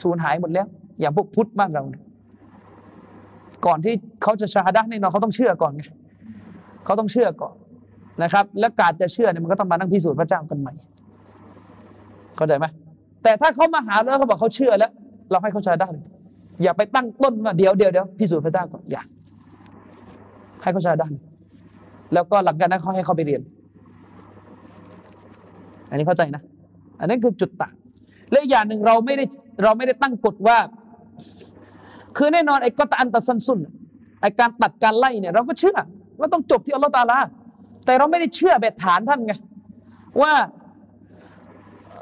[0.02, 0.66] สูญหายหมดแล้ว
[1.00, 1.82] อย่างพวกพุทธบ้านเรา
[3.66, 5.82] ก่อนที่เขาจะชาฮาดะแน่นอนเขาต้องเชื่อก่อนไง
[6.86, 7.54] เขาต้องเชื่อก่อน
[8.22, 10.72] นะครับ และการจะเชื่อเนี่ยมันก็ต้องมานั่งพิสูจน์พระเจ้ากันใหม่
[12.36, 12.66] เข้าใจไหม
[13.22, 14.90] แต่ถ้าเขามาหาแล้วเขาบอกเขาเชื่อแล้ว
[15.30, 16.04] เราให้เขาใช้ได้เลย
[16.62, 19.02] อย่าไปตั้งต้นว่าเดี๋ยวเดี๋ยวเดี๋ยวพิสูจน์พระเจ้าก่อนอย่า
[20.62, 21.08] ให้เขาใช้ได้
[22.14, 23.42] แล้วก็หลังจากนั้นเขาให้เขาไปเรียน
[25.90, 26.42] อันนี้เข้าใจนะ
[27.00, 27.74] อันนี้คือจุดต่าง
[28.30, 29.24] และอย่างหนึ่งเราไม่ได้
[29.62, 30.58] เราไม่ได้ตั้งกฎว่า
[32.16, 33.60] คือแน่นอนไอ้ก็ตอันตัสันสุน
[34.20, 35.78] ไอ้การตัดการไล่เนี่ยเราก็เชื่อ
[36.18, 37.18] ว่าต้องจบที่อัลลอฮฺตาลา
[37.84, 39.32] แต่เราไม่ได้เชื่อแบบฐานท่านไง
[40.22, 40.32] ว่า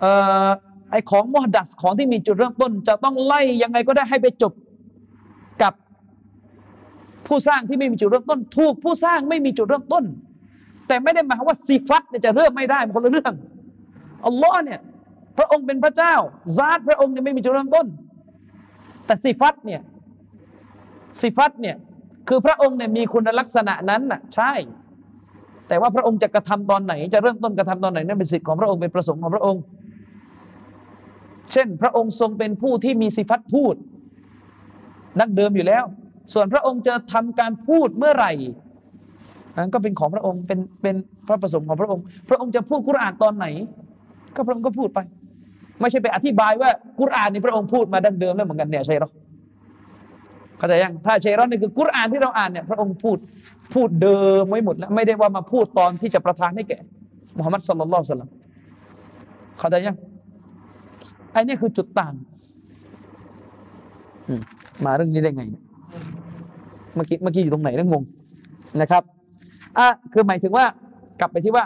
[0.03, 0.05] อ
[0.49, 0.51] อ
[0.91, 4.53] ไอของมอดัสของที่มีจุดเริ่มต้น จะต้องไล่ยังไงก็ได้ให้ไปจบ
[5.63, 5.73] กับ
[7.27, 10.05] ผู้สร้างที่ไม่มีจุดเริ่มต้น ถูกผู้สร้างไม่มีจุดเริ่มต้น
[10.87, 13.35] แต่ไม่ได้หมายว่าสิฟัตจะเริ่มไม่ได้คนละเรื่อง
[14.27, 14.81] อัลลอฮ์เนี่ย
[15.39, 16.15] พระองค์เป็นพระเจ้า
[16.57, 17.87] ซาตพระองค์เนี่ยไม่มีจุดเริ่มต้น
[19.07, 19.81] แต่สิฟัตเนี่ย
[21.21, 21.77] สิฟัตเนี่ย
[22.29, 24.53] คือพระองค์เนี่ยมีคุณลักษณะนั้นน่ะใช่
[25.69, 29.63] แต่ว่าพระองค์จะกระทำตอนไหน จะเริ่มต้นกระทำตอนไหนนั่นเป็นสิทธิ์ของพระองค์เป็นประสงค์ของพระองค์
[31.53, 33.75] เช่น พระองค์ทรงเป็นผู้ที่มีสิฟัตพูด
[35.21, 35.85] ดั้งเดิมอยู่แล้ว
[36.33, 38.33] ส่วนพระองค์จะทำการพูดเมื่อไหร่
[39.57, 40.95] นั้นก็เป็นของพระองค์เป็นเป็น
[41.27, 43.47] พระประสงค์ของพระองค์ พระองค์จะพูดกุรอานตอนไหน
[44.35, 44.99] ก็พระองค์ก็พูดไป
[45.81, 46.71] ไม่ใช่ไปอธิบายว่า
[47.01, 49.11] กุรอานนี่พระองค์พูดมาดั้งเดิมแล้วเหมือนกันเนี่ยใช่หรอ
[50.65, 53.19] เข้าใจยังถ้าเชรอนนี่คือกุรอานที่เราอ่านเนี่ยพระองค์พูด
[53.75, 56.79] พูดเดิมไว้หมดแล้วไม่ได้ว่ามาพูดตอนที่จะประทานให้แก่
[57.37, 58.31] มุฮัมมัดสุลลัลสลัม
[59.59, 59.97] เข้าใจยัง
[61.33, 62.15] ไอ้นี่คือจุดต่าง
[64.85, 65.65] มาเรื่องนี้ได้ไงเนี่ย
[66.95, 68.03] เมื่อกี้เมื่อกี้อยู่ตรงไหนนั่งงง
[68.81, 69.03] นะครับ
[69.79, 70.65] อะคือหมายถึงว่า
[71.21, 71.65] กลับไปที่ว่า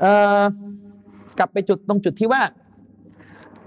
[0.00, 0.42] เอ่อ
[1.38, 2.42] กลับไปจุดตรงจุดที่ว่า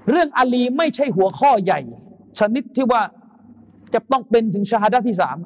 [0.09, 1.79] เรื่องอาลีไม่ใช่หัวข้อใหญ่
[2.39, 3.01] ชนิดที่ว่า
[3.93, 5.37] จะต้องเป็นถึงชาฮาดะที่สาม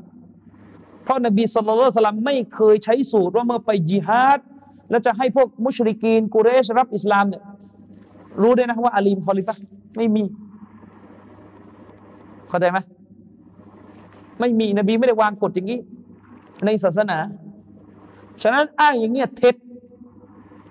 [1.03, 4.39] เพราะนบีสุลต่านไม่เคยใช้สูตรว่าเมื่อไปยิฮาด
[4.89, 7.43] แล้วจะให้พวกมุชริกีนกุเรชรับอิสลามเนี่ย
[8.41, 9.55] รู้ได้นะว่าอาลีมคอลิฟะ
[9.97, 10.23] ไม่มี
[12.49, 12.79] เข้าใจไหม
[14.39, 15.79] ไม่มีนบีไม่ได้วางกฎอย่างนี้
[16.65, 17.17] ในศาสนา
[18.41, 19.55] ฉะนั้นอ้างอย่างเงี้ยเท็จ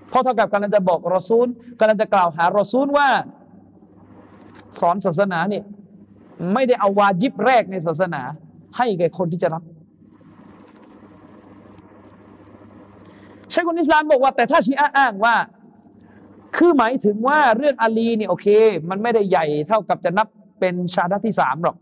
[0.08, 1.46] เพราะเท่ากับกำลังจะบอกรอซูล
[1.78, 3.08] กำลังจะกล่าวหารอซูลว่า
[4.80, 5.64] สอนศาสนาเนี่ย
[6.52, 8.22] ไม่ได้เอาวาจิบแรกในศาสนา
[8.76, 9.62] ให้แก่คนที่จะรับ
[13.50, 15.34] ใช่คนอิสลามบอกว่า แต่ถ้าชีอะอ้างว่า
[16.56, 18.46] คือหมายถึงว่าเรื่องอาลีเนี่ยโอเค
[18.90, 20.28] มันไม่ได้ใหญ่เท่ากับจะนับ
[20.60, 21.76] เป็นชาดที่สามหรอก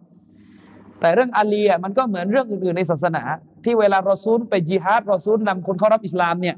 [1.00, 3.22] แต่เรื่องอาลีอะมันก็เหมือนเรื่องอื่นๆในศาสนา
[3.64, 6.56] ที่เวลารอซูลไปจิฮาดรอซูลนำคนเข้ารับอิสลามเนี่ย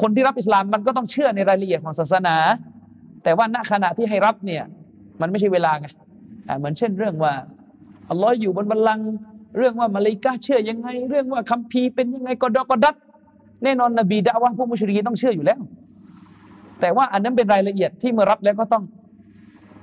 [0.00, 2.36] คนที่รับอิสลามมันก็ต้องเชื่อในรายละเอียดของศาสนา
[3.22, 4.64] แต่ว่าณขณะที่ให้รับเนี่ย
[5.20, 5.88] มันไม่ใช่เวลาไง
[6.58, 7.32] เหมือนเช่นเรื่องว่า
[8.10, 9.06] อัลลอฮ์อยู่บนบัลลังก์
[9.58, 12.94] เรื่องว่ามาเลกาเชื่อยังไง เรื่องว่าคัมภีร์เป็นยังไงกอดกอดัด
[13.64, 15.60] แน่นอนนบีดาว่าพวกมุชริกีต้องเชื่ออยู่แล้ว
[16.80, 18.82] แต่ว่าอันนั้นเป็นรายละเอียดที่เมื่อรับแล้วก็ต้อง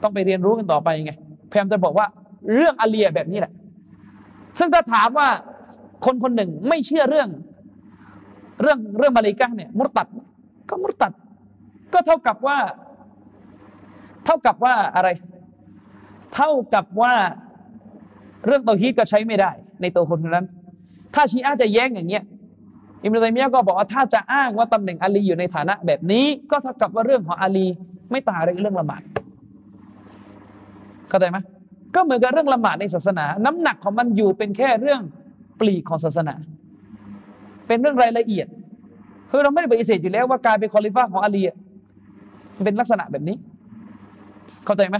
[0.01, 1.11] ต้องไปเรียนรู้กันต่อไปไง
[1.51, 2.07] พยายามจะบอกว่า
[2.55, 3.53] เรื่องอาเลียแบบนี้แหละ
[4.57, 5.29] ซึ่งถ้าถามว่า
[6.05, 7.29] คนคนหนึ่งไม่เชื่อเรื่อง
[8.61, 10.07] เรื่องเรื่องมาเลกาเนี่ยมุตัด
[10.69, 11.11] ก็มุตัด
[11.93, 12.57] ก็เท่ากับว่า
[14.25, 15.09] เท่ากับว่าอะไร
[16.35, 17.13] เท่ากับว่า
[18.45, 19.51] เรื่องเตาฮีดก็ใช้ไม่ได้
[19.81, 20.47] ในตัวคนคนนั้น
[21.15, 22.23] ถ้าชีอะจะแย้งอย่างเงี้ย
[23.03, 27.65] อิมรุตัยมียะก็บอกว่าถ้าจะอ้างว่าตำแหน่งอาลีอยู่ในฐานะแบบนี้ ก็เท่ากับว่าเรื่องของอาลี
[28.11, 29.01] ไม่ต่างอะไรเรื่องละหมาด
[31.09, 31.37] เข้าใจไหม
[31.95, 35.01] ก็เหมือนกับเรื่องละหมาดในศาสนา น้ำหนักของมันอยู่เป็นแค่เรื่อง
[35.59, 36.35] ปลีกของศาสนา
[37.67, 38.47] เป็นเรื่องรายละเอียด
[39.29, 41.43] คือเราไม่ได้ปฏิเสธอยู่แล้วว่าการเป็นคอลิฟ้าของอาลี
[42.65, 43.35] เป็นลักษณะแบบนี้
[44.65, 44.97] เข้าใจไหม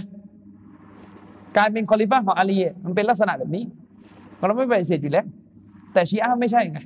[1.56, 3.64] การเป็นคอลิฟ้าของอาลีมันเป็นลักษณะแบบนี้
[4.46, 5.26] เราไม่ปฏิเสธอยู่แล้ว
[5.92, 6.78] แต่ชีอะไม่ใช่ไง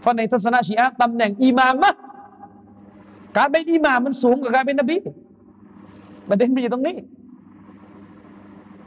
[0.00, 1.94] เพราะในทัศนะชีอะตำแหน่งอิหมามะ
[3.36, 4.96] การเป็นอิหมามมันสูงกว่าการเป็นนบี
[6.28, 6.96] ประเด็นมันอยู่ตรงนี้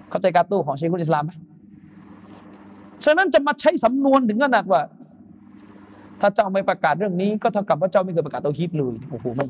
[0.09, 1.31] เข้าใจการตู้ของเชคุลอิสลามไหม
[3.05, 4.81] ฉะนั้นจะมาใช้สำนวนถึงขนาดว่า
[6.21, 9.47] ถ้าเจ้าไม่ประกาศเรื่องนี้ ก็เท่ากับว่าเจ้าไม่เคยประกาศเตาฮิดเลยโอ้โหมัน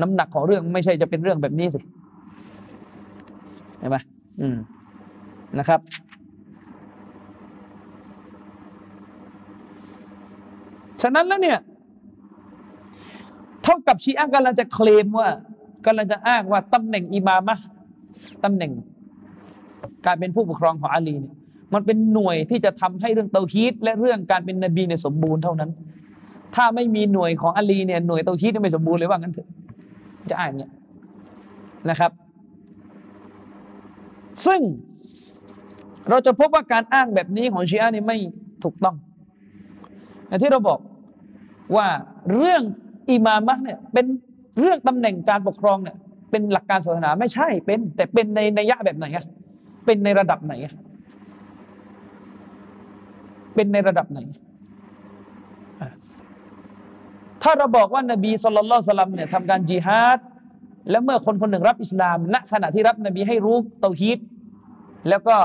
[0.00, 1.80] น้ำหนักของเรื่องไม่ใช่จะเป็นเรื่องแบบนี้สิ
[3.78, 3.96] เห็นไหม
[4.40, 4.56] อืม
[5.58, 5.80] นะครับ
[11.02, 11.58] ฉะนั้นแล้วเนี่ย
[13.62, 15.28] เท่ากับชีอะกำลังจะเคลมว่า
[15.86, 17.56] กำลังจะอ้างว่าตำแหน่งอิมามะ
[18.44, 18.72] ตำแหน่ง
[20.06, 21.34] การเป็นผู้ปกครองของอาลีเนี่ย
[21.74, 25.70] มันเป็นหน่วยที่จะทำให้เรื่องเตาฮีดและเรื่องการเป็นนบีเนี่ยสมบูรณ์เท่านั้น
[26.54, 29.48] ถ้าไม่มีหน่วยของอาลีเนี่ยหน่วยเตาฮีดไม่สมบูรณ์เลยว่างั้นเถอะ
[30.30, 30.70] จะอ่านเนี่ย
[31.90, 32.10] นะครับ
[34.46, 34.60] ซึ่ง
[36.08, 38.18] เราจะพบว่าการอ้างแบบนี้ของชีอะนี่ไม่
[38.64, 38.96] ถูกต้อง
[40.26, 40.80] อย่างที่เราบอก
[41.76, 41.86] ว่า
[42.32, 42.62] เรื่อง
[43.10, 44.06] อิมามะเนี่ยเป็น
[44.58, 45.96] เรื่องตำแหน่งการปกครองเนี่ย
[46.30, 49.24] เป็นหลักการศาสนาไม่ใช่เป็น แต่เป็นในในยะแบบไหนอะ
[49.84, 50.74] เป็นในระดับไหนอะ
[53.54, 54.20] เป็นในระดับไหน
[57.42, 60.18] ถ้าเราบอกว่านบีสุลต่านสลัมเนี่ยทำการจิฮาด
[60.90, 64.18] แล้วเมื่อคนคนหนึ่งรับอิสลาม ณขณะที่รับนบีให้รู้เตาฮีด
[65.08, 65.36] แล้วก็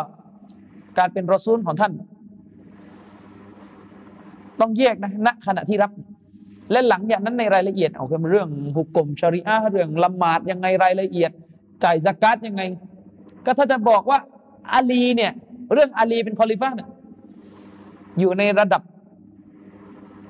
[0.98, 1.94] การเป็นรอซูลของท่าน
[4.60, 5.92] ต้องแยกนะณขณะที่รับ
[6.72, 11.32] และหลังจากนั้นในรายละเอียดเอาคือเรื่องหุกกลมชริอะเรื่องละหมาดยังไงรายละเอียด
[11.84, 12.62] จ่ายสกัดยังไง
[13.46, 14.20] ก็ถ้าจะบอกว่า
[14.74, 15.32] อาลีเนี่ย
[15.74, 16.90] เรื่องอาลีเป็นคอลิฟ้าเนี่ย
[18.20, 18.82] อยู่ในระดับ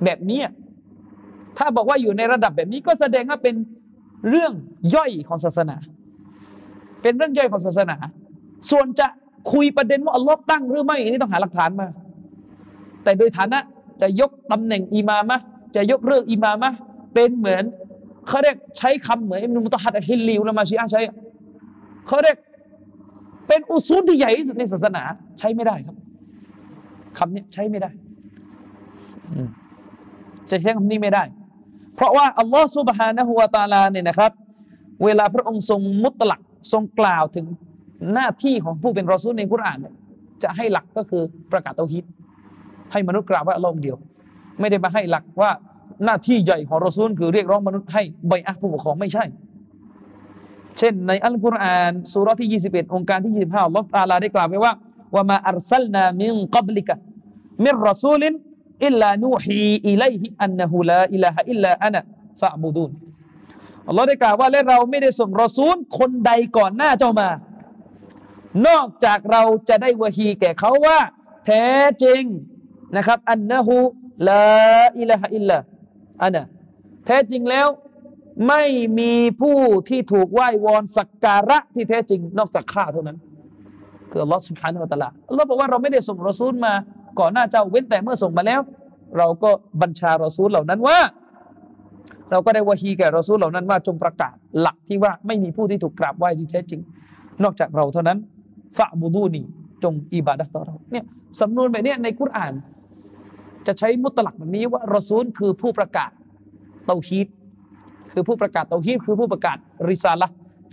[0.03, 0.39] แบบนี้
[1.57, 3.55] ถ้าบอกว่าอยู่ในระดับแบบนี้ก็แสดงว่าเป็น
[4.29, 4.51] เรื่อง
[4.95, 5.77] ย่อยของศาสนา
[7.01, 7.97] เป็นเรื่องย่อยของศาสนา
[8.71, 9.07] ส่วนจะ
[9.53, 11.87] คุยประเด็นว่าอัลลอฮ์ตั้งหรือไม่อันนี้ต้องหาหลักฐานมา
[13.03, 13.59] แต่โดยฐานะ
[14.01, 15.37] จะยกตำแหน่งอิมามะ
[15.75, 16.71] จะยกเรื่องอิมามะ
[17.13, 17.63] เป็นเหมือน
[18.27, 21.01] เขาเรียกใช้คำเหมือนอิมนุมุตฮัดฮิลลิวละมาชีอะใช้
[22.07, 22.37] เขาเรียก
[23.47, 25.03] เป็นอุซูลที่ใหญ่ที่สุดในศาสนา
[25.39, 25.95] ใช้ไม่ได้ครับ
[27.17, 27.89] คำนี้ใช้ไม่ได้
[30.49, 31.23] จะใช้คำนี้ไม่ได้
[31.97, 34.31] เพราะว่าอัลลอฮฺสุบฮานะฮูวาตาลาเนี่ยนะครับ
[35.03, 36.41] เวลาพระองค์ทรงมุตลัก
[36.71, 37.45] ทรงกล่าวถึง
[38.13, 39.93] หน้าที่ของผู้เป็นรอซูลในกุรอานเนี่ย
[40.43, 42.03] จะให้หลักก็คือประกาศเตาฮิด
[42.91, 43.97] ให้มนุษย์กราบไหว้อัลลอฮ์เดียว
[44.59, 45.51] ไม่ได้มาให้หลักว่า
[46.05, 49.23] หน้าที่ใหญ่ของรอซูลคือเรียกร้องมนุษย์ให้บัยอะฮ์ผู้ปกครองไม่ใช่
[50.77, 54.73] เช่นในอัลกุรอานสุรที่ 21 โองการที่ 25อัลลอฮฺตาลาได้กล่าวไว้ว่า
[55.15, 62.91] وما أرسلنا من قبلك من رسول إلا نوحي إليه أنه لا إله إلا أنا فاعبدون
[63.87, 67.29] อัลลอฮ์ได้กล่าวว่าและเราไม่ได้ส่งรอซูลคนใดก่อนหน้าเจ้ามา
[68.67, 70.99] นอกจากเราจะได้วะฮีแก่เขาว่า
[71.45, 71.65] แท้
[72.03, 72.23] จริง
[72.97, 73.75] นะครับ อันนะฮู
[74.29, 74.45] ลา
[74.99, 75.57] อิลาฮะอิลลา
[76.23, 76.43] อันะ
[77.05, 77.67] แท้จริงแล้ว
[78.47, 78.63] ไม่
[78.99, 79.57] มีผู้
[79.89, 83.17] ที่ถูกไหว้วอนสักการะที่แท้จริง นอกจากข้าเท่านั้น
[84.11, 86.73] คืออัลลอฮ์สุบฮานุวะตะลาอัลลอฮ์บอกว่าเราไม่ได้ส่งรอซูลมา
[87.19, 88.61] ก่อนหน้าเจ้าเว้นแต่เมื่อส่งมาแล้ว
[89.17, 89.49] เราก็
[89.81, 90.97] บัญชารอซูลเหล่านั้นว่า
[92.31, 96.81] เราก็ได้วะฮีแก่รอซูลเหล่านั้นว่าจงประกาศหลักที่ว่าไม่มีผู้ที่ถูกกราบไหว้ที่แท้จริง
[97.43, 98.17] นอกจากเราเท่านั้น
[98.77, 99.41] ฟะบูดูนี
[99.83, 101.05] จงอิบาดะต่อเราเนี่ย
[101.41, 102.53] สำนวนแบบนี้ในกุรอาน
[103.67, 106.11] จะใช้มุตลักแบบนี้ว่ารอซูลคือผู้ประกาศ
[106.85, 107.27] เตาฮีด
[108.13, 109.57] คือผู้ประกาศเตาฮีดคือผู้ประกาศ
[109.89, 110.27] ริซาละ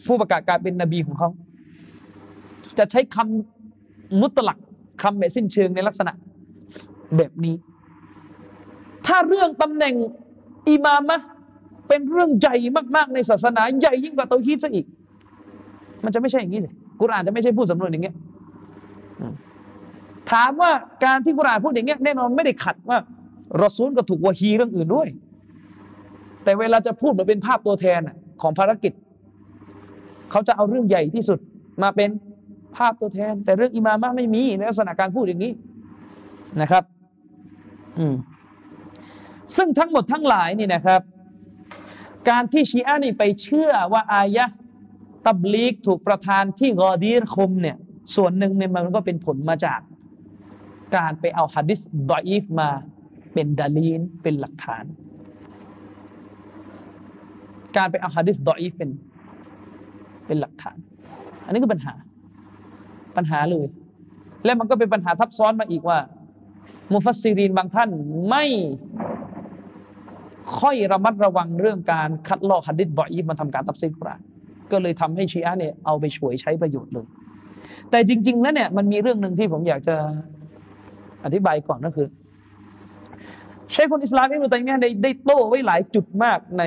[0.07, 1.29] ผู้ประกาศการเป็นนบีของเขา
[2.79, 4.59] จะใช้คำมุตลัก
[5.03, 6.13] คำแบบสิ้นเชิงในลักษณะ
[7.17, 7.55] แบบนี้
[9.07, 9.95] ถ้าเรื่องตำแหน่ง
[10.69, 11.21] อิมามะ
[11.89, 12.57] เป็นเรื่องใหญ่
[12.97, 14.87] มาก ๆ ในศาสนา ใหญ่ยิ่งกว่าเตาฮีดซะอีก
[16.05, 16.71] มันจะไม่ใช่อย่างนี้สิ
[17.01, 18.15] กุรอานจะไม่ใช่พูดสำนวนอย่างเงี้ย
[20.33, 20.71] ถามว่า
[21.05, 22.99] การที่กุรอานพูดอย่างเงี้ยแน่นอนไม่ได้ขัดว่า
[23.63, 25.09] รอซูลก็ถูกวะฮีเรื่องอื่นด้วย
[26.45, 28.01] แต่เวลาจะพูดมาเป็นภาพตัวแทน
[28.43, 28.93] ของภารกิจ
[30.31, 31.39] เขาจะเอาเรื่องใหญ่ที่สุด
[31.83, 32.11] มาเป็น
[32.77, 35.53] ภาพตัวแทน แต่เรื่องอิมามะไม่มีในลักษณะการพูดอย่างนี้
[36.61, 36.85] นะครับ
[39.57, 41.01] ซึ่งทั้งหมดทั้งหลายนี่นะครับ
[42.29, 44.45] การที่ชีอะนี่ไปเชื่อว่าอายะ
[45.27, 47.77] ตับลีกถูกประทานที่กอดีรคมเนี่ย
[48.17, 49.81] ส่วนหนึ่งเนี่ยมันก็เป็นผลมาจาก
[50.97, 51.81] การไปเอาฮะดิษ
[52.11, 52.69] ดออีฟมา
[53.33, 54.85] เป็นดาลีนเป็นหลักฐาน
[57.77, 58.91] การไปเอาฮะดิษดออีฟเป็น
[60.27, 60.77] เป็นหลักฐาน
[61.45, 61.95] อันนี้คือปัญหา
[63.17, 63.67] ปัญหาเลย
[64.45, 65.99] และมันก็เป็นปัญหาทับซ้อนมาอีกว่า
[66.93, 67.91] มุฟัสซีรีนบางท่าน
[68.31, 68.45] ไม่
[70.59, 74.21] ค่อยระมัดระวังเรื่องการคัดลอกฮะดิษดออีฟมาทำการตับซีกุราน
[74.71, 77.07] ก็เลยทำให้ชีอะเนี่ยเอาไปช่วยใช้ประโยชน์เลย
[77.91, 79.97] แต่จริง ๆ แล้วเนี่ยมันมีเรื่องหนึ่งที่ผมอยากจะ
[81.25, 82.09] อธิบายก่อนก็คือ
[83.73, 86.63] ใช้คนอิสลามอิมุตัยมียได้ได้โต้ไว้หลายจุดมากใน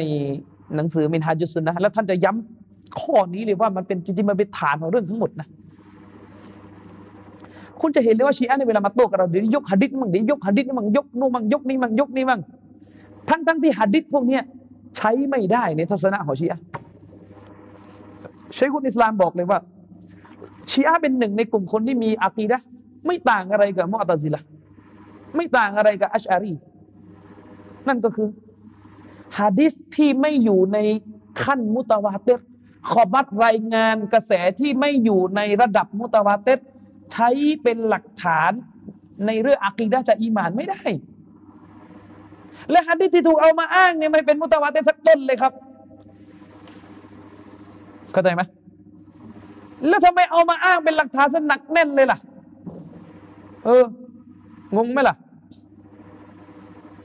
[0.76, 5.48] หนังสือมินฮาจุสุนนะแล้วท่านจะย้ำข้อนี้เลยว่ามันเป็นจริงๆมันเป็นฐานของเรื่องทั้งหมดนะ
[7.82, 12.42] คุณจะเห็นเลยว่าชีอะในเวลามาโต้กับเราเดี๋ยวยกหัดิษมั่งเดี๋ยวยกหัดิษมั่งยกนู่มั่งยกนี่มั่งยกนี่มั่ง
[13.30, 14.44] ทั้งทั้งที่หัดิษพวกเนี้ย
[14.98, 16.60] ใช้ไม่ได้ในทัศนะของชีอะ
[18.58, 19.60] ชัยคุนอิสลามบอกเลยว่า
[20.72, 22.58] ชีอะเป็นหนึ่งในกลุ่มคนที่มีอากีดะ
[23.06, 24.42] ไม่ต่างอะไรกับมุอตซิละ
[25.36, 26.54] ไม่ต่างอะไรกับอัชอารี
[27.88, 28.30] นั่นก็คือ
[29.38, 30.78] ฮะดิษที่ไม่อยู่ใน
[31.44, 32.30] ขั้นมุตวาเต
[32.90, 36.50] ขอบัตรายงานกระแสที่ไม่อยู่ในระดับมุตวาเต
[37.14, 37.30] ใช้
[37.64, 38.52] เป็นหลักฐาน
[39.26, 40.84] ในเรื่องอากีดะจะอีมานไม่ได้
[42.72, 45.54] และฮะดิที่ถูกเอามาอ้างเนี่ยไม่เป็นมุตวาเตสักต้นเลยครับ
[48.12, 48.42] เข้าใจไหม
[49.88, 52.20] แล้วทำไมเอามาอ้างเป็นหลักฐานสนักแน่นเลยล่ะ
[53.66, 53.84] เออ
[54.76, 55.16] งงไหมล่ะ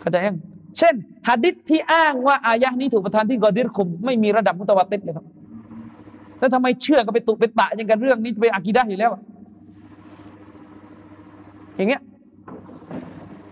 [0.00, 0.38] เข้าใจยัง
[0.78, 0.94] เช่น
[1.28, 5.26] หะดิษที่อ้างว่าอายะนี้ถูกประทานที่กอดิรคุม ไม่มีระดับมุตวาติเลยครับ
[6.38, 9.16] แล้วทำไมเชื่อกันไปตุไปตะยังกันเรื่องนี้ไปอากีดะอยู่แล้วอ
[11.82, 12.02] ย่างเงี้ย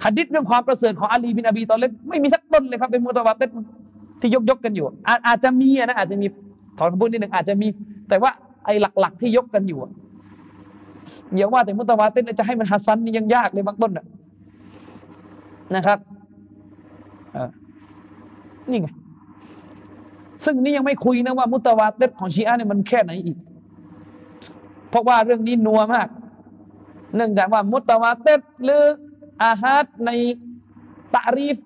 [0.04, 3.50] หะดิษเรื่องความประเสริฐของอาลีบินอบีตอเลบไม่มีสักต้นเลยครับเป็นมุตวาติด
[4.20, 4.86] ที่ยกยกกันอยู่
[5.26, 6.26] อาจจะมีนะอาจจะมี
[6.78, 7.68] ถอนคำพูดนิดหนึ่งอาจจะมี
[8.08, 8.30] แต่ว่า
[8.64, 9.78] ไอ้หลัก ๆ ที่ยกกันอยู่
[11.36, 13.92] อย่าว่าแต่มุตวาเต้นจะให้มันฮัสซันนี่ยังยากเลยบางต้น
[15.76, 15.98] นะครับ
[18.70, 18.88] นี่ไง
[20.44, 23.36] ซึ่งนี่ยังไม่คุยนะว่ามุตวาเต้ของชีอะเนี่ยมันแค่ไหนอีก
[24.90, 26.08] เพราะว่าเรื่องนี้นัวมาก
[27.16, 28.34] เนื่องจากว่ามุตวาเต้
[28.64, 28.82] หรือ
[29.42, 30.10] อาฮัดใน
[31.14, 31.56] ตารีฟ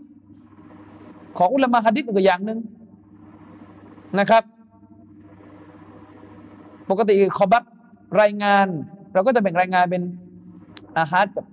[1.38, 2.58] ของอุลามะฮัดิษก็อย่างหนึ่ง
[4.18, 4.42] นะครับ
[6.90, 7.64] ปกติคอบัต
[8.20, 8.66] รายงาน
[9.12, 10.02] เราก็จะแบ่งรายงานเป็น
[10.98, 11.44] อาฮัดกับ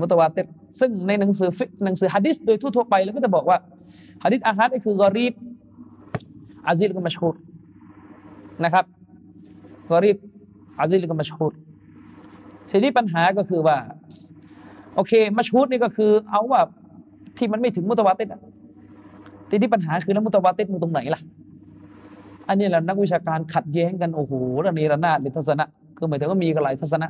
[0.00, 0.42] มุตวาติ
[0.80, 1.50] ซึ่งในหนังสือ
[1.84, 3.58] หนังสือฮะดิษโดยทั่วไปเราก็จะบอกว่า
[4.24, 5.34] ฮะดิษอาฮัดก็คือกอรีบ
[6.66, 7.36] อาซิลก็มัชฮูร
[8.64, 8.84] นะครับ
[9.90, 10.18] กอรีบ
[10.80, 11.52] อาซิลก็มัชฮูร
[12.70, 13.76] ทีนี้ปัญหาก็คือว่า
[14.94, 16.60] โอเคมัชฮูรนี่ก็คือ เอาว่า
[17.36, 18.28] ที่มันไม่ถึงมุตวาติด
[19.50, 21.20] ทีนี้ปัญหาคือแล้วมุตวาติดมันตรงไหนล่ะ
[22.48, 24.32] อันนี้แหละนักวิชาการขัดแย้งกันโอ้โห
[24.64, 25.64] ระเนระนาดเลยทัศนะ
[25.96, 27.08] คือหมายถึงว่ามีกันหลายทัศนะ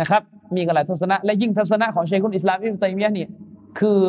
[0.00, 0.22] นะครับ
[0.56, 3.30] มีกันหลายทัศนะ และยิ่งทัศนะของเชคุนอิสลามอิบตัยมียะเนี่ย
[3.78, 4.00] คือ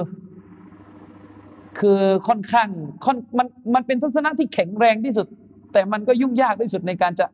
[1.79, 2.67] คือค่อนข้าง
[3.05, 5.27] ค่อนมันมันเป็นทัศนะที่แข็งแรงที่สุด
[5.73, 7.25] แต่มันก็ยุ่งยากที่สุดในการจะ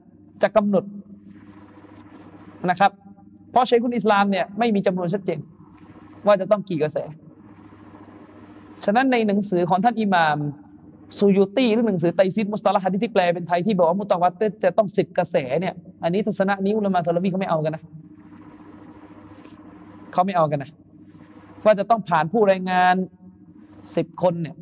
[0.42, 0.84] จะกำหนด
[2.70, 2.92] นะครับ
[3.52, 5.40] เพราะเชคุนอิสลามเนี่ยไม่มีจำนวนชัดเจน
[6.26, 6.98] ว่าจะต้องกี่กระแส
[8.86, 10.38] ฉะนั้นในหนังสือของท่านอิหม่าม
[11.18, 15.74] ซูยูตีหรือหนังสือไตซิดมุสตาลฮัดที่แปลเป็นไทยที่บอกว่ามุตวัตเตจะต้องสิบกระแสเนี่ย
[16.04, 17.84] อันนี้ทัศนะนี้อุลามะซาลาวีเขาไม่เอากันนะ
[20.14, 20.70] เขาไม่เอากันนะ
[21.66, 22.96] ว่าจะต้องผ่านผู้รายงาน
[23.96, 24.56] สิบคนเนี่ย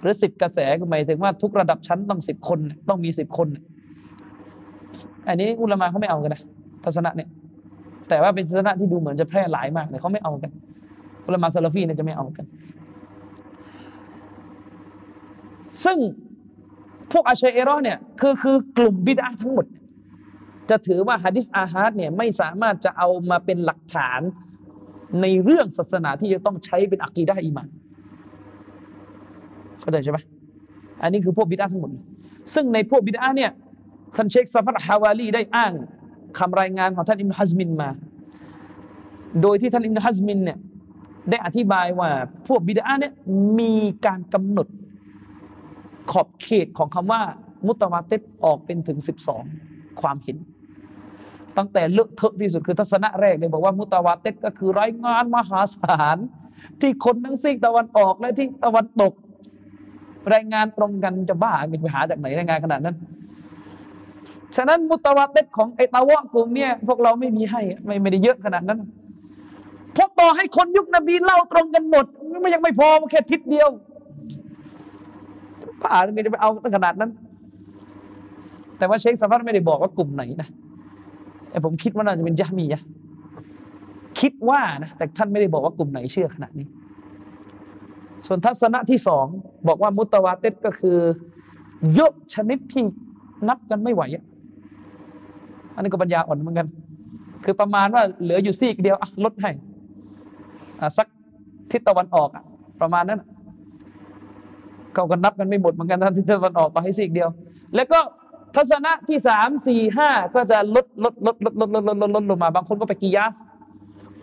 [0.00, 3.48] หรือสิบกระแสก็หมายถึงว่าทุกระดับชั้นต้องสิบคน ต้องมีสิบคน
[5.28, 6.42] อันนี้อุลามะเขาไม่เอากันนะ
[6.84, 7.28] ทัศนะเนี่ย
[8.08, 10.50] แต่ว่าเป็นทัศนะที่ดูเหมือนจะแพร่หลายมากแต่เขาไม่เอากัน
[11.26, 12.44] อุลามะซาลฟีเนี่ยจะไม่เอากัน
[15.84, 15.98] ซึ่ง
[17.12, 19.66] พวกอาชัยเอรอเนี่ยคือคือกลุ่มบิดอะฮ์ทั้งหมด
[20.70, 24.20] จะถือว่าฮะดิษอาฮัดเนี่ยไม่สามารถจะเอามาเป็นหลักฐาน
[25.20, 27.68] ในเรื่องศาสนาที่จะต้องใช้เป็นอักีดะอิมาน
[29.80, 30.18] เข้าใจใช่ไหม
[31.02, 31.90] อันนี้คือพวกบิดอะฮ์ทั้งหมด
[32.54, 33.50] ซึ่งในพวกบิดอะฮ์เนี่ย
[34.16, 35.72] ท่านเชคซาฟัตฮาวาลีได้อ้าง
[36.38, 37.90] คำรายงานของท่านอิมฮัซมินมา
[39.42, 40.58] โดยที่ท่านอิมฮัซมินเนี่ย
[41.30, 42.10] ได้อธิบายว่า
[42.48, 43.12] พวกบิดาเนี่ย
[43.58, 43.72] มี
[44.06, 44.68] การกำหนด
[46.12, 47.20] ขอบเขตของคำว่า
[47.66, 48.12] มุตวาเต
[48.44, 49.42] ออกเป็นถึงสิบสอง
[50.00, 50.36] ความเห็น
[51.56, 56.16] ตั้งแต่เลอะเทอะที่สุดคือทัศนะแรกเลยบอกว่ามุตวาเตก็คือรายงานมหาศาล
[56.80, 59.12] ที่คนทั้งซีกตะวันออกและที่ตะวันตก
[60.34, 62.96] รายงานตรงกันจะบ้ามีไปหาจากไหนรายงานขนาดนั้น
[64.56, 68.80] ฉะนั้นมุตวาเตของไอตาวะกลุ่มเนี่ยพวกเราไม่มีให้ไม่ไม่ได้เยอะขนาดนั้น
[69.92, 72.06] เพราะต่อให้คนยุคนบีเล่าตรงกันหมด
[72.42, 73.68] มันยังไม่พอแค่ทิศเดียว
[75.82, 77.10] ป่าไงจะไปเอาตั้งขนาดนั้น
[78.78, 80.48] แต่ว่าเชคซาฟัตไม่ได้บอกว่ากลุ่มไหนนะ
[81.50, 82.82] แต่ผมคิดว่าน่าจะเป็นยะมียะ
[84.20, 86.66] คิดว่านะแต่ท่านไม่ได้บอกว่ากลุ่มไหนเชื่อขนาดนี้
[88.26, 89.26] ส่วนทัศนะที่สอง
[89.68, 90.98] บอกว่ามุตวาเตก็คือ
[91.98, 92.82] ยอะชนิดที่
[93.48, 94.20] นับกันไม่ไหวอั
[95.74, 96.66] อันนี้ก็ปัญญาอ่อนเหมือนกัน
[97.44, 99.50] คือประมาณว่าเหลืออยู่ซีกเดียวลดให้
[100.96, 101.06] สัก
[101.70, 102.28] ทิศตะวันออก
[102.80, 103.20] ประมาณนั้น
[104.94, 107.28] เขาก็นับกันไม่หมดเหมือนกันท่านที่ตะวันออกต่อให้ซีกเดียว
[107.74, 108.00] แล้วก็
[108.56, 113.34] ทัศนะที่สามสี่ห้าก็จะลดลดลดลดลดลดลดลดลดลงมา บางคนก็ไปกิยาส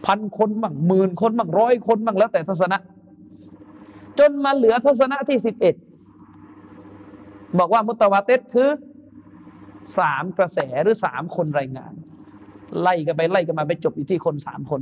[0.05, 2.77] พันคนบ้างหมื่นคนบ้างร้อยคนบ้างแล้วแต่ทัศนะ
[4.19, 5.75] จนมาเหลือทัศนะที่สิบเอ็ด
[7.59, 8.69] บอกว่ามุตวาเตสคือ
[9.97, 11.93] สามกระแสหรือสามคนรายงาน
[12.81, 14.81] ไล่กันไปไล่กันมาไปจบอยู่ที่คนสามคน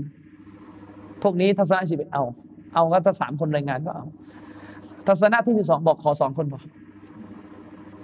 [1.23, 2.23] พวกนี้ทัศนะสิบเอ็ดเอา
[2.73, 4.05] เอาก็ถ้าสามคนรายงานก็เอา
[5.07, 6.61] ทัศนะที่สิบสองบอกขอสองคนพอ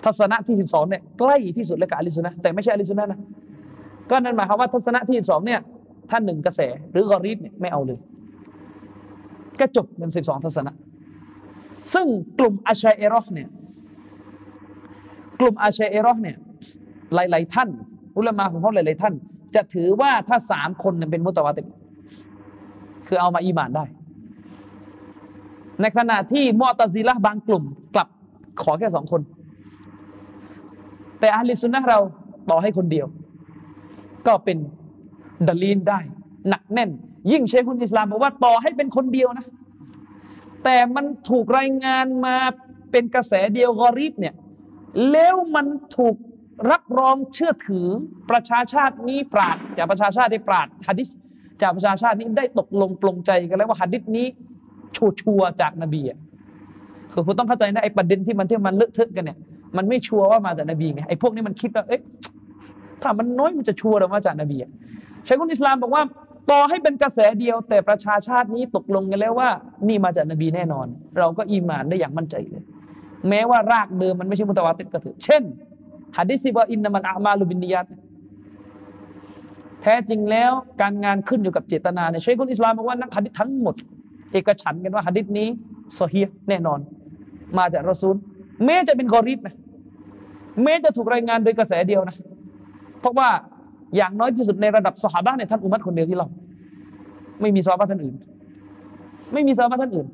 [0.05, 3.19] ทัศนะที่สิบสองเนี่ยใกล้ที่สุดเลยกับอลิสุนะแต่ไม่ใช่อลิสุนะนะ
[4.09, 5.59] ก็นั่นหมายความว่าทัศนะที่สิบสองเนี่ย
[6.09, 6.61] ท่านหนึ่งกระแส
[6.91, 7.99] หรือกอรีบเนี่ยไม่เอาเลย
[9.59, 10.73] ก็จบเป็นสิบสองทัศนะ
[11.93, 12.07] ซึ่ง
[12.39, 13.49] กลุ่มอาชัยเอรอเนี่ย
[15.39, 16.37] กลุ่มอาชัยเอรอเนี่ย
[17.13, 17.69] หลาย ๆ ท่าน
[18.17, 19.13] อุลามาของเขาหลาย ๆ ท่าน
[19.55, 21.63] จะถือว่าถ้าสามคนเป็นมุตวาติ
[23.07, 23.85] คือเอามาอีมานได้
[25.81, 27.63] ในขณะที่มอตซิละบางกลุ่ม
[27.95, 28.07] กลับ
[28.63, 29.21] ขอแค่สองคน
[31.19, 31.99] แต่อาลิสุนนะเรา
[32.49, 33.07] ต่อให้คนเดียว
[34.27, 34.57] ก็เป็น
[35.47, 35.99] ดลีนได้
[36.49, 36.89] หนักแน่น
[37.31, 39.45] ยิ่งเชคุนอิสลามบอกว่าต่อให้เป็นคนเดียวนะ
[40.63, 42.35] แต่มันถูกรายงานมา
[42.91, 44.35] เป็นกระแสเดียวกอรีบเนี่ย
[45.11, 45.65] แล้วมัน
[45.97, 46.15] ถูก
[46.71, 47.87] รับรองเชื่อถือ
[48.31, 51.09] ประชาชาตินี้ปราดจากประชาชาติปราดฮะดิษ
[51.61, 54.27] จากประชาชาตินี้ได้ตกลงปลงใจกันแล้วว่าฮะดิษนี้
[54.97, 56.19] ชัวร์จากนบีอะ
[57.11, 59.37] คือคุณต้องเข้าใจนะไอ้ประเด็นที่มันที่มันเลอะเทอะกันเนี่ย
[59.77, 62.01] มันไม่ชัวร์ว่ามาจากนบีไงไอ้พวกนี้มันคิดว่าเอ๊ะ
[63.01, 64.71] ถ้ามันน้อยมันจะชัวร์หรือมาจากนบีอะ
[65.27, 66.03] ชายคุนอิสลามบอกว่า
[66.51, 69.49] ต่อให้เป็นกระแสเดียว แต่ประชาชาตินี้ตกลงกันแล้วว่า
[69.87, 70.87] นี่มาจากนบีแน่นอน
[71.17, 72.63] เราก็อีมานได้อย่างมั่นใจเลย
[73.29, 75.43] แม้ว่ารากเดิมมันไม่ใช่มุตวาติดก็เถอะเช่น
[76.17, 77.87] ฮะดิษว่าอินนามันอามาลุบินียต
[79.81, 83.75] แท้จริงแล้วการงานขึ้นอยู่กับเจตนาเนี่ยเชายคุนอิสลามบอกว่านักฮะดิษทั้งหมด
[84.33, 85.47] เอกฉันกันว่าหะดิษนี้
[85.93, 86.79] โซฮีแน่นอน
[87.57, 88.15] มาจากรอซูล
[88.65, 89.55] แม้จะเป็นกอริบนะ
[90.63, 92.15] แม้จะถูกรายงานโดยกระแสเดียวนะ
[92.99, 93.29] เพราะว่า
[93.95, 96.27] อย่างน้อยที่สุดในระดับสหายเนี่ยท่านอุมัตคนเดียวที่เรา
[97.41, 98.15] ไม่มีซอฮาบะท่านอื่น
[99.33, 100.07] ไม่มีซอฮาบะท่านอื่น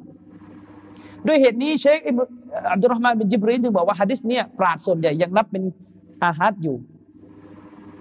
[1.28, 2.00] ด้วยเหตุนี้เชค
[2.72, 5.64] อับดุลรหมานบินจิบรีนจึงบอกว่าฮะดิษเนี่ยปราดส่วนใหญ่ยังนับเป็น
[6.24, 6.76] อาฮัดอยู่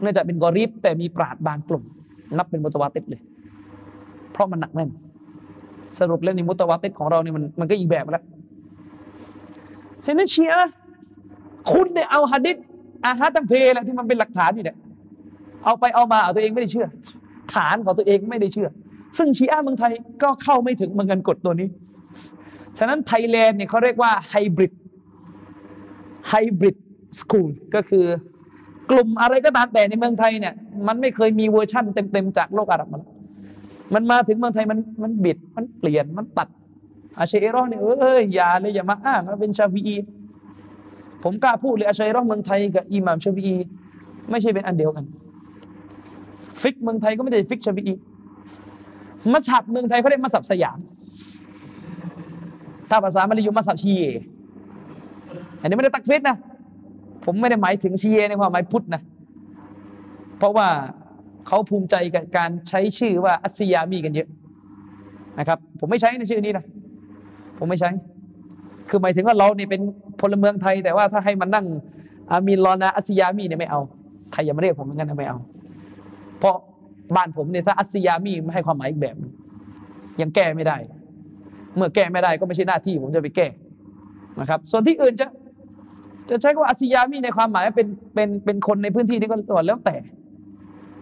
[0.01, 1.85] เนื่องจากเป็นกอรีบแต่มีปราดบางกลุ่ม
[2.37, 3.21] นับเป็นมุตวาติดเลย
[4.33, 4.91] เพราะมันหนักแน่น
[5.99, 8.25] สรุปแล้วนี่มุตวาติดของเราเนี่ยมันมันก็อีกแบบแล้ว
[10.05, 10.53] ฉะนั้นเชีย
[11.71, 12.57] คุณเนี่ยเอาฮะดิษ
[13.05, 14.77] อาฮัดตั้งเพลแหละที่มันเป็นหลักฐานอยู่เนี่ย
[15.65, 16.87] เอาไปเอามาเอาตัวเองไม่ได้เชื่อ
[17.55, 18.69] ฐานของตัวเองไม่ได้เชื่อ
[19.19, 19.93] ซึ่งชีอะเมืองไทย
[20.23, 21.69] ก็เข้าไม่ถึงเมือนกันกฎตัวนี้
[22.79, 24.73] ฉะนั้นไทยแลนด์เนี่ยเขาเรียกว่าไฮบริด
[26.29, 26.77] ไฮบริด
[27.21, 28.05] สคูลก็คือ
[28.91, 30.55] กลุ่มอะไรก็ตามแต่ในเมืองไทยเนี่ย
[30.87, 33.01] มันไม่เคยมีเวอร์ชั่นเต็มๆจากโลกอาหรับมา
[33.95, 36.49] มันมาถึงเมืองไทยมันมันบิดมันเปลี่ยนมันตัด
[37.19, 39.97] อาเชอรอเนี่ยเอ้ยอย่าเลยอย่ามาอ้างว่าเป็นชาฟีอี
[41.25, 43.55] ผมกล้าพูดเลยอาชัยรอเมืองไทยกับอิหม่ามชาฟีอี
[44.31, 45.05] ไม่ใช่เป็นอันเดียวกัน
[46.61, 47.95] ฟิกเมืองไทยก็ไม่ได้ฟิกชาฟีอี
[49.33, 50.79] มัสฮับเมืองไทยเขาเรียกมัสฮับสยาม
[52.91, 54.05] ถ้าภาษามาลายูมัสฮับซีแย
[55.61, 56.37] อันนี้ไม่ได้ตักฟีรนะ
[57.31, 59.03] ผมไม่ได้หมายถึงชีเอในความหมายพุทธนะ
[60.39, 60.69] เพราะว่า
[61.47, 64.29] เขาภูมิใจกับการใช้ชื่อว่าอัสยามีกันเยอะ
[65.39, 66.65] นะครับ ผมไม่ใช้ในชื่อนี้นะ
[67.59, 67.91] ผมไม่ใช้
[68.89, 69.83] คือหมายถึงว่าเราเนี่ยเป็น
[70.21, 71.67] พลเมืองไทย แต่ว่าถ้าให้มันนั่ง
[72.31, 73.81] อามีลอนาอัสยามีเนี่ยไม่เอา
[74.33, 75.39] ใครอย่ามาเรียกผมอย่างนั้นไม่เอา
[76.39, 76.57] เพราะ
[77.17, 79.17] บ้านผมเนี่ยถ้าอัสยามีไม่ให้ความหมายอีกแบบ
[80.21, 80.77] ยังแก้ไม่ได้
[81.77, 83.47] เมื่อแก้ไม่ได้ก็ไม่ใช่หน้าที่ผมจะไปแก้
[84.41, 85.27] นะครับ ส่วนที่อื่นจะ
[86.31, 89.97] จะใช้คำว่าอัสยามีในความหมายเป็นเป็นเป็นคนในพื้นที่นี้ก็ตัวแล้วแต่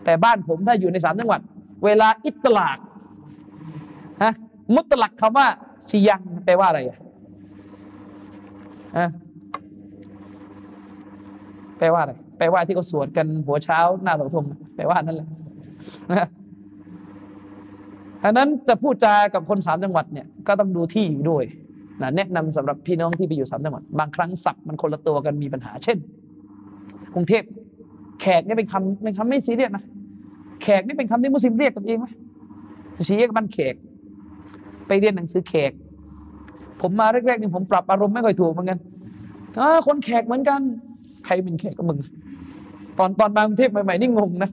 [0.04, 1.40] แต่บ้านผมถ้าอยู่ในสามจังหวัด
[1.84, 2.78] เวลาอิตลาก
[4.22, 4.32] ฮะ
[4.74, 5.46] มุตลักคำว่า
[5.88, 6.98] ซียังแปลว่าอะไรอะ
[11.78, 14.44] แปลว่าอะไรแปลว่าที่เขาสวดกันหัวเช้าหน้าเสาธง
[14.76, 15.28] แปลว่านั่นแหละ
[16.10, 16.28] นะ
[18.24, 21.44] อันนั้นจะพูดจากับคนสามจังหวัดเนี่ยก็ต้องดูที่ด้วย
[22.02, 25.98] นะแนะนำสำหรับพี่น้องที่ไปอยู่สามจังหวัดบางครั้งศัพท์มันคนละตัวกันมีปัญหาเช่น
[27.14, 27.42] กรุงเทพ
[28.20, 29.84] แขกนี่เป็นคำเป็นคำไม่ซีเรียสนะ
[30.62, 32.06] แขกนี่เป็นคำที่มุสลิมเรียกกันเองไหม
[33.08, 33.74] ชีเรียกบ้านแขก
[34.86, 35.72] ไปเรียนหนังสือแขก
[36.80, 38.78] ผมมาแรกๆนี่ผมปรับอารมณ์ไม่ค่อยถูกเหมือนกัน
[39.86, 40.60] คนแขกเหมือนกัน
[41.26, 41.98] ใครเป็นแขกก็มึง
[42.98, 44.50] ตอนตอนมากรุงเทพใหม่ๆนี่งงนะ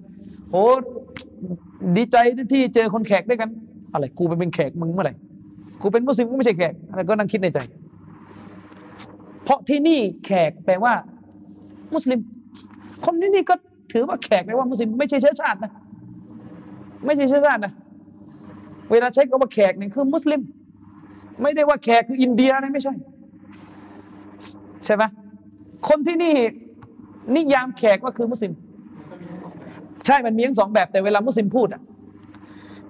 [0.51, 0.63] โอ้
[1.97, 2.17] ดีใจ
[2.51, 3.49] ที่เจอคนแขกด้วยกัน
[3.93, 5.13] อะไรกูไปเป็นแขกมึงเมื่อไหร่
[5.83, 7.59] กูเป็นมุสลิมกูไม่ใช่แขกอะไรก็นั่งคิดในใจ
[9.43, 10.93] เพราะที่นี่แขกแปลว่า
[11.93, 12.19] มุสลิม
[13.05, 13.55] คนที่นี่ก็
[13.93, 15.71] ถือว่าแขกแปลว่ามุสลิมไม่ใช่เชื้อชาตินะ
[17.05, 17.73] ไม่ใช่เชื้อชาตินะ
[18.91, 20.41] เวลาใช้คำว่าแขกเนี่ยคือมุสลิม
[21.41, 22.93] ไม่ได้ว่าแขกคืออินเดียนะไม่ใช่
[24.85, 25.03] ใช่ไหม
[25.87, 26.33] คนที่นี่
[27.35, 28.53] นิยามแขกก็คือมุสลิม
[30.05, 31.81] ใช่มันมีทั้งสองแบบแต่เวลามุสลิมพูดอะ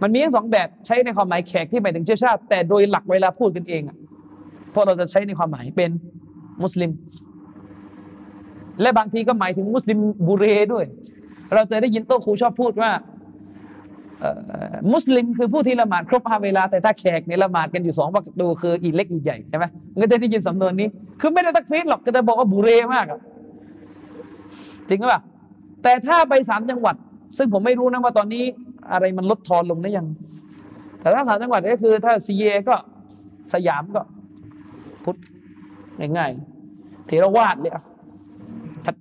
[0.04, 3.98] มันมีทั้งสองแบบใช้ในความหมายแขกที่หมายถึงเชื้อชาติ แต่โดยหลักเวลาพูดกันเองอะ
[4.74, 5.92] พราะเราจะใช้ในความหมายเป็น
[6.64, 6.92] มุสลิม
[8.82, 9.98] และบางทีก็หมายถึงมุสลิม
[10.28, 10.86] บุเรด้วย
[11.54, 12.92] เราจะได้ยินโตครูชอบพูดว่า
[14.94, 19.66] มุสลิมคือผู้ที่ละหมาดครบห้าเวลาแต่ถ้าแขกเนี่ยละหมาดกันอยู่สองวักตูคืออีเล็กอีใหญ่ใช่ไหม
[20.02, 20.88] ก็จะได้ยินสำนวนนี้
[21.22, 23.20] คือไม่ได้ตักฟีดหรอกก็จะบอกว่าบุเรมากอะ
[24.90, 25.22] จริงหรือเปล่า
[25.84, 26.96] แต่ถ้าไปสามจังหวัด
[27.38, 28.44] ซึ่งผมไม่รู้นะว่าตอนนี้
[28.92, 30.08] อะไรมันลดทอนลงได้ยัง
[31.00, 32.76] แต่ถ้าสามจังหวัดก็คือ ถ้าซีเอก็
[33.54, 34.02] สยามก็
[35.04, 35.18] พุทธ
[36.18, 37.74] ง่ายๆเทรวาดเลย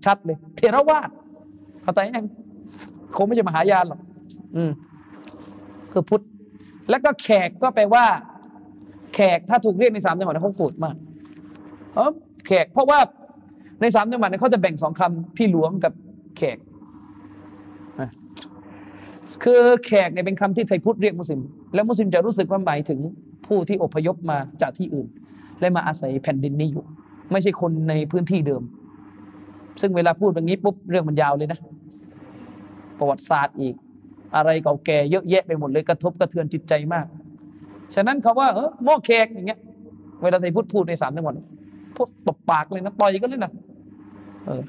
[0.04, 1.10] ชัดๆเลย เทรวาด
[1.82, 2.26] เข้าใจยัง
[3.16, 4.00] คงไม่ใช่มหายานหรอก
[4.56, 4.70] อืม
[5.92, 6.22] คือพุทธ
[6.90, 8.04] แล้วก็แขกก็แปลว่า
[9.14, 10.96] แขกถ้าถูกเรียกในสามจังหวัดเขาโกรธมาก
[11.94, 12.10] เออ
[12.46, 12.98] แขกเพราะว่า
[13.80, 15.92] ในสามจังหวัดเขาจะแบ่งสองคำพี่หลวงกับ
[16.36, 16.58] แขก
[19.42, 21.40] คือแขกเนี่ยเป็นคำที่ไทยพุทธเรียกมุสลิม
[21.74, 22.98] แล้วมุสลิมจะรู้สึกว่าหมายถึง
[23.46, 25.06] ผู้ที่อพยพมาจากที่อื่น
[25.60, 26.84] และมาอาศัยแผ่นดินนี้อยู่
[27.32, 28.62] ไม่ใช่คนในพื้นที่เดิม
[29.80, 31.58] ซึ่งเวลาพูดแบบนี้ปุ๊บเรื่องมันยาวเลยนะ
[32.98, 33.74] ประวัติศาสตร์อีก
[34.36, 37.06] อะไรเก่าแก่เยอะแยะไปหมดเลยกระทบกระเทือนจิตใจมาก
[37.94, 39.58] ฉะนั้นเขาว่าเออหม้อแขกอย่างเงี้ย
[40.22, 41.34] เวลาไทยพูดพูดในสามจังหวัด
[41.96, 43.52] พูดตบปากเลยนะต่อยกันเลยนะ
[44.46, 44.62] เออ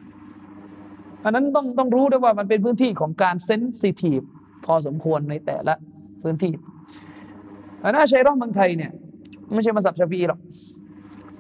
[1.24, 4.22] อันนั้นต้องต้องรู้ด้วยว่ามันเป็นพื้นที่ของการเซนซิทีฟ
[4.66, 5.74] พอสมควรในแต่ละ
[6.24, 6.54] พื้นที่
[7.84, 8.92] อันนั้นใช้ร่องเมืองไทยเนี่ย
[9.54, 10.40] ไม่ใช่มาสับชาฟีหรอก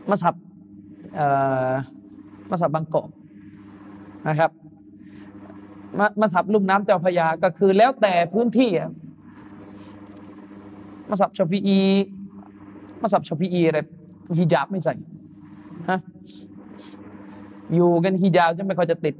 [0.09, 0.35] มาสับ
[2.51, 3.09] มาสับบางกอก
[4.29, 4.51] นะครับ
[5.99, 8.69] มามาสับลุ่มน้ำเจ้าพยาก็คือแล้วแต่พื้นที่
[11.09, 11.79] มัสฮับชาฟีอี
[13.01, 13.79] มัสฮับชาฟีอีอะไร
[14.37, 14.93] ฮิญาบไม่ใส่
[15.89, 15.99] ฮะ
[17.73, 19.15] อยู่กันฮิญาบจะไม่ค่อยจะติด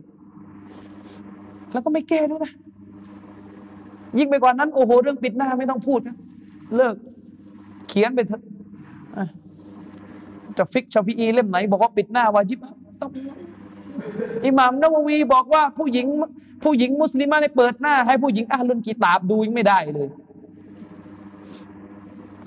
[1.72, 2.54] แล้วก็ไม่แก้ด้วยนะ
[4.18, 6.16] ยิ่งไปกว่านั้นโอ้โหเรื่องปิดหน้าไม่ต้องพูดนะ
[6.76, 6.96] เลิก
[7.90, 8.42] เขียนไปเถอะ
[10.58, 12.60] จะฟิกชาฟีอีเล่มไหน บอกว่าปิดหน้าวาจิบ
[13.02, 13.12] ต้อง
[14.46, 16.06] อิหม่ามนาววีบอกว่าผู้หญิง
[16.64, 20.08] ผู้หญิงมุสลิมะในเปิดหน้า ให้ผู้หญิงأهل الكتابดูยังไม่ได้เลย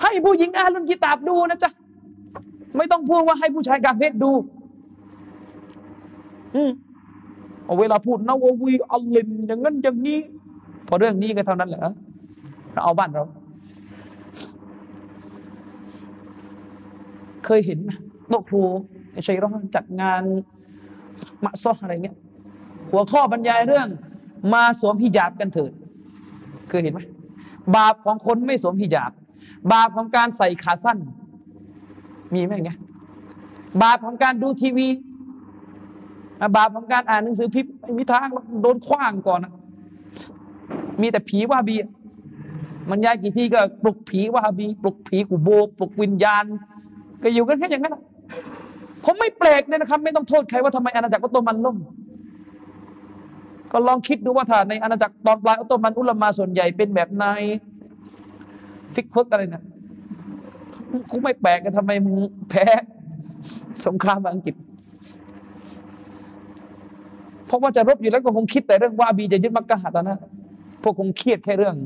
[0.03, 1.71] ให้ผู้หญิงอาลุนกีตาบดูนะจ๊ะ
[2.77, 4.33] ไม่ต้องพูดว่าให้ผู้ชายกาเฟตดู
[6.55, 6.71] อืม
[7.79, 10.19] เวลาพูดนาววีอัลลิมอย่างนั้นอย่างนี้
[10.87, 11.81] พอเรื่องนี้ก็เท่านั้นแหละ
[12.73, 13.23] เราเอาบ้านเรา
[17.45, 17.91] เคยเห็นไหม
[18.29, 18.63] โต๊ะครู
[19.27, 20.23] ชัยร้อนจัดงาน
[21.45, 22.17] มะซออะไรเงี้ย
[22.91, 23.89] หัวข้อบรรยายเรื่อง
[24.55, 25.73] มาสวมฮิญาบกันเถิด
[26.69, 27.01] เคยเห็นไหม
[27.77, 29.13] บาปของคนไม่สวมฮิญาบ
[29.73, 30.99] บาปของการใส่ขาสั้น
[32.35, 32.73] มีไหมไง
[33.83, 34.89] บาปของการดูทีวี
[36.57, 38.29] บาปของการอ่านหนังสือพิมพ์ไม่มีทาง
[38.63, 39.53] โดนคว้างก่อนนะ
[41.01, 41.77] มีแต่ผีว่าบี
[42.91, 45.49] มันย้ายกี่ที่ก็ปลุกผีว่าบี ปลุกผีกูโบ
[45.79, 46.45] ปลุกวิญญาณ
[47.23, 47.97] ก็อยู่กันแค่อย่างนั้น
[49.05, 51.77] ผมไม่แปลกเลยนะครับ ไม่ต้องโทษใครว่าทำไมอาณาจักรออตโตมันล่ม
[53.73, 57.43] ก็ลองคิดดูว่าถ้าในอาณาจักรตอนปลายออตโตมันอุลามาส่วนใหญ่เป็นแบบนาย
[58.95, 59.65] ฟิกฟกอะไรนี่ย
[61.11, 62.17] กูไม่แปลกกันทำไมมึง
[62.51, 62.67] แพ้
[63.87, 64.55] สงครามอังกฤษ
[67.47, 70.19] เพราะว่าจะรบอยู่แล้วก็คงคิดแต่เรื่องว่าบีจะยึดมักกะตอนนั้น
[70.83, 71.77] พวกคงเครียดแค่เรื่อง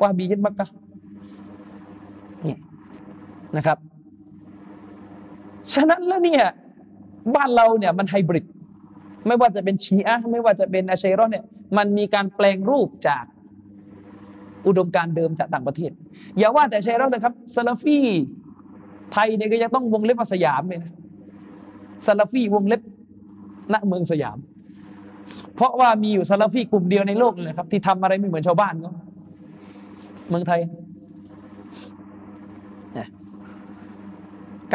[0.00, 0.68] ว่าบียึดมักกะ
[2.46, 2.56] นี่
[3.56, 3.78] นะครับ
[5.72, 6.44] ฉะนั้นแล้วเนี่ย
[7.34, 8.46] บ้านเราเนี่ยมันไฮบริด
[9.26, 11.44] ไม่ว่าจะเป็นชีอะไม่ว่าจะเป็นอาชัยรอนเนี่ย
[11.76, 13.24] มันมีการแปลงรูปจาก
[14.66, 15.90] อุดมการเดิมจากต่างประเทศ
[16.38, 17.98] อย่าว่าแต่ชัยรอนนะครับซาลาฟี
[19.12, 20.92] ไทยเนี่ยก็ยังต้องวงเล็บสยามเลยนะ
[22.06, 22.82] ซาลาฟีวงเล็บ
[23.72, 24.38] ณเมืองสยาม
[25.54, 28.92] เพราะว่ามีอยู่ซาลาฟีกลุ่มเดียวในโลกเลยครับ ที่ทำอะไรไม่เหมือนชาวบ้านเขา
[30.28, 30.60] เมืองไทย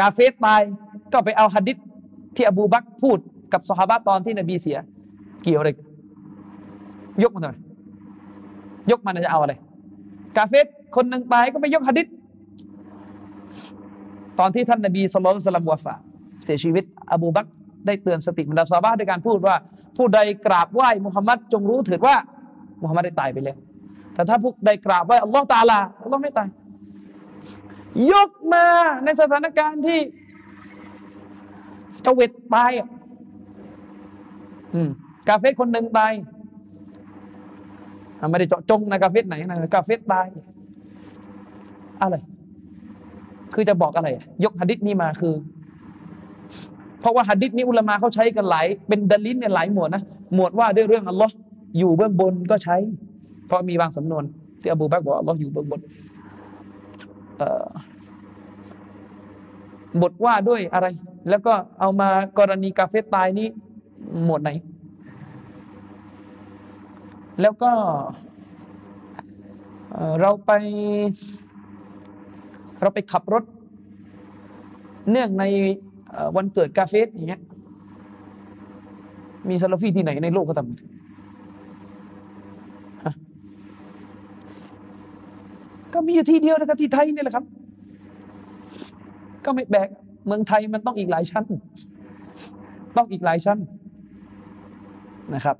[0.06, 0.60] าเฟสตาย
[1.12, 1.76] ก็ไปเอาฮัดดิษ
[2.36, 3.18] ที่อบูบักพูด
[3.52, 4.78] กับสฮาบะตอนที่นบีเสีย
[5.42, 5.70] เกี่ยวอะไร
[7.22, 7.54] ยกมาทำไม
[8.90, 9.52] ยกมันจะเอาอะไร
[10.36, 10.66] กาเฟส
[10.96, 12.06] คนหนึ่งตายก็ไปยกฮัดดิษ
[14.38, 15.94] ตอนที่ท่านนบีสุลต่านวะฟา
[16.44, 17.46] เสียชีวิต อบูบัก
[17.86, 19.54] ได้เตือนสติบรรดาซาบะด้วยการพูดว่า
[19.96, 22.16] ผู้ใดกราบไหว้มุฮัมมัดจงรู้เถิดว่า
[22.82, 23.56] มุฮัมมัดได้ตายไปแล้ว
[24.14, 26.48] แต่ถ้าผู้ใดกราบไหว้อัลลอฮ์ตาลาอัลลอฮ์ไม่ตาย
[28.12, 28.66] ยกมา
[29.04, 30.00] ในสถานการณ์ที่
[32.02, 32.88] เจเวตตายอะ
[35.28, 36.12] กาเฟสคนหนึ่งตาย
[38.30, 40.26] ไม่ได้เจาะจงนะกาเฟสไหนนะกาเฟสตาย
[42.00, 42.16] อะไร
[43.54, 44.08] คือจะบอกอะไร
[44.44, 45.34] ยกฮะดิษนี้มาคือ
[47.00, 50.02] เพราะว่าหัดดิษนี้อุลมะเขาใช้กันหลายเป็นดลินเนี่ยหลายหมวดนะ
[50.34, 51.34] หมวดว่าด้วยเรื่องอัลลอฮ์
[51.78, 52.76] อยู่เบื้องบนก็ใช้
[53.46, 54.24] เพราะมีบางสำนวน
[54.60, 55.80] ที่อบูบักบอกอัลลอฮ์อยู่เบื้องบน
[60.02, 60.86] บทว่าด้วยอะไร
[61.28, 62.08] แล้วก็เอามา
[62.38, 63.48] กรณีกาเฟตตายนี้
[64.24, 64.50] หมวดไหน
[67.40, 67.72] แล้วก็
[70.20, 70.50] เราไป
[72.80, 73.44] เราไปขับรถ
[75.10, 75.44] เนื่องใน
[76.36, 77.40] วันเกิดกาเฟสอย่างเงี้ย
[79.48, 80.68] มีซาลาฟีที่ไหนในโลกเขาทำ
[85.94, 87.44] ก็มีอยู่ที่เดียวนะครับที่ไทยนี่แหละครับ
[89.44, 89.88] ก็ไม่แบก
[90.26, 91.44] เมืองไทยมันต้องอีกหลายชั้น
[92.96, 93.58] ต้องอีกหลายชั้น
[95.34, 95.56] นะครับ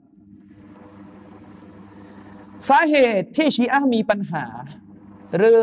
[2.68, 4.44] สาเหตุที่ชีอะมีปัญหา
[5.36, 5.58] หรือ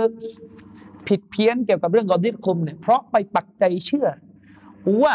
[1.07, 4.07] ผิดเพี้ยนเกี่ยวกับเรื่องกอดิษคุมเนี่ยเพราะไปปักใจเชื่อ
[5.03, 5.13] ว่า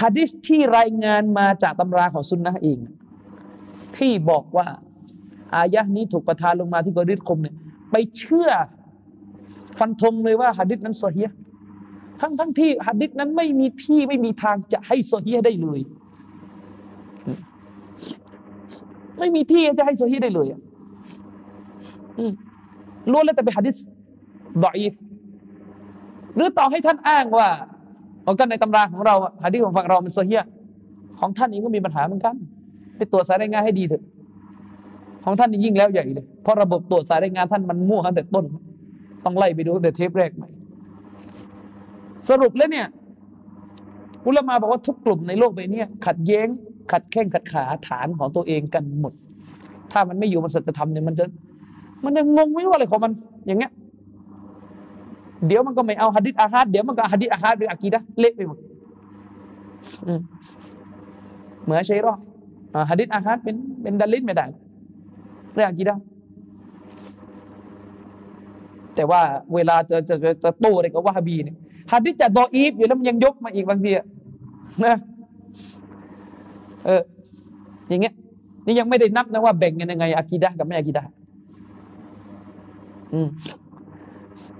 [0.00, 2.78] ฮะดิษที่รายงานมาจากตำราของซุนนะเอง
[3.96, 4.66] ที่บอกว่า
[5.54, 7.56] อายะนี้ถูกประทานลงมาที่กอริดคมเนี่ย
[7.90, 8.50] ไปเชื่อ
[9.78, 11.30] ฟันธงเลยว่าฮะดิษนั้นโซเฮีย
[12.20, 15.80] ทั้งทั้งที่ฮะดิษนั้นไม่มีที่ไม่มีทางจะให้โซเฮียได้เลย
[19.18, 20.60] ไม่มีที่จะให้โซเฮียได้เลยอะ
[23.10, 23.76] ล้วนแล้วแต่เป็นฮะดิษ
[24.64, 24.94] ดอยฟ
[26.36, 27.48] หรือต่อให้ท่านอ้างว่า
[28.24, 30.42] เอากันในตำราของเราหะดีของฝั่งเราเป็นโซเฮีย
[31.18, 32.34] ของท่านเองก็มีปัญหาเหมือนกัน
[32.96, 34.02] ไปตรวจสายรายงานให้ดีเถอะ
[35.24, 38.44] ของท่านนี่ยิ่งแล้วใหญ่เลย เพราะระบบตรวจสายรายงานท่านมันมั่วตั้งแต่ต้น
[39.24, 40.48] ต้องไล่ไปดูตั้งแต่เทปแรกใหม่
[42.28, 42.86] สรุปแล้วเนี่ย
[44.26, 46.46] อุลามาบอกว่าทุกกลุ่มในโลกใบนี้ขัดแย้ง
[46.92, 49.12] ขัดแข้งขัดขาฐานของตัวเองกันหมด
[49.92, 51.24] ถ้ามันไม่อยู่บนสัจธรรมเนี่ยมันจะ
[52.04, 53.12] มันจะงงไม่ว่าอะไรของมัน
[53.46, 53.72] อย่างเงี้ย
[55.46, 58.58] เดี๋ยวมันก็ไม่เอาฮะดิษอาฮัดเดี๋ยวมันก็ฮะดิษอาฮัดหรืออากีดะเละไปหมด
[61.64, 62.14] เหมือนใช่หรอ
[62.90, 64.46] ฮะดิษอาฮัดเป็นเป็นดัลลินไม่ได้
[65.54, 65.94] เรื่องอากีดะ
[68.94, 69.20] แต่ว่า
[69.54, 70.14] เวลาจะจะ
[70.44, 71.56] จะโตอะไรกับวะฮบีเนี่ย
[71.92, 74.06] ฮัดดิษจะดออีฟอยู่แล้วมันยังยกมาอีกบางทีอะ
[74.84, 74.94] นะ
[76.86, 77.02] เออ
[77.88, 78.14] อย่างเงี้ย
[78.66, 81.04] นี่ยังไม่ได้นับนะว่าแบ่งกันยังไงอากีดะกับไม่อากีดะ
[83.12, 83.28] อืม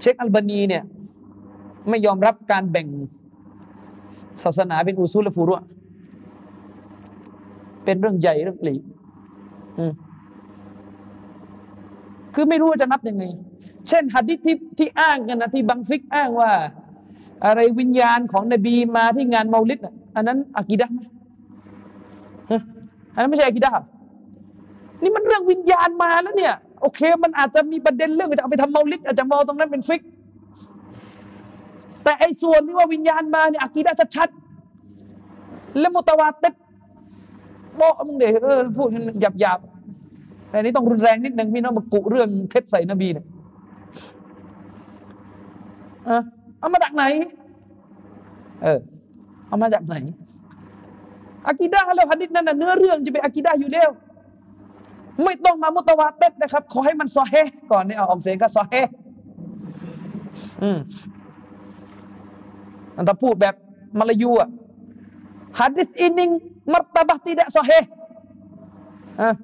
[0.01, 0.83] เชคอัลบานีเนี่ย
[1.89, 2.87] ไม่ยอมรับการแบ่ง
[4.43, 5.55] ศาสนาเป็นอุซูลและฟูรุ
[7.85, 8.83] เป็นเรื่องใหญ่เรื่องปลีก
[12.35, 13.25] คือไม่รู้ว่าจะนับยังไง
[13.89, 16.53] เช่นหัดดิษที่ที่อ้างกันนะที่บังฟิกอ้างว่า
[17.45, 19.81] อะไรวิญญาณของนบีมาที่งานเมาลิด
[20.15, 21.01] อันนั้นอากีดะไหม
[23.15, 23.73] อันนั้นไม่ใช่อากีดะ
[25.03, 26.55] นี่มันเรื่องวิญญาณมาแล้วเนี่ย
[26.85, 30.02] โอเค มันอาจจะมีประเด็นเรื่องจะเอาไปทำเมาลิดอาจจะมองตรงนั้นเป็นฟิก
[32.05, 36.55] แต่ไอ้ส่วนที่ว่าวิญญาณมาเนี่ยอากีดะชัดๆและมุตวาติด
[37.81, 38.89] บอกมึงเดี๋ยวเออพูด
[39.20, 39.59] หยาบหยาบ
[40.51, 43.27] แต่นี้ต้องรุนแรงนิดนึงพี่น้องมากุเรื่องเท็จใส่นบีเนี่ย
[46.59, 47.05] เอามาจากไหน
[48.62, 48.78] เออ
[49.48, 49.97] เอามาจากไหน
[51.47, 53.90] อากีดาแล้วฮัดิษนั่นน่ะเนื้อเรื่องจะเป็นอากีดาอยู่แล้ว
[55.23, 57.35] ไม่ต้องมามุตวาเต็ดนะครับ ขอให้มันซอเฮ
[57.73, 58.74] ก่อนเนี่ยเอาออกเสียงก็ซอเฮ
[60.62, 60.78] อืม
[62.97, 63.55] อันถ้าพูดแบบ
[63.99, 64.49] มาลายูอะ
[65.59, 66.31] ฮัดิษอินิง
[66.73, 67.70] มัตตบะติดะซอเฮ
[69.20, 69.35] อะ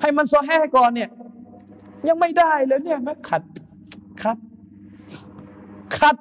[0.00, 1.08] ให้มันซอเฮก่อนเนี่ย
[2.08, 3.42] ยังไม่ได้เลยเนี่ยนะขัด
[4.22, 4.36] ขัด
[5.98, 6.16] ขัด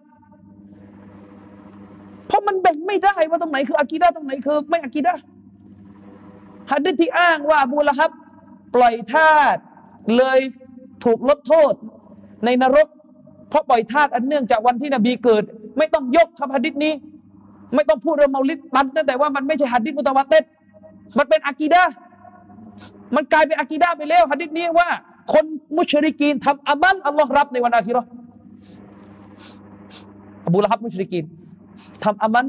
[2.27, 5.13] เพราะมันแบ่งไม่ได้ว่าตรงไหนคืออากีดาตรงไหนคือ ไม่อากีดา
[6.71, 8.11] ฮัดดิที่อ้างว่าบูละฮับ
[8.75, 9.57] ปล่อยทาส
[10.17, 10.39] เลย
[11.03, 11.73] ถูกลดโทษ
[12.45, 12.87] ในนรก
[13.49, 15.43] เพราะปล่อยทาสอันเนื่องจากวันที่นบีเกิด
[15.77, 16.93] ไม่ต้องยกคำฮัดดิษนี้
[17.75, 20.33] ไม่ต้องพูดเรื่องเมาลิดมันนั่นแต่ว่ามันไม่ใช่ฮัดดิษมุตวาเต
[21.17, 21.83] มันเป็นอากีดา
[23.15, 24.89] มันกลายเป็นอากีดาไปแล้วฮัดดิษนี้ว่า
[25.33, 25.45] คน
[25.77, 28.03] มุชริกีนทำอามัลอัลลอฮ์รับในวันอาคิรอ
[30.45, 31.25] อบูละฮับมุชริกีน
[32.03, 32.45] ทำอามัน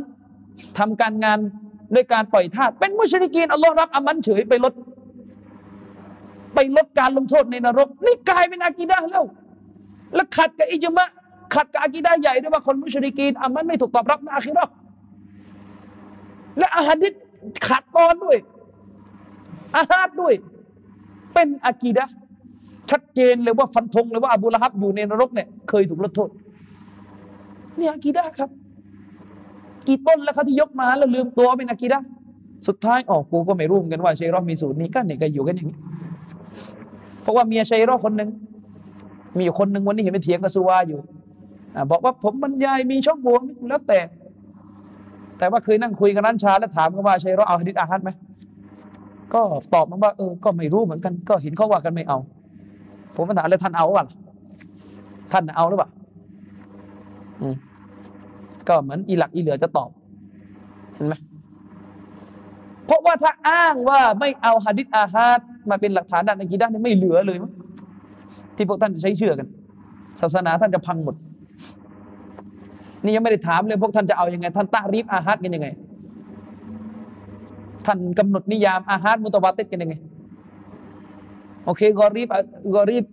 [0.79, 1.39] ทำการงาน
[1.95, 4.75] ด้วยการปล่อยทาสเป็นมุชริกีนอัลลอฮ์รับอามันเฉยไปลด
[6.55, 9.25] ไปลดการลงโทษในนรก นี่กลายเป็นอากีดะแล้ว
[10.15, 11.09] แล้วขัดกับอิจมะ
[11.55, 14.67] ขัดกับอากีดะใหญ่ด้วยว่าคนมุชริกีนอามันไม่ถูกตอบรับในอาคิรอ
[16.59, 17.13] และอาฮัดิษ
[17.67, 18.39] ขัดตอนด้วย
[19.77, 20.35] อาฮัดด้วย
[21.35, 22.05] เป็นอากีดะ
[22.91, 26.31] ชัดเจนเลยว่าฟันธงเลยว่าอบูละฮับอยู่ในนรกเนี่ยเคยถูกลดโทษ
[27.79, 28.51] นี่อากีดะครับ
[29.89, 32.01] กี่ต้นแล้วเขาที่ยกมาแล้วลืมตัวเป็นอากีดะ
[32.67, 35.79] สุดท้ายออกกูก็ไม่รู้กันว่าชัยรอมีสูตรนี้ก็เนี่ยก็อยู่กันอย่างนี้
[37.23, 38.29] เพราะว่าเมียชัยรอคนหนึ่ง
[39.37, 41.01] มีอยู่คนหนึ่งวันนี้เห็นไปเถียงกับสุวาอยู่
[41.75, 43.35] อบอกว่าผมบรรยายมีช่องโหว่
[43.69, 43.99] แล้วแต่
[45.39, 48.11] แต่ว่าเคยนั่งคุยกับนันชาแล้วถามกันว่าชัยรอเอาฮะดิษอาฮัดไหม
[49.35, 49.43] ก็
[49.75, 52.19] ตอบมาว่าเออก็ไม่รู้เหมือนกัน ก็เห็นเขาว่ากันไม่เอา
[53.15, 54.07] ผมถามแล้วท่านเอาป่ะ
[55.33, 55.91] ท่านเอาหรือเปล่า
[58.69, 59.91] ก็เหมือนอีหลักอีเหลือจะตอบ
[60.95, 61.15] เห็นไหม
[62.87, 67.53] เพราะว่าถ้าอ้างว่าไม่เอาฮะดิษอาฮัดมาเป็นหลักฐานด้านอะกีดะนี่ไม่เหลือเลยมั้ง
[68.57, 69.49] ที่พวกท่านใช้เชื่อกัน
[70.21, 71.17] ศาสนาท่านจะพังหมด
[73.05, 75.69] นี่ยังไม่ได้ถามเลยพวกท่านจะเอาอยัางไง ท่านตารีบอาฮัดกันยังไง
[77.87, 79.95] ท่านกำหนดนิยามอาฮัดมุตวาติดกันยังไง
[81.65, 82.29] โอเคกอรีบ
[82.75, 83.05] กอรีบ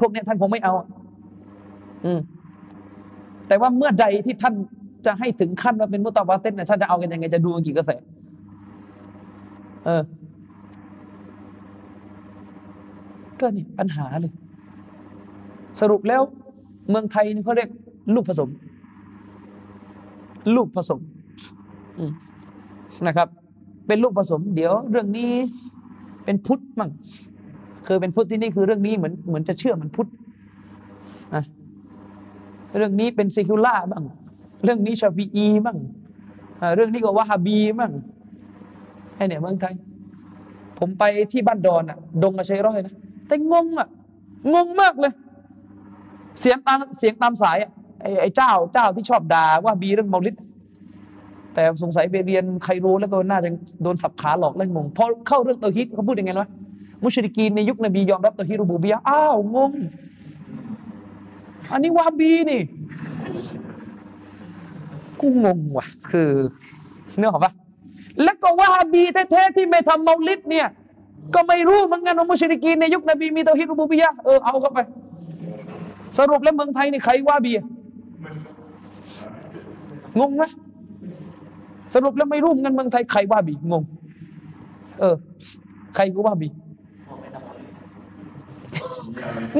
[0.00, 0.72] พวกนี้ท่านคงไม่เอา
[2.04, 2.20] อืม
[3.48, 4.54] แต่ว่าเมื่อใดที่ท่าน
[5.06, 7.90] จะให้ถึงขั้นว่าเป็นมุตาวาเตนเนี่ยท่านจะเอากันยังไงจะดูกี่กระแส
[9.84, 10.02] เออ
[13.40, 14.32] ก็นี่ปัญหาเลย
[15.80, 16.22] สรุปแล้ว
[16.90, 17.70] เมืองไทยนี่เขาเรียก
[18.14, 18.50] ลูกผสม
[20.56, 21.00] ลูกผสม
[23.06, 23.28] นะครับ
[23.86, 25.32] เป็นลูกผสม เดี๋ยวเรื่องนี้
[26.24, 26.90] เป็นพุทธมั่ง
[27.86, 30.08] คือเป็นพุทธที่นี่คือเรื่องนี้เหมือนเหมือนจะเชื่อมันพุทธ
[32.76, 34.04] เรื่องนี้เป็นเซคิวล่าบ้าง
[34.64, 35.78] เรื่องนี้ชาฟีอีบ้าง
[36.76, 37.92] เรื่องนี้ก็วะฮาบีบ้าง
[39.16, 39.74] ไอเนี่ยเมืองไทย
[40.78, 42.94] ผมไปที่บ้านดอนอะดงอาชัยร้อยนะ
[43.28, 43.88] แต่งงอะ
[44.54, 45.12] งงมากเลย
[46.40, 47.70] เสียงตามเสียงตามสายอะ
[48.20, 50.34] ไอ้เจ้าเจ้าที่ชอบด่าว่าบีเรื่องเมาลิด
[51.54, 53.50] แต่สงสัยไปเรียนใครรู้แล้วก็น่าจะ
[53.82, 56.50] โดนสับขาหลอกแล้วงงพอเข้าเรื่องตัวฮิตเขาพูดยังไงวะ
[57.02, 59.72] มุชริกีนในยุคนบียอมรับตัวฮิรูบูบียอ้าวงง
[61.72, 62.62] อันนี้วาบีนี่
[65.20, 66.30] กูงงว่ะ คือ
[67.18, 67.52] เนื้อหอปะ
[68.22, 70.68] แล้วก็วาบีแท้ๆที่ไม่ทำเมาลิดเนี่ย
[71.34, 74.78] ก็ไม่รู้เหมือนกันว่ามุชริกีนในยุคนบีมีเตาฮิรุบูบียะเออเอาเข้าไป
[76.18, 77.52] สรุปแล้วเมืองไทยนี่ใครวาบี
[80.20, 80.44] งงไหม
[81.94, 83.82] สรุปแล้วไม่รู้เหมือนกันเมืองไทยใครว่าบีงง
[85.00, 85.14] เออ
[85.94, 86.48] ใครกูว่าบี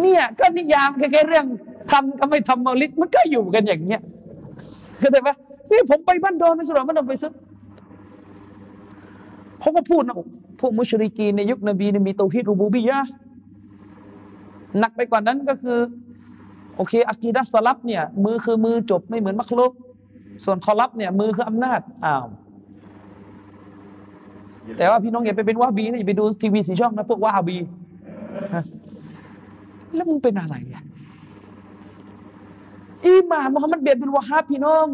[0.01, 1.47] เนี่ยก็นิยามแค่เรื่อง
[1.91, 4.03] ทำก็ไม่ทำมาลิดมันก็อยู่กันอย่างเงี้ย
[4.99, 5.31] เข้าใจไหม
[5.71, 7.33] นี่ผมไปบ้านดอนไปสุราบ้านดอนไปซึก
[9.61, 10.17] เขาก็พูดนะ
[10.61, 13.01] พวกมุชริกีในยุคนบีมีตัวฮิดรูบูบียะ
[14.79, 15.79] หนักไปกว่านั้นก็คือ
[16.77, 19.73] โอเคอากีดัสลับเนี่ย มือคือมือจบไม่เหมือนมักลุก
[20.45, 22.27] ส่วนคอลับเนี่ย มือคืออำนาจอ้าว
[24.79, 27.57] แต่ว่าพี่น้องอย่าไปเป็นวาบีนะอย่าไปดูทีวีสีช่องนะพวกวาบี
[29.95, 30.85] แล้วมึงเป็นอะไรอะ
[33.07, 34.87] อิหม่ามมุฮัมมัดเบียดุลวาฮาบพี่น้อง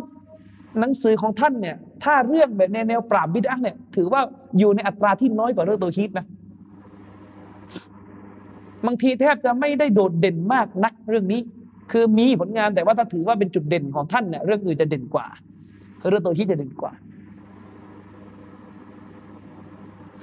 [0.81, 4.21] หนังสือของท่านเนี่ย ถ้าเรื่องแบบในแนวปราบบิดาเนี่ย ถือว่า
[4.59, 6.27] อยู่ในอัตราที่น้อยกว่าเรื่องตัวฮีตนะ
[8.87, 11.41] บางทีแทบจะไม่ได้โดดเด่นมากนักเรื่องนี้
[11.93, 15.27] คือมีผลงานแต่ว่าถ้าถือว่าเป็นจุดเด่นของท่านเนี่ยเรื่องอื่นจะเด่นกว่า
[16.09, 16.93] เรื่องตัวฮีตจะเด่นกว่า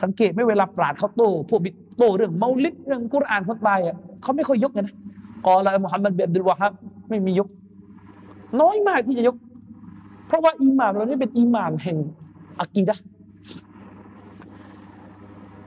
[0.04, 1.62] สังเกตไม่เวลาปราดเขาโตพวก
[1.98, 4.96] โตเรื่องเมาลิดเรื่องกุรอานคนตายอะเขาไม่ค่อยยกนะ
[5.46, 6.72] กอลามุฮัมมัดเบียดุลวาฮับ
[7.10, 7.48] ไม่มียก
[8.62, 9.36] น้อยมากที่จะยก
[10.28, 11.98] เพราะว่าอิหม่ามเรานี่เป็นอิหม่ามแห่ง
[12.62, 12.96] อักีดะ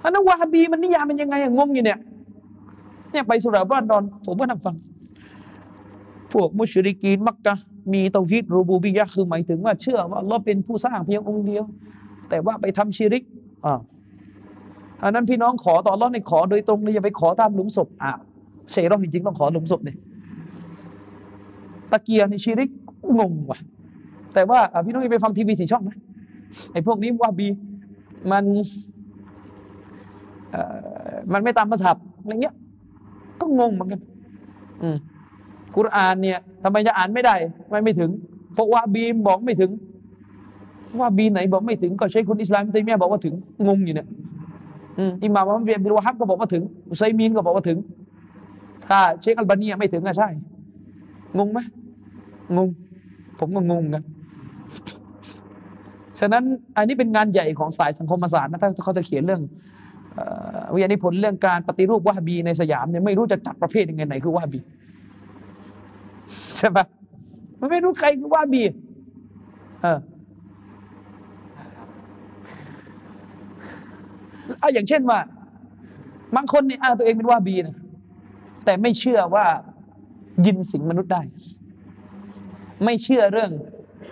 [0.03, 1.99] อันนั้นวาฮบีมันนิยามเป็นยังไงงงอยู่เนี่ย
[3.11, 4.77] เนี่ยไปสุราบ้านดอนผมก็นั่งฟัง
[6.33, 7.55] พวกมุชริกีนมักกะ
[7.93, 11.65] มีเตาฮิดรูบูบิยะคือหมายถึงว่าเชื่อว่าเราเป็นผู้สร้างเพียงองค์เดียว
[12.29, 13.25] แต่ว่าไปทำชิริก
[13.65, 13.81] อ่า
[15.03, 18.11] อันนั้นพี่น้องขอต่อรอดในขอโดยตรงเลยอย่าไปขอตามหลุมศพอ่า
[18.73, 19.97] เชรอจริงๆต้องขอหลุมศพเนี่ย
[21.93, 22.71] ตะเกียในชีริก
[23.19, 23.59] งงว่ะ
[24.35, 25.99] แต่ว่าพี่น้องไปฟังทีวีสี่ช่องนะ
[26.73, 27.49] ไอ้พวกนี้ว่าบี
[28.31, 28.45] มัน
[31.33, 31.91] มันไม่ตามภาษา
[32.23, 32.55] อะไรเงี้ย
[33.41, 34.01] ก็งงเหมือนกัน
[34.83, 34.97] อืม
[35.77, 37.35] กุรอานเนี่ยทำไมจะอ่านไม่ได้
[37.69, 38.11] ไม่ไม่ถึง
[38.55, 39.71] เพราะว่าบีบอกไม่ถึง
[41.01, 43.35] ว่าบีไหนบอกไม่ถึง ก็ใช้คุณอิสลามตัยมียบอกว่าถึง
[43.67, 44.07] งงอยู่เนี่ย
[45.25, 47.79] อิหม่ามอัมเบียบิลวะฮับก็บอกว่าถึงอุซัยมีนก็บอกว่าถึง
[48.87, 50.29] ถ้าเชคอัลบานียไม่ถึงอะใช่
[51.39, 51.59] งงไหม
[52.57, 52.69] งง
[53.39, 54.03] ผมก็งงกัน
[56.21, 56.45] ฉะนั้น
[56.77, 59.43] อันนี้เป็นงานใหญ่ของสายสังคมศาสตร์นะถ้าเขาจะเขียนเรื่อง
[60.75, 64.61] วิทยานิพนธ์เรื่องการปฏิรูปวะฮบีในสยามเนี่ยไม่รู้จะจัดประเภทยังไงไหนคือวะฮบี
[66.59, 66.85] ใช่ปะ
[67.61, 68.63] มันไม่รู้ใครคือวะฮบี
[69.83, 69.99] เออ
[74.59, 75.19] เอาอย่างเช่นว่า
[76.37, 77.77] บางคนเนี่ยอ้างตัวเองเป็นวะฮบีนะ
[78.65, 79.47] แต่ไม่เชื่อว่า
[80.47, 81.23] ยินสิงมนุษย์ได้
[82.85, 83.51] ไม่เชื่อเรื่อง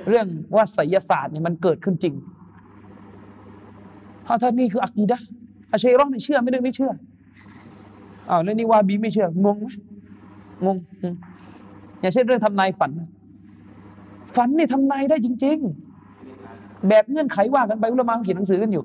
[0.08, 0.26] เรื่อง
[0.56, 2.14] ว่าไสยศาสตร์เนี่ยมันเกิดขึ้นจริง
[4.24, 5.18] เพราะท่านนี่คืออักีดะ
[5.72, 6.92] อาชัยรอนเชื่อไม่ได้ไม่เชื่อ
[8.30, 9.68] อ้าวแล้วนี่วาบีไม่เชื่องงไหม
[10.64, 10.76] งง
[12.00, 12.92] อย่างเช่นเรื่องทำนายฝัน
[14.36, 15.58] ฝันนี่ทำนายได้จริง
[16.22, 18.84] ๆ แบบเงื่อนไขว่ากันไปอุลามะเขียนหนังสือกันอยู่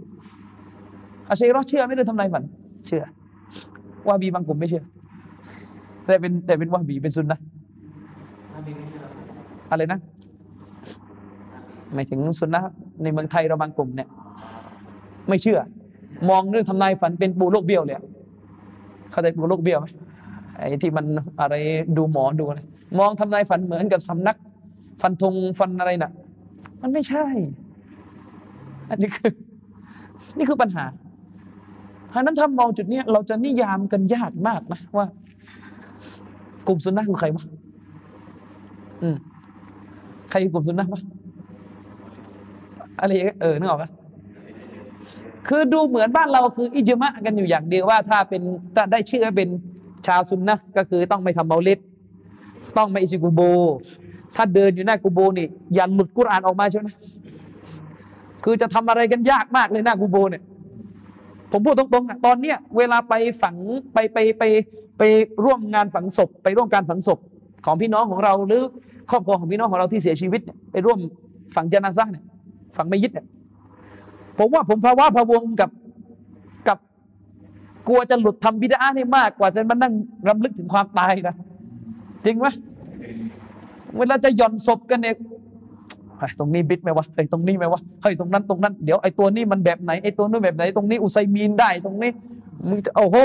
[1.29, 2.43] อาชัยรอนเชื่อไม่ได้ทำนายฝัน
[2.87, 3.03] เชื่อ
[4.07, 4.83] วาบีบางกลุ่มไม่เชื่อ
[6.05, 7.39] แต่เป็นแต่เป็นวาบีเป็นซุนนะ
[9.73, 9.99] อะไรนะ
[11.93, 12.61] ไม่ถึงซุนนะ
[13.03, 14.09] ในเมืองไทยเราบางกลุ่มเนี่ย
[15.29, 15.59] ไม่เชื่อ
[16.29, 17.97] มองเรื่องทำนายฝันเป็นปูโลกเบี้ยวเลย
[19.11, 19.87] เข้าใจปูโลกเบี้ยวไหม
[20.57, 21.05] ไอ้ที่มัน
[21.41, 21.55] อะไร
[21.97, 22.61] ดูหมอดูอะไร
[22.99, 24.37] มองทำนายฝันเหมือนกับสำนัก
[25.01, 26.11] ฟันธงฟันอะไรน่ะ
[26.81, 27.25] มันไม่ใช่
[28.89, 29.31] อันนี้คือ
[30.37, 30.85] นี่คือปัญหา
[32.09, 35.05] เพรานั้นถ้ามองจุดนี้เราจะนิยามกันยากมากนะว่า
[36.67, 37.45] กลุ่มสุนนะคือใครวะ
[39.01, 39.17] อืม
[40.33, 41.01] ใครคือกลุ่มสุนนะวะ
[42.99, 43.11] อะไร
[43.41, 43.89] เออนึกออกปะ
[45.47, 48.41] คือดูเหมือนบ้านเราคืออิจมะกันอยู่อย่างเดียวว่าถ้าเป็น
[48.75, 49.49] ถ้าได้ชื่อเป็น
[50.07, 51.79] ชาวซุนนะก็คือต้องไม่ทำเมาลิด
[52.77, 53.41] ต้องไม่อิซิกูโบ
[54.35, 56.87] ถ้าเดินอยู่หน้ากูโบนี่อย่าหลุดกุรอานออกมาใช่ไหม
[58.43, 60.43] คือจะทำอะไรกันยากมากเลยหน้ากูโบเนี่ย
[61.51, 63.55] ผมพูดตรงๆอะตอนเนี้ยเวลาไปฝัง
[63.93, 64.43] ไปไปไป
[64.97, 65.03] ไป
[65.45, 67.19] ร่วมงานฝังศพ ไปร่วมการฝังศพ
[67.65, 68.63] ของพี่น้องของเราหรือ
[69.11, 70.99] ครอบครัวของพี่น้องของเราที่เสียชีวิตไปร่วม
[71.55, 72.23] ฝังจนาซะเนี่ย
[72.77, 73.25] ฝังไม่ยึดเนี่ย
[74.37, 75.69] ผมว่าผมภาวะพะวงกับ
[76.67, 76.77] กับ
[77.87, 79.93] กลัวจะหลุดทำบิดานี่มากกว่าจะมานั่ง
[80.29, 81.35] รำลึกถึงความตายนะ
[82.25, 82.47] จริงไหม
[83.97, 85.15] เวลาจะหย่อนศพกันเนี่ย
[86.39, 92.11] ตรงนี้บิดไหมวะเฮ้ยตรงนี้ไหมวะเฮ้ยตรงนั้นตรงนั้นเดี๋ยวไอ้ตัวนี้มันแบบไหนไอ้ตัวนู้นแบบไหน ตรงนี้อุไซมีนได้ตรงนี้
[92.69, 93.15] มึงจะโอ้โห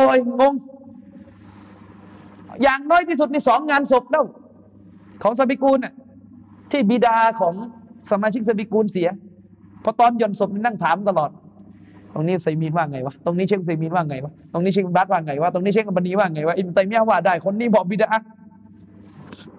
[0.41, 0.55] งง
[2.63, 4.25] อย่างน้อยที่สุดในสองงานศพแล้ว
[5.23, 5.95] ของสบิกูลน่ะ
[6.71, 7.55] ที่บิดาของ
[8.11, 9.09] สมาชิกสบิกูลเสีย
[9.85, 11.31] พอตอนย่อนศพนั่งถามตลอด
[12.15, 18.09] ตรงนี้ไซมีนว่าไงวะตรงนี้เชคไซมีนว่าไงวะตรงนี้เชคบัตว่าไงวะตรงนี้เชคอับันีว่าไงวะอิมไตมียว่าได้คนนี้บอกบิดา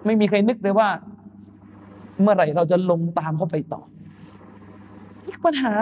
[0.04, 0.88] ไม่มีใครนึกเลยว่า
[2.22, 3.80] เมื่อไหร่เราจะลงตามเข้าไปต่อ
[5.26, 5.72] นี่ปัญหา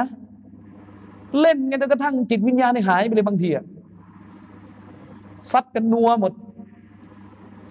[1.40, 3.64] เล่นกันจนกระทั่งจิตวิญญาณหายไปเลยบางทีอะ
[5.52, 6.32] ซัดกันนัวหมด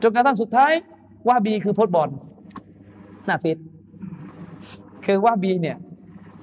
[0.01, 0.71] จนกระทั่งสุดท้าย
[1.27, 2.09] วะฮาบีคือโพสต์บอล
[3.25, 3.57] หน้าเฟซ
[5.05, 5.77] คือวะฮาบีเนี่ย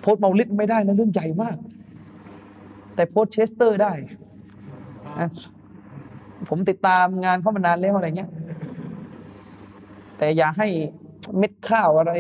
[0.01, 1.56] โพสต์เมาลิดไม่ได้นะเรื่องใหญ่มาก
[2.94, 3.93] แต่โพสต์เชสเตอร์ได้
[5.20, 5.28] นะ
[6.48, 8.31] ผมติดตามงานเขามานานแล้วอะไรเงี้ย
[10.19, 10.69] แต่อย่าให้
[11.39, 12.12] เม็ดข้าวอะไร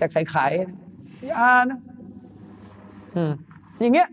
[0.00, 1.78] จะขายขายๆอย่านะ
[3.16, 3.32] อืม
[3.80, 4.08] อย่างเงี้ย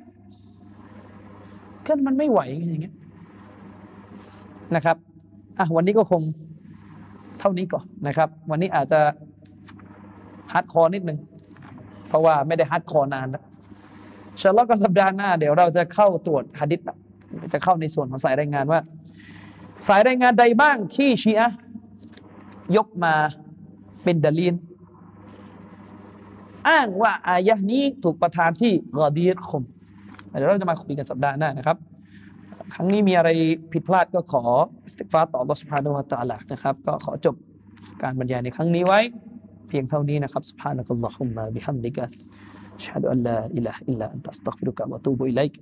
[1.86, 2.96] ก็มันไม่ไหวอย่างเงี้ย
[4.76, 4.98] นะครับ
[5.60, 6.22] อะวันนี้ก็คง
[7.40, 9.00] เท่านี้ก่อนนะครับ วันนี้อาจจะ
[10.52, 11.18] hardcore นิดนึง
[12.08, 13.44] เพราะว่าไม่ได้ hardcore นานแล้ว
[14.34, 16.80] อินชาอัลลอฮ์ก็สัปดาห์หน้า เดี๋ยวเราจะเข้าตัวฮะดิษ
[17.54, 18.80] จะเข้าในส่วนของสายรายงานว่า
[19.88, 21.58] สายรายงานใดบ้างที่ชีอะห์
[22.78, 23.14] ยกมา
[24.04, 24.56] เป็นดลีน
[26.70, 29.64] อ้างว่าอายะนี้ถูกประทานที่กอดีรคม
[30.28, 31.78] เดี๋ยวเราจะมาคุยกันสัปดาห์หน้านะครับ
[32.75, 33.29] ครั้งนี้มีอะไร
[33.73, 34.43] ผิดพลาดก็ขอ
[34.93, 37.37] สติกฟาต่อ Allah سبحانه และ تعالى นะครับ ก็ขอจบ
[38.03, 39.01] การบรรยายในครั้งนี้ไว้
[39.69, 41.99] เพียงเท่านี้นะครับ سبحانك اللهم بحمدك
[42.81, 45.55] أشهد أن لا إله إلا أنت أستغفرك وأتوب إليك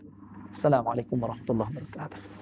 [0.56, 2.33] السلام عليكم ورحمة الله وبركاته